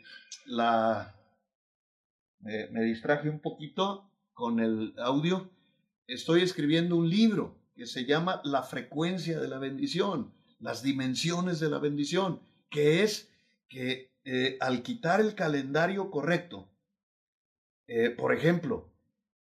La... 0.46 1.14
me 2.40 2.82
distraje 2.82 3.28
un 3.28 3.40
poquito 3.40 4.10
con 4.32 4.58
el 4.58 4.94
audio. 4.96 5.50
Estoy 6.06 6.40
escribiendo 6.40 6.96
un 6.96 7.10
libro 7.10 7.58
que 7.76 7.84
se 7.84 8.06
llama 8.06 8.40
la 8.42 8.62
frecuencia 8.62 9.38
de 9.38 9.48
la 9.48 9.58
bendición, 9.58 10.32
las 10.60 10.82
dimensiones 10.82 11.60
de 11.60 11.68
la 11.68 11.78
bendición, 11.78 12.40
que 12.70 13.02
es 13.02 13.30
que 13.68 14.14
eh, 14.24 14.56
al 14.60 14.82
quitar 14.82 15.20
el 15.20 15.34
calendario 15.34 16.10
correcto, 16.10 16.70
eh, 17.86 18.08
por 18.08 18.32
ejemplo, 18.32 18.94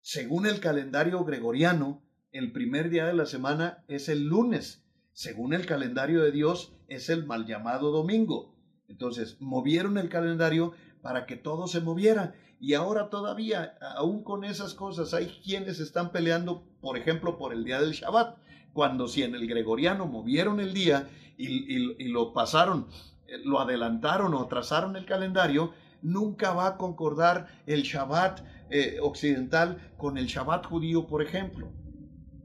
según 0.03 0.47
el 0.47 0.61
calendario 0.61 1.25
gregoriano, 1.25 2.03
el 2.33 2.53
primer 2.53 2.91
día 2.91 3.07
de 3.07 3.13
la 3.13 3.27
semana 3.27 3.85
es 3.89 4.09
el 4.09 4.25
lunes, 4.25 4.85
según 5.13 5.53
el 5.53 5.67
calendario 5.67 6.23
de 6.23 6.33
Dios 6.33 6.73
es 6.89 7.11
el 7.11 7.27
mal 7.27 7.47
llamado 7.47 7.91
domingo. 7.91 8.55
Entonces, 8.89 9.37
movieron 9.41 9.99
el 9.99 10.09
calendario 10.09 10.73
para 11.03 11.27
que 11.27 11.37
todo 11.37 11.67
se 11.67 11.81
moviera. 11.81 12.35
Y 12.59 12.75
ahora 12.75 13.09
todavía, 13.09 13.77
aún 13.97 14.23
con 14.25 14.45
esas 14.45 14.75
cosas, 14.75 15.15
hay 15.15 15.27
quienes 15.45 15.81
están 15.81 16.13
peleando, 16.13 16.65
por 16.81 16.97
ejemplo, 16.97 17.39
por 17.39 17.53
el 17.53 17.65
día 17.65 17.81
del 17.81 17.93
Shabbat, 17.93 18.39
cuando 18.73 19.09
si 19.09 19.23
en 19.23 19.35
el 19.35 19.47
gregoriano 19.47 20.07
movieron 20.07 20.61
el 20.61 20.73
día 20.73 21.09
y, 21.37 22.09
lo 22.09 22.33
pasaron, 22.33 22.87
eh, 23.27 23.39
lo 23.45 23.61
adelantaron 23.61 24.35
o 24.35 24.41
atrasaron 24.41 24.97
el 24.97 25.07
calendario, 25.07 25.73
nunca 26.03 26.53
va 26.53 26.67
a 26.67 26.77
concordar 26.77 27.49
el 27.67 27.83
Shabbat 27.83 28.41
eh, 28.71 28.99
occidental 29.03 29.93
con 29.97 30.19
el 30.19 30.27
Shabbat 30.27 30.67
judío, 30.67 31.07
por 31.07 31.23
ejemplo. 31.23 31.73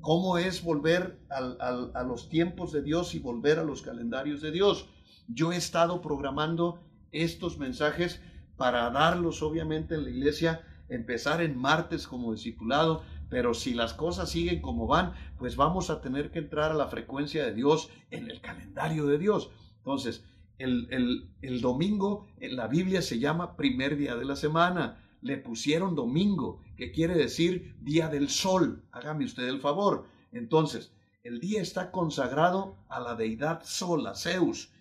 ¿Cómo 0.01 0.37
es 0.37 0.63
volver 0.63 1.19
a 1.29 2.03
los 2.03 2.29
tiempos 2.29 2.71
de 2.71 2.83
Dios 2.83 3.15
y 3.15 3.19
volver 3.19 3.57
a 3.57 3.63
los 3.63 3.81
calendarios 3.81 4.39
de 4.41 4.51
Dios? 4.51 4.87
Yo 5.27 5.51
he 5.51 5.55
estado 5.55 6.01
programando 6.01 6.79
estos 7.11 7.57
mensajes 7.57 8.21
para 8.57 8.89
darlos 8.91 9.41
obviamente 9.41 9.95
en 9.95 10.03
la 10.03 10.09
iglesia, 10.09 10.61
empezar 10.89 11.41
en 11.41 11.57
martes 11.57 12.07
como 12.07 12.33
discipulado, 12.33 13.03
pero 13.29 13.53
si 13.53 13.73
las 13.73 13.93
cosas 13.93 14.29
siguen 14.29 14.61
como 14.61 14.87
van, 14.87 15.13
pues 15.37 15.55
vamos 15.55 15.89
a 15.89 16.01
tener 16.01 16.31
que 16.31 16.39
entrar 16.39 16.71
a 16.71 16.75
la 16.75 16.87
frecuencia 16.87 17.45
de 17.45 17.53
Dios 17.53 17.89
en 18.11 18.29
el 18.29 18.41
calendario 18.41 19.07
de 19.07 19.17
Dios. 19.17 19.49
Entonces, 19.77 20.23
el, 20.57 21.61
domingo 21.61 22.27
en 22.39 22.55
la 22.55 22.67
Biblia 22.67 23.01
se 23.01 23.19
llama 23.19 23.55
primer 23.55 23.97
día 23.97 24.15
de 24.15 24.25
la 24.25 24.35
semana. 24.35 25.01
Le 25.21 25.37
pusieron 25.37 25.95
domingo, 25.95 26.61
que 26.77 26.91
quiere 26.91 27.15
decir 27.15 27.75
día 27.81 28.09
del 28.09 28.29
sol. 28.29 28.83
Hágame 28.91 29.25
usted 29.25 29.47
el 29.47 29.59
favor. 29.59 30.05
Entonces, 30.31 30.91
el 31.23 31.39
día 31.39 31.61
está 31.61 31.91
consagrado 31.91 32.77
a 32.87 32.99
la 32.99 33.15
deidad 33.15 33.61
Sol, 33.63 34.05
a 34.05 34.15
Zeus. 34.15 34.71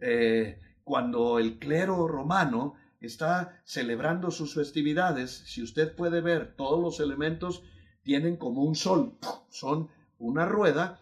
Eh, 0.00 0.58
cuando 0.82 1.38
el 1.38 1.58
clero 1.58 2.08
romano 2.08 2.74
está 3.00 3.60
celebrando 3.64 4.30
sus 4.30 4.54
festividades, 4.54 5.44
si 5.46 5.62
usted 5.62 5.94
puede 5.94 6.20
ver 6.20 6.56
todos 6.56 6.80
los 6.80 7.00
elementos 7.00 7.62
tienen 8.02 8.36
como 8.36 8.62
un 8.62 8.74
sol, 8.74 9.16
son 9.48 9.88
una 10.18 10.46
rueda, 10.46 11.00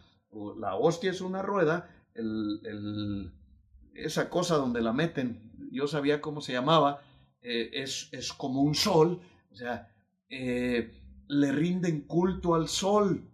la 0.59 0.76
hostia 0.76 1.11
es 1.11 1.20
una 1.20 1.43
rueda, 1.43 1.91
esa 3.95 4.30
cosa 4.30 4.57
donde 4.57 4.83
la 4.83 4.93
meten, 4.93 5.53
yo 5.70 5.87
sabía 5.87 6.20
cómo 6.20 6.41
se 6.41 6.53
llamaba, 6.53 7.03
eh, 7.43 7.70
es, 7.72 8.09
es, 8.12 8.32
como 8.32 8.62
un 8.62 8.74
sol, 8.74 9.20
o 9.51 9.55
sea, 9.55 9.93
eh, 10.28 10.93
le 11.28 11.53
rinden 11.53 12.03
culto 12.03 12.55
al 12.55 12.68
sol, 12.68 13.28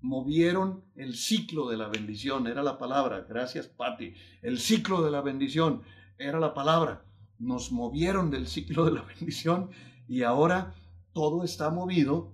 movieron 0.00 0.84
el 0.94 1.14
ciclo 1.16 1.68
de 1.68 1.76
la 1.76 1.88
bendición, 1.88 2.46
era 2.46 2.62
la 2.62 2.78
palabra, 2.78 3.26
gracias 3.28 3.66
Patti, 3.66 4.14
el 4.42 4.58
ciclo 4.58 5.02
de 5.02 5.10
la 5.10 5.20
bendición 5.20 5.82
era 6.18 6.40
la 6.40 6.54
palabra. 6.54 7.04
Nos 7.38 7.70
movieron 7.70 8.30
del 8.30 8.46
ciclo 8.46 8.84
de 8.84 8.92
la 8.92 9.02
bendición 9.18 9.70
y 10.06 10.22
ahora 10.22 10.74
todo 11.12 11.44
está 11.44 11.70
movido 11.70 12.32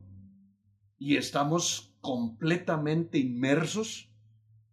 y 0.99 1.17
estamos 1.17 1.95
completamente 2.01 3.19
inmersos 3.19 4.11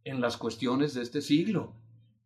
en 0.04 0.22
las 0.22 0.38
cuestiones 0.38 0.94
de 0.94 1.02
este 1.02 1.22
siglo. 1.22 1.76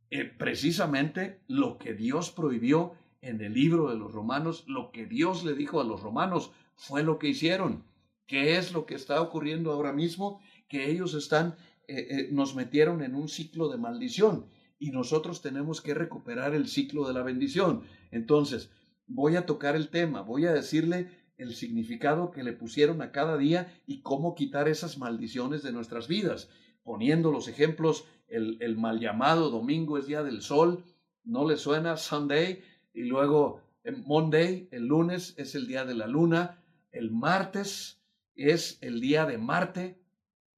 Eh, 0.09 0.25
precisamente 0.25 1.41
lo 1.47 1.77
que 1.77 1.93
Dios 1.93 2.31
prohibió 2.31 2.93
en 3.25 3.41
el 3.41 3.53
libro 3.53 3.89
de 3.89 3.97
los 3.97 4.13
romanos, 4.13 4.63
lo 4.67 4.91
que 4.91 5.07
Dios 5.07 5.43
le 5.43 5.55
dijo 5.55 5.81
a 5.81 5.83
los 5.83 6.01
romanos, 6.01 6.51
fue 6.75 7.03
lo 7.03 7.17
que 7.17 7.29
hicieron. 7.29 7.83
¿Qué 8.27 8.57
es 8.57 8.71
lo 8.71 8.85
que 8.85 8.95
está 8.95 9.21
ocurriendo 9.21 9.71
ahora 9.71 9.93
mismo? 9.93 10.39
Que 10.67 10.91
ellos 10.91 11.15
están, 11.15 11.55
eh, 11.87 12.07
eh, 12.09 12.29
nos 12.31 12.55
metieron 12.55 13.01
en 13.01 13.15
un 13.15 13.27
ciclo 13.27 13.69
de 13.69 13.77
maldición 13.77 14.45
y 14.77 14.91
nosotros 14.91 15.41
tenemos 15.41 15.81
que 15.81 15.95
recuperar 15.95 16.53
el 16.53 16.67
ciclo 16.67 17.07
de 17.07 17.13
la 17.13 17.23
bendición. 17.23 17.81
Entonces, 18.11 18.69
voy 19.07 19.35
a 19.37 19.45
tocar 19.47 19.75
el 19.75 19.89
tema, 19.89 20.21
voy 20.21 20.45
a 20.45 20.53
decirle 20.53 21.09
el 21.37 21.55
significado 21.55 22.31
que 22.31 22.43
le 22.43 22.53
pusieron 22.53 23.01
a 23.01 23.11
cada 23.11 23.37
día 23.37 23.73
y 23.87 24.01
cómo 24.01 24.35
quitar 24.35 24.67
esas 24.67 24.97
maldiciones 24.99 25.63
de 25.63 25.71
nuestras 25.71 26.07
vidas, 26.07 26.49
poniendo 26.83 27.31
los 27.31 27.47
ejemplos, 27.47 28.05
el, 28.27 28.57
el 28.61 28.77
mal 28.77 28.99
llamado 28.99 29.49
domingo 29.49 29.97
es 29.97 30.05
día 30.05 30.23
del 30.23 30.41
sol, 30.41 30.83
¿no 31.23 31.47
le 31.47 31.57
suena 31.57 31.97
Sunday? 31.97 32.63
Y 32.95 33.03
luego 33.03 33.61
Monday, 34.05 34.67
el 34.71 34.87
lunes, 34.87 35.35
es 35.37 35.53
el 35.53 35.67
día 35.67 35.85
de 35.85 35.93
la 35.93 36.07
luna, 36.07 36.57
el 36.91 37.11
martes 37.11 38.01
es 38.35 38.77
el 38.81 39.01
día 39.01 39.25
de 39.25 39.37
Marte, 39.37 39.99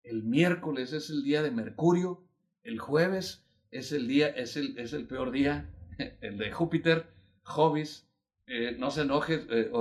el 0.04 0.24
miércoles 0.24 0.94
es 0.94 1.10
el 1.10 1.24
día 1.24 1.42
de 1.42 1.52
Mercurio, 1.52 2.24
el 2.64 2.80
jueves 2.80 3.44
es 3.72 3.92
el 3.92 4.08
día, 4.08 4.28
es 4.28 4.56
el, 4.56 4.78
es 4.78 4.94
el 4.94 5.08
peor 5.08 5.32
día, 5.32 5.70
el 6.22 6.38
de 6.38 6.52
Júpiter, 6.52 7.08
Jovis, 7.42 8.08
eh, 8.46 8.76
no 8.78 8.92
se 8.92 9.02
enoje, 9.02 9.46
eh, 9.50 9.72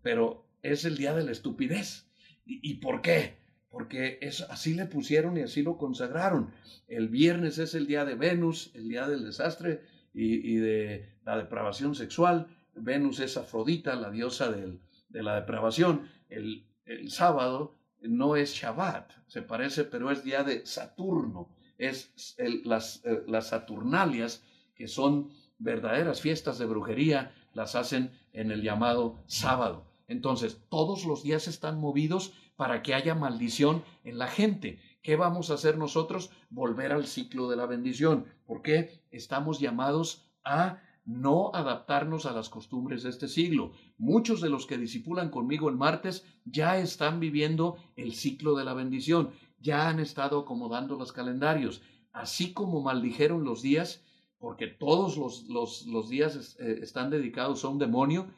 pero 0.00 0.46
es 0.62 0.84
el 0.84 0.96
día 0.96 1.14
de 1.14 1.24
la 1.24 1.32
estupidez. 1.32 2.06
¿Y, 2.46 2.74
por 2.74 3.00
qué? 3.00 3.36
Porque 3.70 4.18
es, 4.20 4.42
así 4.42 4.74
le 4.74 4.84
pusieron 4.84 5.38
y 5.38 5.40
así 5.40 5.62
lo 5.62 5.78
consagraron. 5.78 6.52
El 6.88 7.08
viernes 7.08 7.58
es 7.58 7.74
el 7.74 7.86
día 7.86 8.04
de 8.04 8.14
Venus, 8.14 8.70
el 8.74 8.88
día 8.88 9.08
del 9.08 9.24
desastre 9.24 9.80
y, 10.14 10.56
de 10.56 11.16
la 11.24 11.36
depravación 11.36 11.94
sexual. 11.94 12.46
Venus 12.74 13.20
es 13.20 13.36
Afrodita, 13.36 13.94
la 13.96 14.10
diosa 14.10 14.50
de 14.50 15.22
la 15.22 15.34
depravación. 15.34 16.08
El, 16.28 16.66
el 16.86 17.10
sábado 17.10 17.76
no 18.02 18.36
es 18.36 18.54
Shabbat, 18.54 19.12
se 19.26 19.42
parece, 19.42 19.84
pero 19.84 20.10
es 20.10 20.24
día 20.24 20.42
de 20.42 20.66
Saturno. 20.66 21.48
Es 21.78 22.36
las, 22.64 23.04
eh, 23.04 23.24
las 23.26 23.48
Saturnalias, 23.48 24.44
que 24.74 24.86
son 24.86 25.30
verdaderas 25.58 26.20
fiestas 26.20 26.58
de 26.58 26.66
brujería, 26.66 27.34
las 27.52 27.74
hacen 27.74 28.12
en 28.32 28.50
el 28.50 28.62
llamado 28.62 29.22
sábado. 29.26 29.86
Entonces, 30.06 30.60
todos 30.68 31.04
los 31.04 31.22
días 31.22 31.48
están 31.48 31.80
movidos 31.80 32.32
para 32.56 32.82
que 32.82 32.94
haya 32.94 33.14
maldición 33.14 33.84
en 34.04 34.18
la 34.18 34.28
gente. 34.28 34.78
¿Qué 35.04 35.16
vamos 35.16 35.50
a 35.50 35.54
hacer 35.54 35.76
nosotros? 35.76 36.30
Volver 36.48 36.90
al 36.90 37.06
ciclo 37.06 37.50
de 37.50 37.56
la 37.56 37.66
bendición. 37.66 38.24
porque 38.46 39.02
Estamos 39.10 39.60
llamados 39.60 40.24
a 40.44 40.80
no 41.04 41.50
adaptarnos 41.52 42.24
a 42.24 42.32
las 42.32 42.48
costumbres 42.48 43.02
de 43.02 43.10
este 43.10 43.28
siglo. 43.28 43.72
Muchos 43.98 44.40
de 44.40 44.48
los 44.48 44.66
que 44.66 44.78
disipulan 44.78 45.28
conmigo 45.28 45.68
el 45.68 45.76
martes 45.76 46.24
ya 46.46 46.78
están 46.78 47.20
viviendo 47.20 47.76
el 47.96 48.14
ciclo 48.14 48.56
de 48.56 48.64
la 48.64 48.72
bendición, 48.72 49.32
ya 49.60 49.90
han 49.90 50.00
estado 50.00 50.40
acomodando 50.40 50.96
los 50.96 51.12
calendarios, 51.12 51.82
así 52.14 52.54
como 52.54 52.80
maldijeron 52.80 53.44
los 53.44 53.60
días, 53.60 54.02
porque 54.38 54.68
todos 54.68 55.18
los, 55.18 55.44
los, 55.86 56.08
días 56.08 56.56
eh, 56.58 56.78
están 56.80 57.10
dedicados 57.10 57.62
a 57.66 57.68
un 57.68 57.78
demonio, 57.78 58.28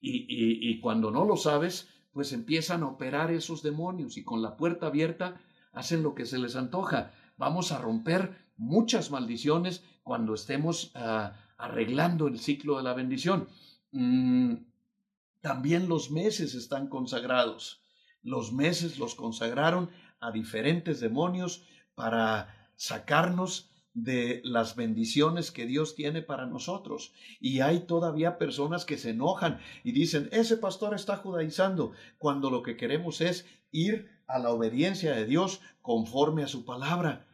y, 0.00 0.24
y 0.28 0.80
cuando 0.80 1.10
no 1.10 1.26
lo 1.26 1.36
sabes, 1.36 1.90
pues 2.12 2.32
empiezan 2.32 2.82
a 2.84 2.88
operar 2.88 3.30
esos 3.30 3.62
demonios 3.62 4.16
y 4.16 4.24
con 4.24 4.40
la 4.40 4.56
puerta 4.56 4.86
abierta 4.86 5.42
hacen 5.76 6.02
lo 6.02 6.14
que 6.14 6.24
se 6.24 6.38
les 6.38 6.56
antoja. 6.56 7.12
Vamos 7.36 7.70
a 7.70 7.78
romper 7.78 8.34
muchas 8.56 9.10
maldiciones 9.10 9.84
cuando 10.02 10.32
estemos 10.32 10.90
ah, 10.94 11.34
arreglando 11.58 12.28
el 12.28 12.38
ciclo 12.38 12.78
de 12.78 12.82
la 12.82 12.94
bendición. 12.94 13.46
Mm, 13.92 14.54
también 15.42 15.88
los 15.88 16.10
meses 16.10 16.54
están 16.54 16.88
consagrados. 16.88 17.82
Los 18.22 18.52
meses 18.52 18.98
los 18.98 19.14
consagraron 19.14 19.90
a 20.18 20.32
diferentes 20.32 20.98
demonios 20.98 21.62
para 21.94 22.70
sacarnos 22.74 23.70
de 23.92 24.40
las 24.44 24.76
bendiciones 24.76 25.50
que 25.50 25.66
Dios 25.66 25.94
tiene 25.94 26.22
para 26.22 26.46
nosotros. 26.46 27.12
Y 27.38 27.60
hay 27.60 27.80
todavía 27.80 28.38
personas 28.38 28.86
que 28.86 28.96
se 28.96 29.10
enojan 29.10 29.60
y 29.84 29.92
dicen, 29.92 30.30
ese 30.32 30.56
pastor 30.56 30.94
está 30.94 31.16
judaizando, 31.16 31.92
cuando 32.16 32.50
lo 32.50 32.62
que 32.62 32.78
queremos 32.78 33.20
es 33.20 33.46
ir 33.70 34.15
a 34.26 34.38
la 34.38 34.50
obediencia 34.50 35.12
de 35.12 35.26
Dios 35.26 35.60
conforme 35.82 36.42
a 36.42 36.48
su 36.48 36.64
palabra 36.64 37.26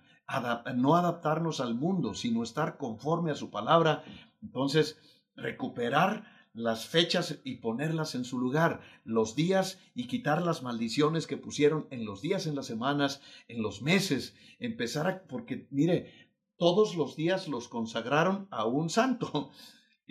no 0.75 0.97
adaptarnos 0.97 1.61
al 1.61 1.75
mundo, 1.75 2.15
sino 2.15 2.43
estar 2.43 2.77
conforme 2.79 3.31
a 3.31 3.35
su 3.35 3.51
palabra. 3.51 4.05
Entonces, 4.43 4.99
recuperar 5.37 6.25
las 6.55 6.87
fechas 6.87 7.41
y 7.45 7.57
ponerlas 7.57 8.15
en 8.15 8.25
su 8.25 8.39
lugar, 8.39 8.81
los 9.05 9.35
días 9.35 9.79
y 9.95 10.07
quitar 10.07 10.43
las 10.43 10.63
maldiciones 10.63 11.27
que 11.27 11.39
pusieron 11.39 11.87
en 11.91 12.05
los 12.05 12.21
días, 12.21 12.47
en 12.47 12.55
las 12.55 12.67
semanas, 12.67 13.23
en 13.49 13.63
los 13.63 13.81
meses, 13.83 14.35
empezar 14.59 15.07
a, 15.07 15.23
porque 15.23 15.67
mire, 15.71 16.13
todos 16.57 16.95
los 16.95 17.17
días 17.17 17.49
los 17.49 17.69
consagraron 17.69 18.49
a 18.51 18.67
un 18.67 18.91
santo. 18.91 19.51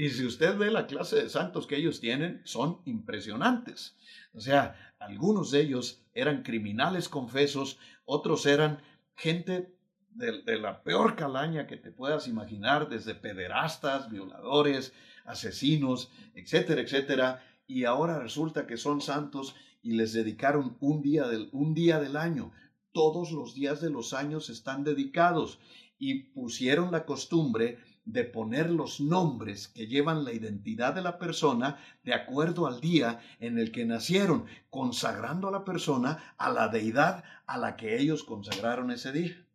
Y 0.02 0.10
si 0.10 0.26
usted 0.26 0.58
ve 0.58 0.72
la 0.72 0.88
clase 0.88 1.18
de 1.18 1.30
santos 1.30 1.68
que 1.68 1.76
ellos 1.76 2.00
tienen, 2.00 2.42
son 2.44 2.82
impresionantes. 2.86 3.96
O 4.34 4.40
sea, 4.40 4.96
algunos 4.98 5.52
de 5.52 5.62
ellos 5.62 6.04
eran 6.16 6.42
criminales 6.42 7.08
confesos, 7.08 7.78
otros 8.04 8.48
eran 8.48 8.82
gente 9.16 9.76
de, 10.10 10.58
la 10.58 10.82
peor 10.82 11.16
calaña 11.16 11.68
que 11.68 11.78
te 11.78 11.92
puedas 11.92 12.28
imaginar, 12.28 12.90
desde 12.90 13.14
pederastas, 13.14 14.10
violadores, 14.10 14.92
asesinos, 15.24 16.10
etcétera, 16.34 16.82
etcétera, 16.82 17.44
y 17.68 17.86
ahora 17.86 18.18
resulta 18.18 18.66
que 18.66 18.78
son 18.78 19.02
santos 19.02 19.56
y 19.84 19.92
les 19.92 20.14
dedicaron 20.14 20.78
un 20.80 21.04
día 21.04 21.28
del, 21.28 21.48
un 21.52 21.76
día 21.76 22.00
del 22.00 22.18
año. 22.18 22.54
Todos 22.92 23.32
los 23.32 23.54
días 23.54 23.82
de 23.82 23.92
los 23.92 24.14
años 24.14 24.50
están 24.50 24.84
dedicados 24.84 25.60
y 26.00 26.24
pusieron 26.24 26.92
la 26.92 27.06
costumbre 27.06 27.78
de 28.12 28.26
poner 28.26 28.70
los 28.70 29.00
nombres 29.00 29.68
que 29.68 29.88
llevan 29.88 30.26
la 30.26 30.34
identidad 30.34 30.94
de 30.94 31.02
la 31.02 31.18
persona 31.18 31.78
de 32.04 32.14
acuerdo 32.14 32.68
al 32.68 32.82
día 32.82 33.22
en 33.40 33.58
el 33.58 33.72
que 33.72 33.86
nacieron, 33.86 34.46
consagrando 34.70 35.48
a 35.48 35.52
la 35.52 35.64
persona 35.64 36.34
a 36.38 36.52
la 36.52 36.68
deidad 36.68 37.24
a 37.46 37.58
la 37.58 37.76
que 37.76 38.00
ellos 38.00 38.24
consagraron 38.24 38.92
ese 38.92 39.12
día. 39.12 39.46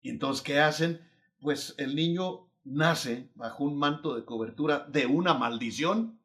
Y 0.00 0.10
entonces, 0.10 0.42
¿qué 0.42 0.60
hacen? 0.60 1.00
Pues 1.40 1.74
el 1.78 1.96
niño 1.96 2.48
nace 2.64 3.30
bajo 3.34 3.64
un 3.64 3.78
manto 3.78 4.14
de 4.14 4.24
cobertura 4.24 4.86
de 4.88 5.06
una 5.06 5.34
maldición 5.34 6.20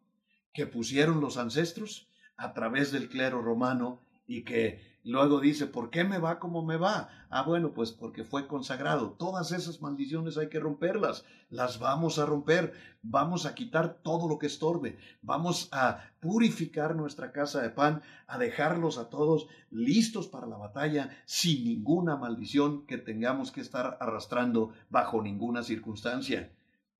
que 0.53 0.67
pusieron 0.67 1.21
los 1.21 1.37
ancestros 1.37 2.07
a 2.35 2.53
través 2.53 2.91
del 2.91 3.09
clero 3.09 3.41
romano 3.41 4.01
y 4.27 4.43
que 4.43 4.90
Luego 5.03 5.39
dice, 5.39 5.65
¿por 5.65 5.89
qué 5.89 6.03
me 6.03 6.19
va 6.19 6.37
como 6.37 6.63
me 6.63 6.77
va? 6.77 7.09
Ah, 7.31 7.41
bueno, 7.41 7.73
pues 7.73 7.91
porque 7.91 8.23
fue 8.23 8.45
consagrado. 8.47 9.15
Todas 9.17 9.51
esas 9.51 9.81
maldiciones 9.81 10.37
hay 10.37 10.49
que 10.49 10.59
romperlas. 10.59 11.25
Las 11.49 11.79
vamos 11.79 12.19
a 12.19 12.27
romper. 12.27 12.73
Vamos 13.01 13.47
a 13.47 13.55
quitar 13.55 13.95
todo 14.03 14.27
lo 14.27 14.37
que 14.37 14.45
estorbe. 14.45 14.99
Vamos 15.23 15.69
a 15.71 16.11
purificar 16.19 16.95
nuestra 16.95 17.31
casa 17.31 17.63
de 17.63 17.71
pan, 17.71 18.03
a 18.27 18.37
dejarlos 18.37 18.99
a 18.99 19.09
todos 19.09 19.47
listos 19.71 20.27
para 20.27 20.45
la 20.45 20.57
batalla, 20.57 21.09
sin 21.25 21.63
ninguna 21.63 22.15
maldición 22.15 22.85
que 22.85 22.99
tengamos 22.99 23.51
que 23.51 23.61
estar 23.61 23.97
arrastrando 23.99 24.71
bajo 24.91 25.23
ninguna 25.23 25.63
circunstancia. 25.63 26.51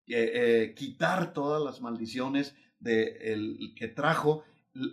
Eh, 0.08 0.32
eh, 0.34 0.74
quitar 0.76 1.34
todas 1.34 1.62
las 1.62 1.82
maldiciones 1.82 2.56
de 2.80 3.34
el, 3.34 3.76
que 3.76 3.88
trajo 3.88 4.44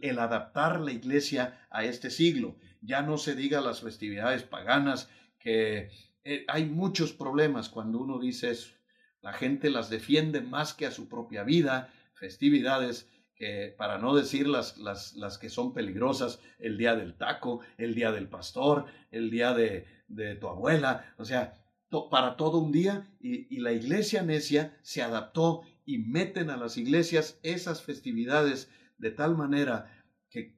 el 0.03 0.19
adaptar 0.19 0.81
la 0.81 0.93
iglesia 0.93 1.67
a 1.71 1.85
este 1.85 2.11
siglo 2.11 2.57
ya 2.81 3.03
no 3.03 3.19
se 3.19 3.35
diga 3.35 3.61
las 3.61 3.81
festividades 3.81 4.43
paganas, 4.43 5.11
que 5.39 5.91
eh, 6.25 6.45
hay 6.49 6.67
muchos 6.67 7.13
problemas 7.13 7.69
cuando 7.69 7.99
uno 7.99 8.19
dice 8.19 8.51
eso. 8.51 8.71
La 9.23 9.33
gente 9.33 9.71
las 9.71 9.91
defiende 9.91 10.41
más 10.41 10.75
que 10.75 10.87
a 10.87 10.91
su 10.91 11.09
propia 11.09 11.43
vida, 11.43 11.93
festividades 12.15 13.09
que, 13.35 13.75
para 13.77 13.99
no 13.99 14.15
decir 14.15 14.47
las, 14.47 14.79
las, 14.79 15.15
las 15.15 15.39
que 15.39 15.49
son 15.49 15.73
peligrosas, 15.73 16.41
el 16.59 16.77
día 16.77 16.95
del 16.95 17.17
taco, 17.17 17.61
el 17.77 17.95
día 17.95 18.13
del 18.13 18.29
pastor, 18.29 18.87
el 19.11 19.31
día 19.31 19.55
de, 19.55 19.87
de 20.09 20.35
tu 20.35 20.49
abuela, 20.49 21.15
o 21.19 21.25
sea, 21.25 21.55
para 22.11 22.37
todo 22.37 22.59
un 22.59 22.73
día 22.73 23.09
y, 23.21 23.55
y 23.55 23.61
la 23.61 23.73
iglesia 23.73 24.23
necia 24.23 24.77
se 24.83 25.03
adaptó 25.03 25.63
y 25.87 25.99
meten 25.99 26.51
a 26.51 26.57
las 26.57 26.77
iglesias 26.77 27.39
esas 27.43 27.83
festividades 27.83 28.71
de 28.99 29.11
tal 29.11 29.37
manera 29.37 29.98
que, 30.31 30.55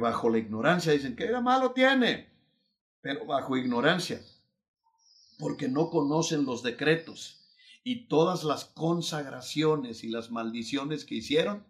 bajo 0.00 0.30
la 0.30 0.38
ignorancia 0.38 0.92
dicen 0.92 1.16
que 1.16 1.24
era 1.24 1.40
malo 1.40 1.72
tiene, 1.72 2.32
pero 3.00 3.24
bajo 3.26 3.56
ignorancia, 3.56 4.20
porque 5.38 5.68
no 5.68 5.90
conocen 5.90 6.44
los 6.44 6.62
decretos 6.62 7.42
y 7.84 8.06
todas 8.06 8.44
las 8.44 8.64
consagraciones 8.64 10.04
y 10.04 10.08
las 10.08 10.30
maldiciones 10.30 11.04
que 11.04 11.16
hicieron, 11.16 11.66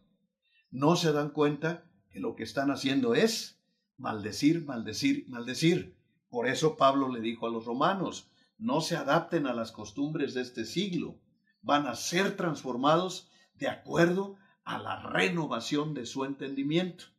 no 0.71 0.97
se 0.97 1.13
dan 1.13 1.31
cuenta 1.31 1.85
que 2.11 2.21
lo 2.21 2.35
que 2.35 2.43
están 2.43 2.71
haciendo 2.71 3.15
es 3.15 3.63
maldecir, 3.97 4.65
maldecir, 4.65 5.27
maldecir. 5.29 5.97
Por 6.29 6.49
eso 6.49 6.77
Pablo 6.77 7.09
le 7.09 7.21
dijo 7.21 7.47
a 7.47 7.51
los 7.51 7.65
romanos, 7.65 8.31
no 8.59 8.81
se 8.81 8.97
adapten 8.97 9.47
a 9.47 9.55
las 9.55 9.73
costumbres 9.73 10.35
de 10.35 10.43
este 10.43 10.65
siglo, 10.65 11.19
van 11.63 11.87
a 11.87 11.95
ser 11.95 12.37
transformados 12.37 13.31
de 13.55 13.69
acuerdo 13.69 14.37
a 14.65 14.79
la 14.79 15.03
renovación 15.03 15.95
de 15.95 16.07
su 16.07 16.25
entendimiento. 16.25 17.12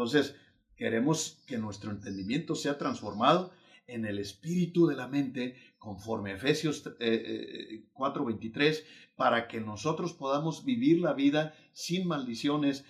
Entonces, 0.00 0.34
queremos 0.76 1.42
que 1.46 1.58
nuestro 1.58 1.90
entendimiento 1.90 2.54
sea 2.54 2.78
transformado 2.78 3.52
en 3.86 4.06
el 4.06 4.18
espíritu 4.18 4.86
de 4.86 4.96
la 4.96 5.08
mente, 5.08 5.56
conforme 5.78 6.30
a 6.30 6.36
Efesios 6.36 6.82
4:23, 7.92 8.84
para 9.14 9.46
que 9.46 9.60
nosotros 9.60 10.14
podamos 10.14 10.64
vivir 10.64 11.00
la 11.00 11.12
vida 11.12 11.54
sin 11.74 12.08
maldiciones, 12.08 12.86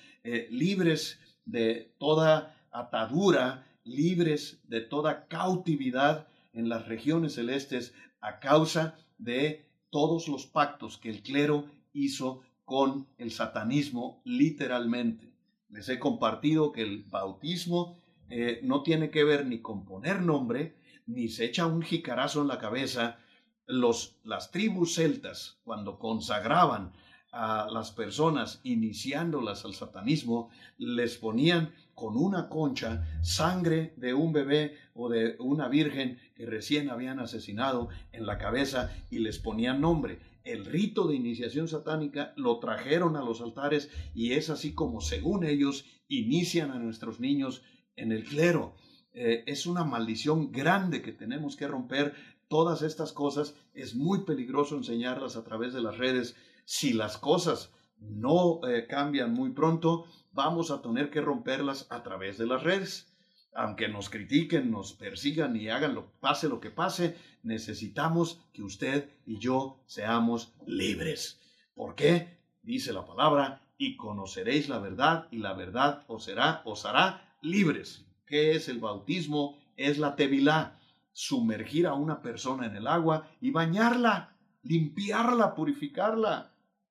libres 0.51 1.19
de 1.45 1.93
toda 1.99 2.55
atadura, 2.71 3.67
libres 3.83 4.61
de 4.69 4.83
toda 4.83 5.27
cautividad 5.27 6.29
en 6.53 6.69
las 6.69 6.87
regiones 6.87 7.35
celestes 7.35 7.93
a 8.21 8.39
causa 8.39 8.99
de 9.19 9.67
todos 9.91 10.29
los 10.29 10.47
pactos 10.47 10.97
que 10.97 11.11
el 11.11 11.23
clero 11.23 11.65
hizo 11.93 12.43
con 12.65 13.09
el 13.19 13.33
satanismo 13.33 14.23
literalmente. 14.25 15.30
Les 15.71 15.89
he 15.89 15.99
compartido 15.99 16.73
que 16.73 16.83
el 16.83 17.05
bautismo 17.05 17.99
eh, 18.29 18.61
no 18.63 18.83
tiene 18.83 19.11
que 19.11 19.25
ver 19.25 19.47
ni 19.47 19.61
con 19.61 19.85
poner 19.85 20.23
nombre, 20.23 20.77
ni 21.07 21.29
se 21.29 21.45
echa 21.45 21.67
un 21.67 21.83
jicarazo 21.83 22.43
en 22.43 22.49
la 22.49 22.59
cabeza. 22.59 23.19
Los, 23.67 24.17
las 24.25 24.51
tribus 24.51 24.95
celtas, 24.95 25.59
cuando 25.65 25.99
consagraban 25.99 26.93
a 27.33 27.69
las 27.71 27.93
personas 27.93 28.61
iniciándolas 28.65 29.65
al 29.65 29.75
satanismo, 29.75 30.51
les 30.79 31.17
ponían 31.17 31.73
con 31.95 32.17
una 32.17 32.49
concha 32.49 33.07
sangre 33.23 33.93
de 33.97 34.15
un 34.15 34.33
bebé 34.33 34.77
o 34.95 35.09
de 35.09 35.37
una 35.39 35.69
virgen 35.69 36.19
que 36.35 36.47
recién 36.47 36.91
habían 36.91 37.21
asesinado 37.21 37.89
en 38.13 38.27
la 38.27 38.39
cabeza 38.39 38.91
y 39.11 39.19
les 39.19 39.39
ponían 39.39 39.81
nombre. 39.81 40.19
El 40.45 40.65
rito 40.65 41.07
de 41.07 41.17
iniciación 41.17 41.69
satánica 41.69 42.33
lo 42.37 42.59
trajeron 42.59 43.17
a 43.17 43.23
los 43.23 43.41
altares 43.41 43.91
y 44.15 44.33
es 44.33 44.51
así 44.51 44.75
como, 44.75 45.01
según 45.01 45.45
ellos, 45.45 45.85
inician 46.09 46.71
a 46.71 46.79
nuestros 46.79 47.21
niños 47.21 47.63
en 47.97 48.13
el 48.13 48.25
clero. 48.25 48.75
Eh, 49.13 49.45
es 49.47 49.67
una 49.67 49.85
maldición 49.85 50.53
grande 50.53 51.03
que 51.03 51.13
tenemos 51.13 51.57
que 51.57 51.69
romper. 51.69 52.15
Todas 52.49 52.83
estas 52.83 53.13
cosas 53.13 53.55
es 53.75 53.95
muy 53.95 54.25
peligroso 54.25 54.77
enseñarlas 54.77 55.37
a 55.37 55.45
través 55.45 55.73
de 55.73 55.83
las 55.83 55.99
redes 55.99 56.37
si 56.65 56.93
las 56.93 57.19
cosas 57.19 57.73
no 57.99 58.61
eh, 58.67 58.87
cambian 58.87 59.33
muy 59.33 59.51
pronto, 59.51 60.07
vamos 60.33 60.71
a 60.71 60.81
tener 60.81 61.11
que 61.11 61.21
romperlas 61.21 61.87
a 61.91 62.03
través 62.03 62.39
de 62.39 62.47
las 62.47 62.63
redes. 62.63 63.10
Aunque 63.55 63.89
nos 63.89 64.09
critiquen, 64.09 64.71
nos 64.71 64.93
persigan 64.93 65.57
y 65.57 65.69
hagan 65.69 65.95
lo 65.95 66.13
pase 66.21 66.49
lo 66.49 66.61
que 66.61 66.71
pase, 66.71 67.17
necesitamos 67.43 68.41
que 68.53 68.63
usted 68.63 69.11
y 69.27 69.39
yo 69.39 69.83
seamos 69.87 70.55
libres. 70.67 71.41
¿Por 71.75 71.95
qué? 71.95 72.39
Dice 72.63 72.93
la 72.93 73.05
palabra, 73.05 73.63
y 73.77 73.97
conoceréis 73.97 74.69
la 74.69 74.79
verdad, 74.79 75.27
y 75.31 75.39
la 75.39 75.55
verdad 75.55 76.05
os 76.07 76.25
será, 76.25 76.63
os 76.65 76.85
hará 76.85 77.35
libres. 77.43 78.05
¿Qué 78.27 78.53
es 78.53 78.69
el 78.69 78.79
bautismo? 78.79 79.59
Es 79.77 79.99
la 79.99 80.15
tevilá, 80.15 80.79
sumergir 81.13 81.87
a 81.87 81.95
una 81.95 82.21
persona 82.21 82.67
en 82.67 82.77
el 82.77 82.87
agua 82.87 83.29
y 83.41 83.51
bañarla, 83.51 84.37
limpiarla, 84.63 85.55
purificarla 85.55 86.51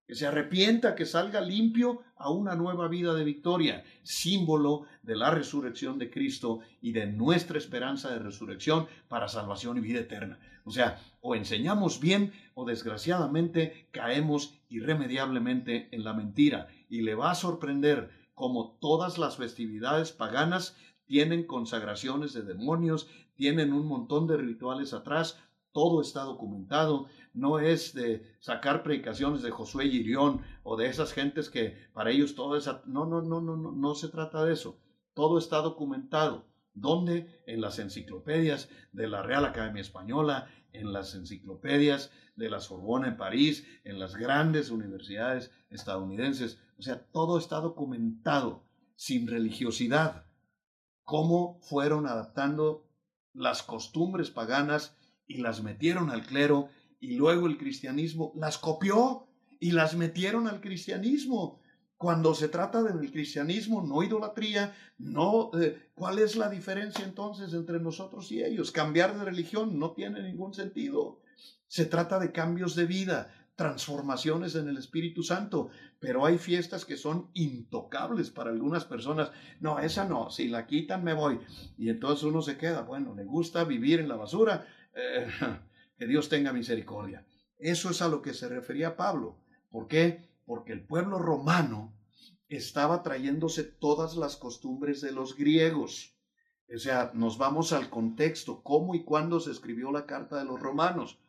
que 0.09 0.15
se 0.15 0.25
arrepienta, 0.25 0.95
que 0.95 1.05
salga 1.05 1.39
limpio 1.39 2.01
a 2.19 2.29
una 2.29 2.55
nueva 2.55 2.87
vida 2.87 3.15
de 3.15 3.23
victoria, 3.23 3.83
símbolo 4.03 4.85
de 5.01 5.15
la 5.15 5.31
resurrección 5.31 5.97
de 5.97 6.11
Cristo 6.11 6.59
y 6.81 6.91
de 6.91 7.07
nuestra 7.07 7.57
esperanza 7.57 8.11
de 8.11 8.19
resurrección 8.19 8.87
para 9.07 9.29
salvación 9.29 9.77
y 9.77 9.81
vida 9.81 10.01
eterna. 10.01 10.37
O 10.65 10.71
sea, 10.71 11.01
o 11.21 11.33
enseñamos 11.33 11.99
bien 11.99 12.33
o 12.53 12.65
desgraciadamente 12.65 13.87
caemos 13.91 14.59
irremediablemente 14.67 15.87
en 15.91 16.03
la 16.03 16.13
mentira 16.13 16.67
y 16.89 17.01
le 17.01 17.15
va 17.15 17.31
a 17.31 17.35
sorprender 17.35 18.11
como 18.35 18.77
todas 18.79 19.17
las 19.17 19.37
festividades 19.37 20.11
paganas 20.11 20.75
tienen 21.05 21.47
consagraciones 21.47 22.33
de 22.33 22.43
demonios, 22.43 23.09
tienen 23.35 23.73
un 23.73 23.87
montón 23.87 24.27
de 24.27 24.37
rituales 24.37 24.93
atrás, 24.93 25.39
todo 25.71 26.01
está 26.01 26.21
documentado, 26.21 27.07
no 27.39 27.59
es 27.59 27.93
de 27.93 28.35
sacar 28.39 28.83
predicaciones 28.83 29.41
de 29.41 29.51
Josué 29.51 29.89
Girión 29.89 30.41
o 30.63 30.75
de 30.75 30.87
esas 30.87 31.13
gentes 31.13 31.49
que 31.49 31.89
para 31.93 32.11
ellos 32.11 32.35
todo 32.35 32.57
es... 32.57 32.67
No, 32.85 33.05
no, 33.05 33.21
no, 33.21 33.41
no, 33.41 33.55
no, 33.55 33.71
no 33.71 33.95
se 33.95 34.09
trata 34.09 34.43
de 34.43 34.53
eso. 34.53 34.79
Todo 35.13 35.37
está 35.37 35.57
documentado. 35.57 36.47
¿Dónde? 36.73 37.41
En 37.45 37.61
las 37.61 37.79
enciclopedias 37.79 38.69
de 38.91 39.07
la 39.07 39.21
Real 39.21 39.45
Academia 39.45 39.81
Española, 39.81 40.49
en 40.71 40.93
las 40.93 41.15
enciclopedias 41.15 42.11
de 42.35 42.49
la 42.49 42.59
Sorbona 42.59 43.07
en 43.07 43.17
París, 43.17 43.65
en 43.83 43.99
las 43.99 44.15
grandes 44.15 44.69
universidades 44.69 45.51
estadounidenses. 45.69 46.59
O 46.77 46.81
sea, 46.81 47.05
todo 47.11 47.37
está 47.37 47.59
documentado, 47.59 48.65
sin 48.95 49.27
religiosidad. 49.27 50.25
Cómo 51.03 51.59
fueron 51.61 52.05
adaptando 52.05 52.87
las 53.33 53.63
costumbres 53.63 54.29
paganas 54.29 54.95
y 55.25 55.37
las 55.37 55.63
metieron 55.63 56.09
al 56.09 56.25
clero 56.25 56.69
y 56.99 57.15
luego 57.15 57.47
el 57.47 57.57
cristianismo 57.57 58.33
las 58.35 58.57
copió 58.57 59.27
y 59.59 59.71
las 59.71 59.95
metieron 59.95 60.47
al 60.47 60.61
cristianismo. 60.61 61.59
Cuando 61.97 62.33
se 62.33 62.47
trata 62.47 62.81
del 62.81 63.11
cristianismo, 63.11 63.81
no 63.81 64.01
idolatría, 64.03 64.73
no, 64.97 65.51
eh, 65.59 65.89
¿cuál 65.93 66.19
es 66.19 66.37
la 66.37 66.49
diferencia 66.49 67.03
entonces 67.03 67.53
entre 67.53 67.79
nosotros 67.79 68.31
y 68.31 68.41
ellos? 68.41 68.71
Cambiar 68.71 69.17
de 69.17 69.25
religión 69.25 69.77
no 69.77 69.91
tiene 69.91 70.23
ningún 70.23 70.53
sentido. 70.53 71.21
Se 71.67 71.85
trata 71.85 72.17
de 72.17 72.31
cambios 72.31 72.75
de 72.75 72.85
vida, 72.85 73.33
transformaciones 73.55 74.55
en 74.55 74.69
el 74.69 74.77
Espíritu 74.77 75.23
Santo, 75.23 75.69
pero 75.99 76.25
hay 76.25 76.37
fiestas 76.37 76.85
que 76.85 76.95
son 76.95 77.29
intocables 77.33 78.29
para 78.29 78.51
algunas 78.51 78.85
personas. 78.85 79.33
No, 79.59 79.79
esa 79.79 80.05
no, 80.05 80.29
si 80.29 80.47
la 80.47 80.65
quitan 80.65 81.03
me 81.03 81.13
voy. 81.13 81.41
Y 81.77 81.89
entonces 81.89 82.23
uno 82.23 82.41
se 82.41 82.57
queda, 82.57 82.83
bueno, 82.83 83.13
le 83.13 83.25
gusta 83.25 83.65
vivir 83.65 83.99
en 83.99 84.07
la 84.07 84.15
basura, 84.15 84.65
eh, 84.95 85.27
que 85.99 86.07
Dios 86.07 86.29
tenga 86.29 86.53
misericordia. 86.53 87.27
Eso 87.57 87.89
es 87.89 88.01
a 88.01 88.07
lo 88.07 88.21
que 88.21 88.33
se 88.33 88.47
refería 88.47 88.95
Pablo. 88.95 89.37
¿Por 89.69 89.87
qué? 89.87 90.29
Porque 90.45 90.71
el 90.71 90.87
pueblo 90.87 91.19
romano 91.19 91.93
estaba 92.47 93.03
trayéndose 93.03 93.63
todas 93.65 94.15
las 94.15 94.37
costumbres 94.37 95.01
de 95.01 95.11
los 95.11 95.35
griegos. 95.35 96.15
O 96.73 96.79
sea, 96.79 97.11
nos 97.13 97.37
vamos 97.37 97.73
al 97.73 97.89
contexto, 97.89 98.63
cómo 98.63 98.95
y 98.95 99.03
cuándo 99.03 99.41
se 99.41 99.51
escribió 99.51 99.91
la 99.91 100.05
carta 100.05 100.37
de 100.37 100.45
los 100.45 100.61
romanos. 100.61 101.19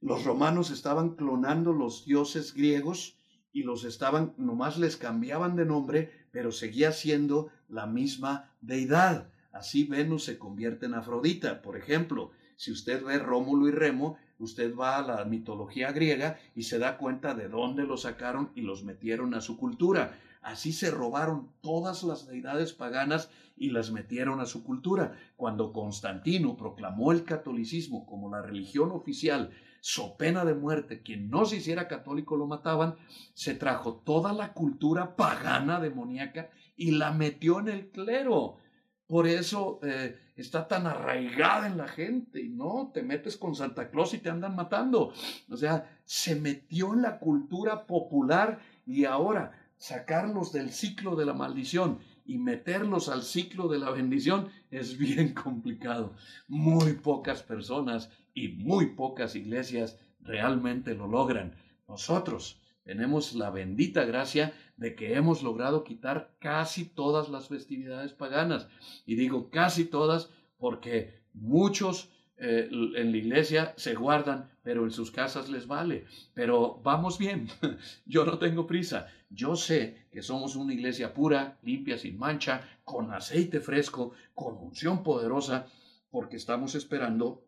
Los 0.00 0.24
romanos 0.24 0.70
estaban 0.70 1.16
clonando 1.16 1.72
los 1.72 2.04
dioses 2.04 2.54
griegos 2.54 3.18
y 3.52 3.64
los 3.64 3.84
estaban, 3.84 4.34
nomás 4.36 4.78
les 4.78 4.96
cambiaban 4.96 5.56
de 5.56 5.64
nombre, 5.64 6.12
pero 6.30 6.52
seguía 6.52 6.92
siendo 6.92 7.50
la 7.68 7.86
misma 7.86 8.54
deidad. 8.60 9.32
Así 9.50 9.84
Venus 9.84 10.24
se 10.24 10.38
convierte 10.38 10.86
en 10.86 10.94
Afrodita, 10.94 11.60
por 11.60 11.76
ejemplo. 11.76 12.30
Si 12.56 12.72
usted 12.72 13.04
ve 13.04 13.18
Rómulo 13.18 13.68
y 13.68 13.70
Remo, 13.70 14.16
usted 14.38 14.74
va 14.74 14.96
a 14.96 15.02
la 15.02 15.24
mitología 15.24 15.92
griega 15.92 16.38
y 16.54 16.64
se 16.64 16.78
da 16.78 16.96
cuenta 16.96 17.34
de 17.34 17.48
dónde 17.48 17.84
los 17.84 18.02
sacaron 18.02 18.50
y 18.54 18.62
los 18.62 18.82
metieron 18.82 19.34
a 19.34 19.40
su 19.40 19.56
cultura. 19.56 20.18
Así 20.42 20.72
se 20.72 20.90
robaron 20.90 21.50
todas 21.60 22.02
las 22.02 22.26
deidades 22.26 22.72
paganas 22.72 23.30
y 23.56 23.70
las 23.70 23.90
metieron 23.90 24.40
a 24.40 24.46
su 24.46 24.64
cultura. 24.64 25.18
Cuando 25.36 25.72
Constantino 25.72 26.56
proclamó 26.56 27.12
el 27.12 27.24
catolicismo 27.24 28.06
como 28.06 28.30
la 28.30 28.42
religión 28.42 28.90
oficial, 28.92 29.50
so 29.80 30.16
pena 30.16 30.44
de 30.44 30.54
muerte, 30.54 31.02
quien 31.02 31.30
no 31.30 31.44
se 31.46 31.56
hiciera 31.56 31.88
católico 31.88 32.36
lo 32.36 32.46
mataban, 32.46 32.96
se 33.34 33.54
trajo 33.54 33.96
toda 34.04 34.32
la 34.32 34.52
cultura 34.52 35.16
pagana 35.16 35.80
demoníaca 35.80 36.50
y 36.76 36.92
la 36.92 37.12
metió 37.12 37.60
en 37.60 37.68
el 37.68 37.88
clero. 37.90 38.58
Por 39.06 39.28
eso 39.28 39.78
eh, 39.82 40.18
está 40.34 40.66
tan 40.66 40.86
arraigada 40.86 41.66
en 41.66 41.76
la 41.76 41.86
gente 41.86 42.42
y 42.42 42.48
no 42.48 42.90
te 42.92 43.02
metes 43.02 43.36
con 43.36 43.54
Santa 43.54 43.88
Claus 43.88 44.14
y 44.14 44.18
te 44.18 44.30
andan 44.30 44.56
matando. 44.56 45.12
O 45.48 45.56
sea, 45.56 46.00
se 46.04 46.34
metió 46.34 46.92
en 46.92 47.02
la 47.02 47.18
cultura 47.18 47.86
popular 47.86 48.58
y 48.84 49.04
ahora 49.04 49.52
sacarlos 49.76 50.52
del 50.52 50.70
ciclo 50.70 51.14
de 51.16 51.26
la 51.26 51.34
maldición 51.34 52.00
y 52.24 52.38
meterlos 52.38 53.08
al 53.08 53.22
ciclo 53.22 53.68
de 53.68 53.78
la 53.78 53.90
bendición 53.90 54.48
es 54.70 54.98
bien 54.98 55.34
complicado. 55.44 56.14
Muy 56.48 56.94
pocas 56.94 57.42
personas 57.42 58.10
y 58.34 58.48
muy 58.48 58.94
pocas 58.94 59.36
iglesias 59.36 59.98
realmente 60.20 60.94
lo 60.94 61.06
logran. 61.06 61.54
Nosotros 61.88 62.60
tenemos 62.82 63.34
la 63.34 63.50
bendita 63.50 64.04
gracia 64.04 64.52
de 64.76 64.94
que 64.94 65.14
hemos 65.14 65.42
logrado 65.42 65.84
quitar 65.84 66.34
casi 66.38 66.84
todas 66.84 67.28
las 67.28 67.48
festividades 67.48 68.12
paganas. 68.12 68.68
Y 69.06 69.16
digo 69.16 69.50
casi 69.50 69.84
todas 69.84 70.30
porque 70.58 71.20
muchos 71.32 72.10
eh, 72.38 72.68
en 72.70 73.12
la 73.12 73.16
iglesia 73.16 73.72
se 73.76 73.94
guardan, 73.94 74.50
pero 74.62 74.84
en 74.84 74.90
sus 74.90 75.10
casas 75.10 75.48
les 75.48 75.66
vale. 75.66 76.04
Pero 76.34 76.80
vamos 76.82 77.18
bien, 77.18 77.48
yo 78.06 78.24
no 78.24 78.38
tengo 78.38 78.66
prisa. 78.66 79.08
Yo 79.30 79.56
sé 79.56 80.06
que 80.10 80.22
somos 80.22 80.56
una 80.56 80.74
iglesia 80.74 81.14
pura, 81.14 81.58
limpia, 81.62 81.96
sin 81.96 82.18
mancha, 82.18 82.68
con 82.84 83.12
aceite 83.12 83.60
fresco, 83.60 84.12
con 84.34 84.56
unción 84.58 85.02
poderosa, 85.02 85.66
porque 86.10 86.36
estamos 86.36 86.74
esperando 86.74 87.44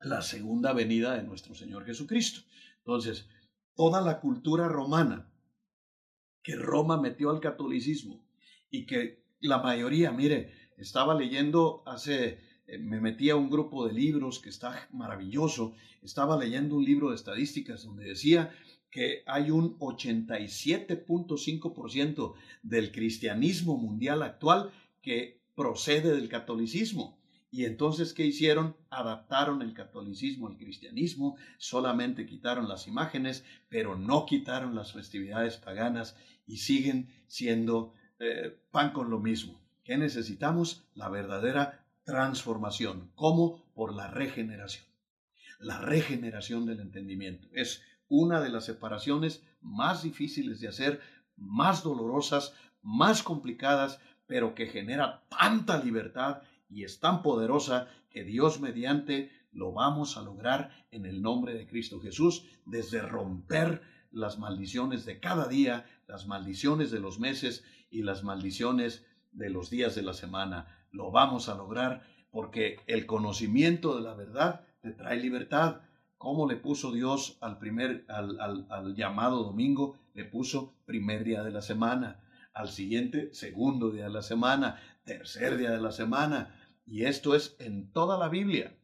la 0.00 0.22
segunda 0.22 0.72
venida 0.72 1.14
de 1.14 1.24
nuestro 1.24 1.54
Señor 1.54 1.84
Jesucristo. 1.84 2.42
Entonces, 2.78 3.28
toda 3.74 4.00
la 4.00 4.20
cultura 4.20 4.68
romana 4.68 5.28
que 6.46 6.54
Roma 6.54 6.96
metió 6.96 7.30
al 7.30 7.40
catolicismo 7.40 8.24
y 8.70 8.86
que 8.86 9.24
la 9.40 9.58
mayoría, 9.58 10.12
mire, 10.12 10.52
estaba 10.78 11.12
leyendo 11.12 11.82
hace 11.86 12.38
eh, 12.68 12.78
me 12.78 13.00
metí 13.00 13.30
a 13.30 13.36
un 13.36 13.50
grupo 13.50 13.84
de 13.84 13.92
libros 13.92 14.38
que 14.38 14.50
está 14.50 14.88
maravilloso. 14.92 15.74
Estaba 16.02 16.38
leyendo 16.38 16.76
un 16.76 16.84
libro 16.84 17.10
de 17.10 17.16
estadísticas 17.16 17.82
donde 17.82 18.04
decía 18.04 18.52
que 18.92 19.24
hay 19.26 19.50
un 19.50 19.76
87.5% 19.80 22.34
del 22.62 22.92
cristianismo 22.92 23.76
mundial 23.76 24.22
actual 24.22 24.70
que 25.02 25.42
procede 25.56 26.14
del 26.14 26.28
catolicismo. 26.28 27.18
Y 27.50 27.64
entonces, 27.64 28.12
¿qué 28.12 28.24
hicieron? 28.24 28.76
Adaptaron 28.90 29.62
el 29.62 29.72
catolicismo 29.72 30.46
al 30.46 30.58
cristianismo, 30.58 31.36
solamente 31.58 32.26
quitaron 32.26 32.68
las 32.68 32.86
imágenes, 32.86 33.44
pero 33.68 33.96
no 33.96 34.26
quitaron 34.26 34.74
las 34.74 34.92
festividades 34.92 35.56
paganas 35.56 36.16
y 36.46 36.58
siguen 36.58 37.08
siendo 37.26 37.94
eh, 38.18 38.58
pan 38.70 38.92
con 38.92 39.10
lo 39.10 39.18
mismo. 39.18 39.60
¿Qué 39.84 39.96
necesitamos? 39.98 40.84
La 40.94 41.08
verdadera 41.08 41.84
transformación. 42.04 43.10
¿Cómo? 43.14 43.64
Por 43.74 43.94
la 43.94 44.08
regeneración. 44.08 44.84
La 45.58 45.80
regeneración 45.80 46.66
del 46.66 46.80
entendimiento. 46.80 47.48
Es 47.52 47.82
una 48.08 48.40
de 48.40 48.50
las 48.50 48.64
separaciones 48.64 49.42
más 49.60 50.02
difíciles 50.02 50.60
de 50.60 50.68
hacer, 50.68 51.00
más 51.36 51.82
dolorosas, 51.82 52.54
más 52.82 53.22
complicadas, 53.22 54.00
pero 54.26 54.54
que 54.54 54.66
genera 54.66 55.24
tanta 55.28 55.82
libertad 55.82 56.42
y 56.68 56.84
es 56.84 57.00
tan 57.00 57.22
poderosa 57.22 57.88
que 58.10 58.24
Dios 58.24 58.60
mediante 58.60 59.30
lo 59.52 59.72
vamos 59.72 60.16
a 60.16 60.22
lograr 60.22 60.70
en 60.90 61.06
el 61.06 61.22
nombre 61.22 61.54
de 61.54 61.66
Cristo 61.66 62.00
Jesús, 62.00 62.44
desde 62.64 63.00
romper 63.00 63.82
las 64.10 64.38
maldiciones 64.38 65.04
de 65.04 65.20
cada 65.20 65.48
día, 65.48 65.86
las 66.06 66.26
maldiciones 66.26 66.90
de 66.90 67.00
los 67.00 67.18
meses 67.18 67.64
y 67.90 68.02
las 68.02 68.24
maldiciones 68.24 69.04
de 69.32 69.50
los 69.50 69.70
días 69.70 69.94
de 69.94 70.02
la 70.02 70.14
semana. 70.14 70.86
Lo 70.90 71.10
vamos 71.10 71.48
a 71.48 71.54
lograr 71.54 72.02
porque 72.30 72.78
el 72.86 73.06
conocimiento 73.06 73.96
de 73.96 74.02
la 74.02 74.14
verdad 74.14 74.66
te 74.80 74.92
trae 74.92 75.20
libertad. 75.20 75.80
¿Cómo 76.16 76.48
le 76.48 76.56
puso 76.56 76.92
Dios 76.92 77.38
al 77.40 77.58
primer, 77.58 78.06
al, 78.08 78.94
llamado 78.94 79.42
domingo? 79.42 79.98
Le 80.14 80.24
puso 80.24 80.74
primer 80.86 81.24
día 81.24 81.42
de 81.42 81.50
la 81.50 81.62
semana 81.62 82.22
al 82.54 82.70
siguiente 82.70 83.34
segundo 83.34 83.90
día 83.90 84.04
de 84.04 84.10
la 84.10 84.22
semana, 84.22 84.80
tercer 85.04 85.58
día 85.58 85.72
de 85.72 85.80
la 85.80 85.92
semana. 85.92 86.58
Y 86.86 87.04
esto 87.04 87.34
es 87.34 87.54
en 87.58 87.92
toda 87.92 88.16
la 88.16 88.30
Biblia, 88.30 88.74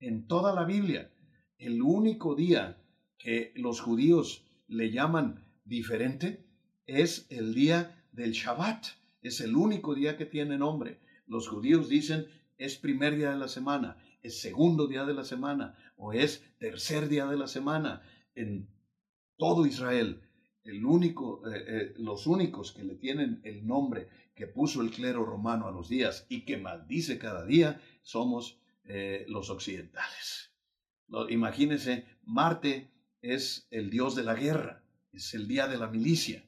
en 0.00 0.26
toda 0.26 0.52
la 0.52 0.64
Biblia. 0.64 1.12
El 1.56 1.80
único 1.80 2.34
día 2.34 2.82
que 3.18 3.52
los 3.54 3.80
judíos 3.80 4.44
le 4.66 4.90
llaman 4.90 5.44
diferente 5.64 6.49
es 6.90 7.26
el 7.30 7.54
día 7.54 8.04
del 8.12 8.32
Shabbat. 8.32 8.86
Es 9.22 9.40
el 9.40 9.54
único 9.54 9.94
día 9.94 10.16
que 10.16 10.26
tiene 10.26 10.58
nombre. 10.58 11.00
Los 11.26 11.48
judíos 11.48 11.88
dicen 11.88 12.26
es 12.58 12.76
primer 12.76 13.16
día 13.16 13.30
de 13.30 13.38
la 13.38 13.48
semana, 13.48 13.96
es 14.22 14.40
segundo 14.40 14.86
día 14.86 15.06
de 15.06 15.14
la 15.14 15.24
semana 15.24 15.78
o 15.96 16.12
es 16.12 16.44
tercer 16.58 17.08
día 17.08 17.26
de 17.26 17.38
la 17.38 17.46
semana. 17.46 18.02
En 18.34 18.68
todo 19.38 19.64
Israel 19.66 20.20
el 20.64 20.84
único, 20.84 21.42
eh, 21.48 21.64
eh, 21.66 21.94
los 21.96 22.26
únicos 22.26 22.72
que 22.72 22.84
le 22.84 22.96
tienen 22.96 23.40
el 23.44 23.66
nombre 23.66 24.08
que 24.34 24.46
puso 24.46 24.82
el 24.82 24.90
clero 24.90 25.24
romano 25.24 25.66
a 25.66 25.72
los 25.72 25.88
días 25.88 26.26
y 26.28 26.44
que 26.44 26.58
maldice 26.58 27.18
cada 27.18 27.44
día 27.46 27.80
somos 28.02 28.58
eh, 28.84 29.24
los 29.28 29.50
occidentales. 29.50 30.50
Imagínense, 31.28 32.04
Marte 32.22 32.90
es 33.20 33.66
el 33.70 33.90
dios 33.90 34.14
de 34.14 34.22
la 34.22 34.34
guerra, 34.34 34.84
es 35.12 35.34
el 35.34 35.48
día 35.48 35.66
de 35.66 35.78
la 35.78 35.88
milicia. 35.88 36.44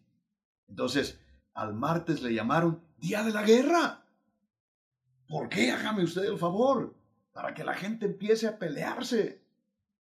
Entonces, 0.72 1.20
al 1.52 1.74
martes 1.74 2.22
le 2.22 2.32
llamaron 2.32 2.82
día 2.96 3.22
de 3.22 3.30
la 3.30 3.42
guerra. 3.42 4.06
¿Por 5.28 5.50
qué? 5.50 5.70
Hágame 5.70 6.02
usted 6.02 6.24
el 6.24 6.38
favor, 6.38 6.96
para 7.34 7.52
que 7.52 7.62
la 7.62 7.74
gente 7.74 8.06
empiece 8.06 8.46
a 8.46 8.58
pelearse. 8.58 9.42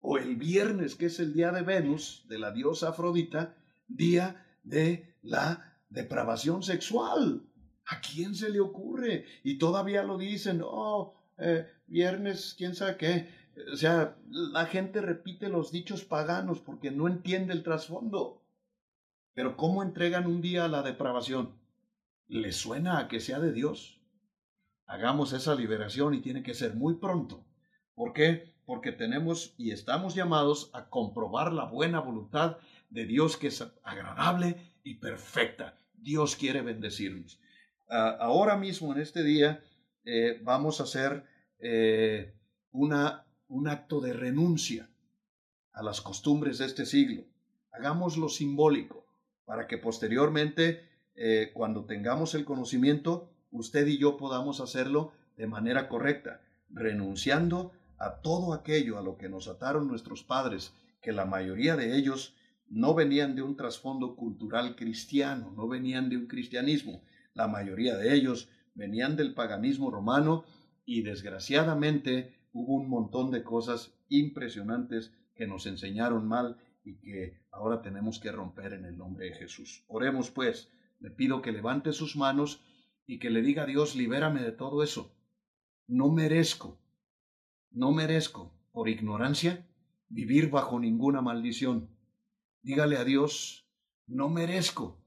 O 0.01 0.17
el 0.17 0.35
viernes, 0.35 0.95
que 0.95 1.05
es 1.05 1.19
el 1.19 1.33
día 1.33 1.51
de 1.51 1.61
Venus, 1.61 2.25
de 2.29 2.39
la 2.39 2.51
diosa 2.51 2.89
Afrodita, 2.89 3.55
día 3.87 4.43
de 4.63 5.15
la 5.21 5.77
depravación 5.89 6.63
sexual. 6.63 7.43
¿A 7.85 8.01
quién 8.01 8.33
se 8.33 8.49
le 8.49 8.59
ocurre? 8.59 9.25
Y 9.43 9.59
todavía 9.59 10.01
lo 10.01 10.17
dicen, 10.17 10.61
oh, 10.63 11.13
eh, 11.37 11.67
viernes, 11.85 12.55
quién 12.57 12.73
sabe 12.73 12.97
qué. 12.97 13.29
O 13.71 13.75
sea, 13.75 14.17
la 14.31 14.65
gente 14.65 14.99
repite 14.99 15.47
los 15.47 15.71
dichos 15.71 16.05
paganos 16.05 16.59
porque 16.59 16.89
no 16.89 17.07
entiende 17.07 17.53
el 17.53 17.61
trasfondo. 17.61 18.41
Pero 19.35 19.57
¿cómo 19.57 19.83
entregan 19.83 20.27
un 20.27 20.41
día 20.41 20.69
la 20.69 20.81
depravación? 20.81 21.59
¿Le 22.27 22.53
suena 22.53 22.99
a 22.99 23.07
que 23.09 23.19
sea 23.19 23.37
de 23.39 23.51
Dios? 23.51 24.01
Hagamos 24.87 25.33
esa 25.33 25.53
liberación 25.55 26.13
y 26.13 26.21
tiene 26.21 26.41
que 26.41 26.53
ser 26.53 26.73
muy 26.73 26.95
pronto. 26.95 27.45
¿Por 27.95 28.13
qué? 28.13 28.55
Porque 28.65 28.93
tenemos 28.93 29.53
y 29.57 29.71
estamos 29.71 30.15
llamados 30.15 30.71
a 30.73 30.89
comprobar 30.89 31.51
la 31.51 31.65
buena 31.65 31.99
voluntad 31.99 32.57
de 32.89 33.05
Dios 33.05 33.35
que 33.35 33.47
es 33.47 33.61
agradable 33.83 34.71
y 34.83 34.95
perfecta. 34.95 35.77
Dios 35.93 36.37
quiere 36.37 36.61
bendecirnos. 36.61 37.41
Ah, 37.89 38.15
ahora 38.21 38.55
mismo, 38.55 38.93
en 38.93 39.01
este 39.01 39.21
día, 39.21 39.61
eh, 40.05 40.39
vamos 40.43 40.79
a 40.79 40.83
hacer 40.83 41.25
eh, 41.59 42.33
una, 42.71 43.27
un 43.49 43.67
acto 43.67 43.99
de 43.99 44.13
renuncia 44.13 44.89
a 45.73 45.83
las 45.83 45.99
costumbres 45.99 46.59
de 46.59 46.67
este 46.67 46.85
siglo. 46.85 47.25
Hagámoslo 47.73 48.29
simbólico 48.29 49.04
para 49.45 49.67
que 49.67 49.77
posteriormente, 49.77 50.81
eh, 51.15 51.51
cuando 51.53 51.85
tengamos 51.85 52.35
el 52.35 52.45
conocimiento, 52.45 53.29
usted 53.51 53.87
y 53.87 53.97
yo 53.97 54.17
podamos 54.17 54.59
hacerlo 54.59 55.13
de 55.37 55.47
manera 55.47 55.87
correcta, 55.87 56.41
renunciando 56.69 57.71
a 57.97 58.21
todo 58.21 58.53
aquello 58.53 58.97
a 58.97 59.01
lo 59.01 59.17
que 59.17 59.29
nos 59.29 59.47
ataron 59.47 59.87
nuestros 59.87 60.23
padres, 60.23 60.73
que 61.01 61.11
la 61.11 61.25
mayoría 61.25 61.75
de 61.75 61.95
ellos 61.95 62.35
no 62.67 62.95
venían 62.95 63.35
de 63.35 63.43
un 63.43 63.55
trasfondo 63.55 64.15
cultural 64.15 64.75
cristiano, 64.75 65.53
no 65.55 65.67
venían 65.67 66.09
de 66.09 66.17
un 66.17 66.27
cristianismo. 66.27 67.03
La 67.33 67.47
mayoría 67.47 67.95
de 67.95 68.13
ellos 68.15 68.49
venían 68.73 69.15
del 69.15 69.33
paganismo 69.33 69.91
romano 69.91 70.45
y 70.85 71.03
desgraciadamente 71.03 72.33
hubo 72.51 72.75
un 72.75 72.89
montón 72.89 73.31
de 73.31 73.43
cosas 73.43 73.93
impresionantes 74.09 75.13
que 75.35 75.47
nos 75.47 75.65
enseñaron 75.65 76.27
mal 76.27 76.57
y 76.85 76.95
que 76.95 77.41
ahora 77.51 77.81
tenemos 77.81 78.19
que 78.19 78.31
romper 78.31 78.71
en 78.71 78.85
el 78.85 78.97
nombre 78.97 79.25
de 79.25 79.35
Jesús. 79.35 79.83
Oremos 79.87 80.31
pues, 80.31 80.69
le 80.99 81.09
pido 81.09 81.41
que 81.41 81.51
levante 81.51 81.91
sus 81.91 82.15
manos 82.15 82.61
y 83.05 83.19
que 83.19 83.29
le 83.29 83.41
diga 83.41 83.63
a 83.63 83.65
Dios, 83.65 83.95
libérame 83.95 84.41
de 84.41 84.53
todo 84.53 84.83
eso. 84.83 85.13
No 85.87 86.11
merezco, 86.11 86.79
no 87.71 87.91
merezco, 87.91 88.53
por 88.71 88.87
ignorancia, 88.87 89.67
vivir 90.07 90.49
bajo 90.49 90.79
ninguna 90.79 91.21
maldición 91.21 91.89
dígale 92.65 92.97
a 92.97 93.03
Dios, 93.03 93.63
no 94.07 94.27
merezco 94.27 94.97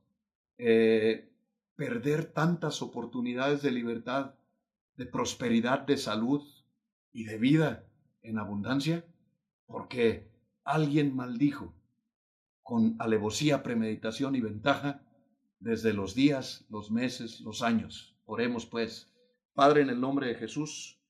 eh, 0.59 1.29
perder 1.74 2.26
tantas 2.26 2.83
oportunidades 2.83 3.62
de 3.62 3.72
libertad, 3.72 4.37
de 4.95 5.07
prosperidad, 5.07 5.81
de 5.81 5.97
salud 5.97 6.47
y 7.12 7.24
de 7.24 7.37
vida 7.37 7.85
en 8.22 8.39
abundancia, 8.39 9.05
porque 9.66 10.28
alguien 10.69 11.16
maldijo 11.16 11.75
con 12.62 12.97
alevosía, 12.99 13.62
premeditación 13.62 14.35
y 14.35 14.41
ventaja 14.41 15.01
desde 15.61 15.95
los 15.95 16.14
días, 16.14 16.66
los 16.69 16.91
meses, 16.91 17.41
los 17.41 17.62
años. 17.62 18.14
Oremos 18.27 18.66
pues. 18.66 19.11
Padre, 19.55 19.81
en 19.81 19.89
el 19.89 20.01
nombre 20.01 20.29
de 20.29 20.35
Jesús, 20.35 21.01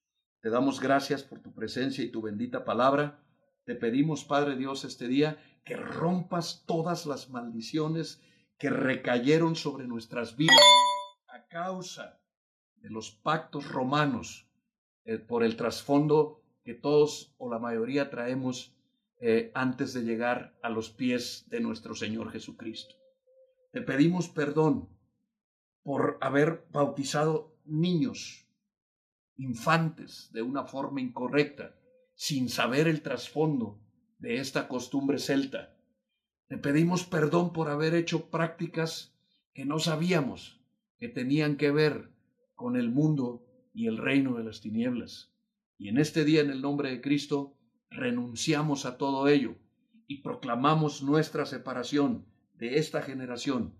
te 0.41 0.49
damos 0.49 0.81
gracias 0.81 1.25
por 1.25 1.41
tu 1.41 1.53
presencia 1.53 2.05
y 2.05 2.11
tu 2.11 2.23
bendita 2.23 2.65
palabra. 2.65 3.21
Te 3.65 3.75
pedimos, 3.75 4.25
Padre 4.25 4.57
Dios, 4.57 4.85
este 4.85 5.09
día 5.09 5.43
que 5.65 5.77
rompas 5.77 6.65
todas 6.65 7.05
las 7.05 7.29
maldiciones 7.29 8.23
que 8.57 8.71
recayeron 8.71 9.57
sobre 9.57 9.89
nuestras 9.89 10.37
vidas 10.37 10.57
a 11.27 11.47
causa 11.49 12.21
de 12.77 12.91
los 12.91 13.11
pactos 13.11 13.69
romanos 13.69 14.47
eh, 15.05 15.19
por 15.19 15.43
el 15.43 15.57
trasfondo 15.57 16.43
que 16.63 16.75
todos 16.75 17.35
o 17.39 17.51
la 17.51 17.59
mayoría 17.59 18.09
traemos 18.09 18.78
eh, 19.21 19.51
antes 19.55 19.93
de 19.95 20.03
llegar 20.03 20.57
a 20.62 20.71
los 20.71 20.91
pies 20.91 21.47
de 21.49 21.61
nuestro 21.61 21.95
Señor 21.95 22.31
Jesucristo. 22.31 22.95
Te 23.73 23.83
pedimos 23.83 24.29
perdón 24.29 24.89
por 25.83 26.19
haber 26.21 26.66
bautizado 26.71 27.57
niños, 27.64 28.47
infantes, 29.37 30.31
de 30.33 30.43
una 30.43 30.64
forma 30.64 31.01
incorrecta, 31.01 31.75
sin 32.14 32.49
saber 32.49 32.89
el 32.89 33.03
trasfondo 33.03 33.81
de 34.19 34.39
esta 34.39 34.69
costumbre 34.69 35.19
celta. 35.19 35.77
Le 36.49 36.59
pedimos 36.59 37.05
perdón 37.05 37.53
por 37.53 37.69
haber 37.69 37.95
hecho 37.95 38.31
prácticas 38.31 39.14
que 39.53 39.64
no 39.64 39.79
sabíamos 39.79 40.61
que 40.99 41.09
tenían 41.09 41.57
que 41.57 41.71
ver 41.71 42.11
con 42.55 42.77
el 42.77 42.91
mundo 42.91 43.45
y 43.73 43.87
el 43.87 43.99
reino 43.99 44.37
de 44.37 44.45
las 44.45 44.61
tinieblas. 44.61 45.33
Y 45.79 45.89
en 45.89 45.99
este 45.99 46.25
día, 46.25 46.41
en 46.41 46.51
el 46.51 46.61
nombre 46.61 46.91
de 46.91 47.01
Cristo, 47.01 47.58
renunciamos 47.91 48.86
a 48.86 48.97
todo 48.97 49.28
ello 49.28 49.57
y 50.07 50.22
proclamamos 50.22 51.03
nuestra 51.03 51.47
separación 51.47 52.24
de 52.55 52.78
esta 52.78 53.03
generación 53.03 53.74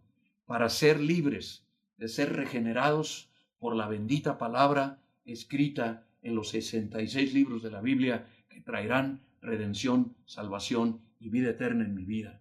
para 0.47 0.69
ser 0.69 1.01
libres 1.01 1.69
de 1.99 2.09
ser 2.09 2.33
regenerados 2.35 3.31
por 3.59 3.75
la 3.77 3.89
bendita 3.89 4.39
palabra 4.39 5.03
escrita 5.25 6.07
en 6.23 6.35
los 6.35 6.49
66 6.51 7.35
libros 7.35 7.63
de 7.63 7.71
la 7.71 7.81
Biblia 7.81 8.27
que 8.49 8.61
traerán 8.61 9.21
redención, 9.43 10.17
salvación 10.25 11.01
y 11.21 11.29
vida 11.29 11.51
eterna 11.51 11.85
en 11.85 11.95
mi 11.95 12.05
vida. 12.05 12.41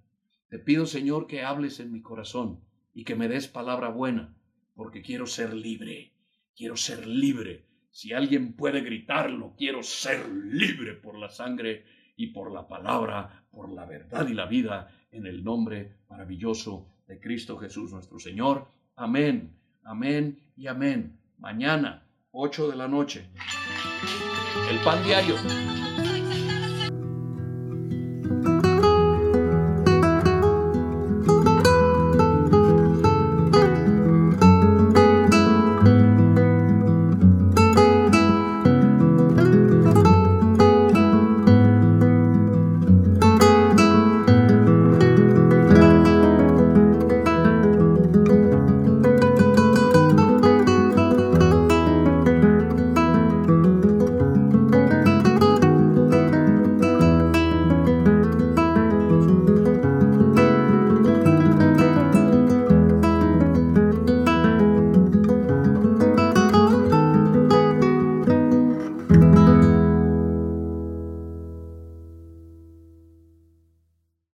Te 0.49 0.59
pido, 0.59 0.85
Señor, 0.85 1.27
que 1.27 1.43
hables 1.43 1.79
en 1.79 1.91
mi 1.91 2.01
corazón 2.01 2.61
y 2.93 3.03
que 3.03 3.15
me 3.15 3.27
des 3.27 3.47
palabra 3.47 3.89
buena, 3.89 4.33
porque 4.75 5.01
quiero 5.01 5.25
ser 5.25 5.53
libre, 5.53 6.13
quiero 6.55 6.77
ser 6.77 7.05
libre. 7.07 7.65
Si 7.97 8.13
alguien 8.13 8.53
puede 8.53 8.81
gritarlo, 8.81 9.55
quiero 9.57 9.81
ser 9.81 10.29
libre 10.29 10.93
por 10.93 11.17
la 11.17 11.29
sangre 11.29 11.83
y 12.15 12.27
por 12.27 12.51
la 12.51 12.67
palabra, 12.67 13.43
por 13.49 13.73
la 13.73 13.85
verdad 13.85 14.27
y 14.27 14.35
la 14.35 14.45
vida, 14.45 14.87
en 15.09 15.25
el 15.25 15.43
nombre 15.43 15.95
maravilloso 16.07 16.85
de 17.07 17.19
Cristo 17.19 17.57
Jesús 17.57 17.91
nuestro 17.91 18.19
Señor. 18.19 18.67
Amén, 18.95 19.51
amén 19.83 20.39
y 20.55 20.67
amén. 20.67 21.17
Mañana, 21.39 22.07
8 22.33 22.69
de 22.69 22.75
la 22.75 22.87
noche. 22.87 23.29
El 24.69 24.77
pan 24.83 25.03
diario 25.03 25.33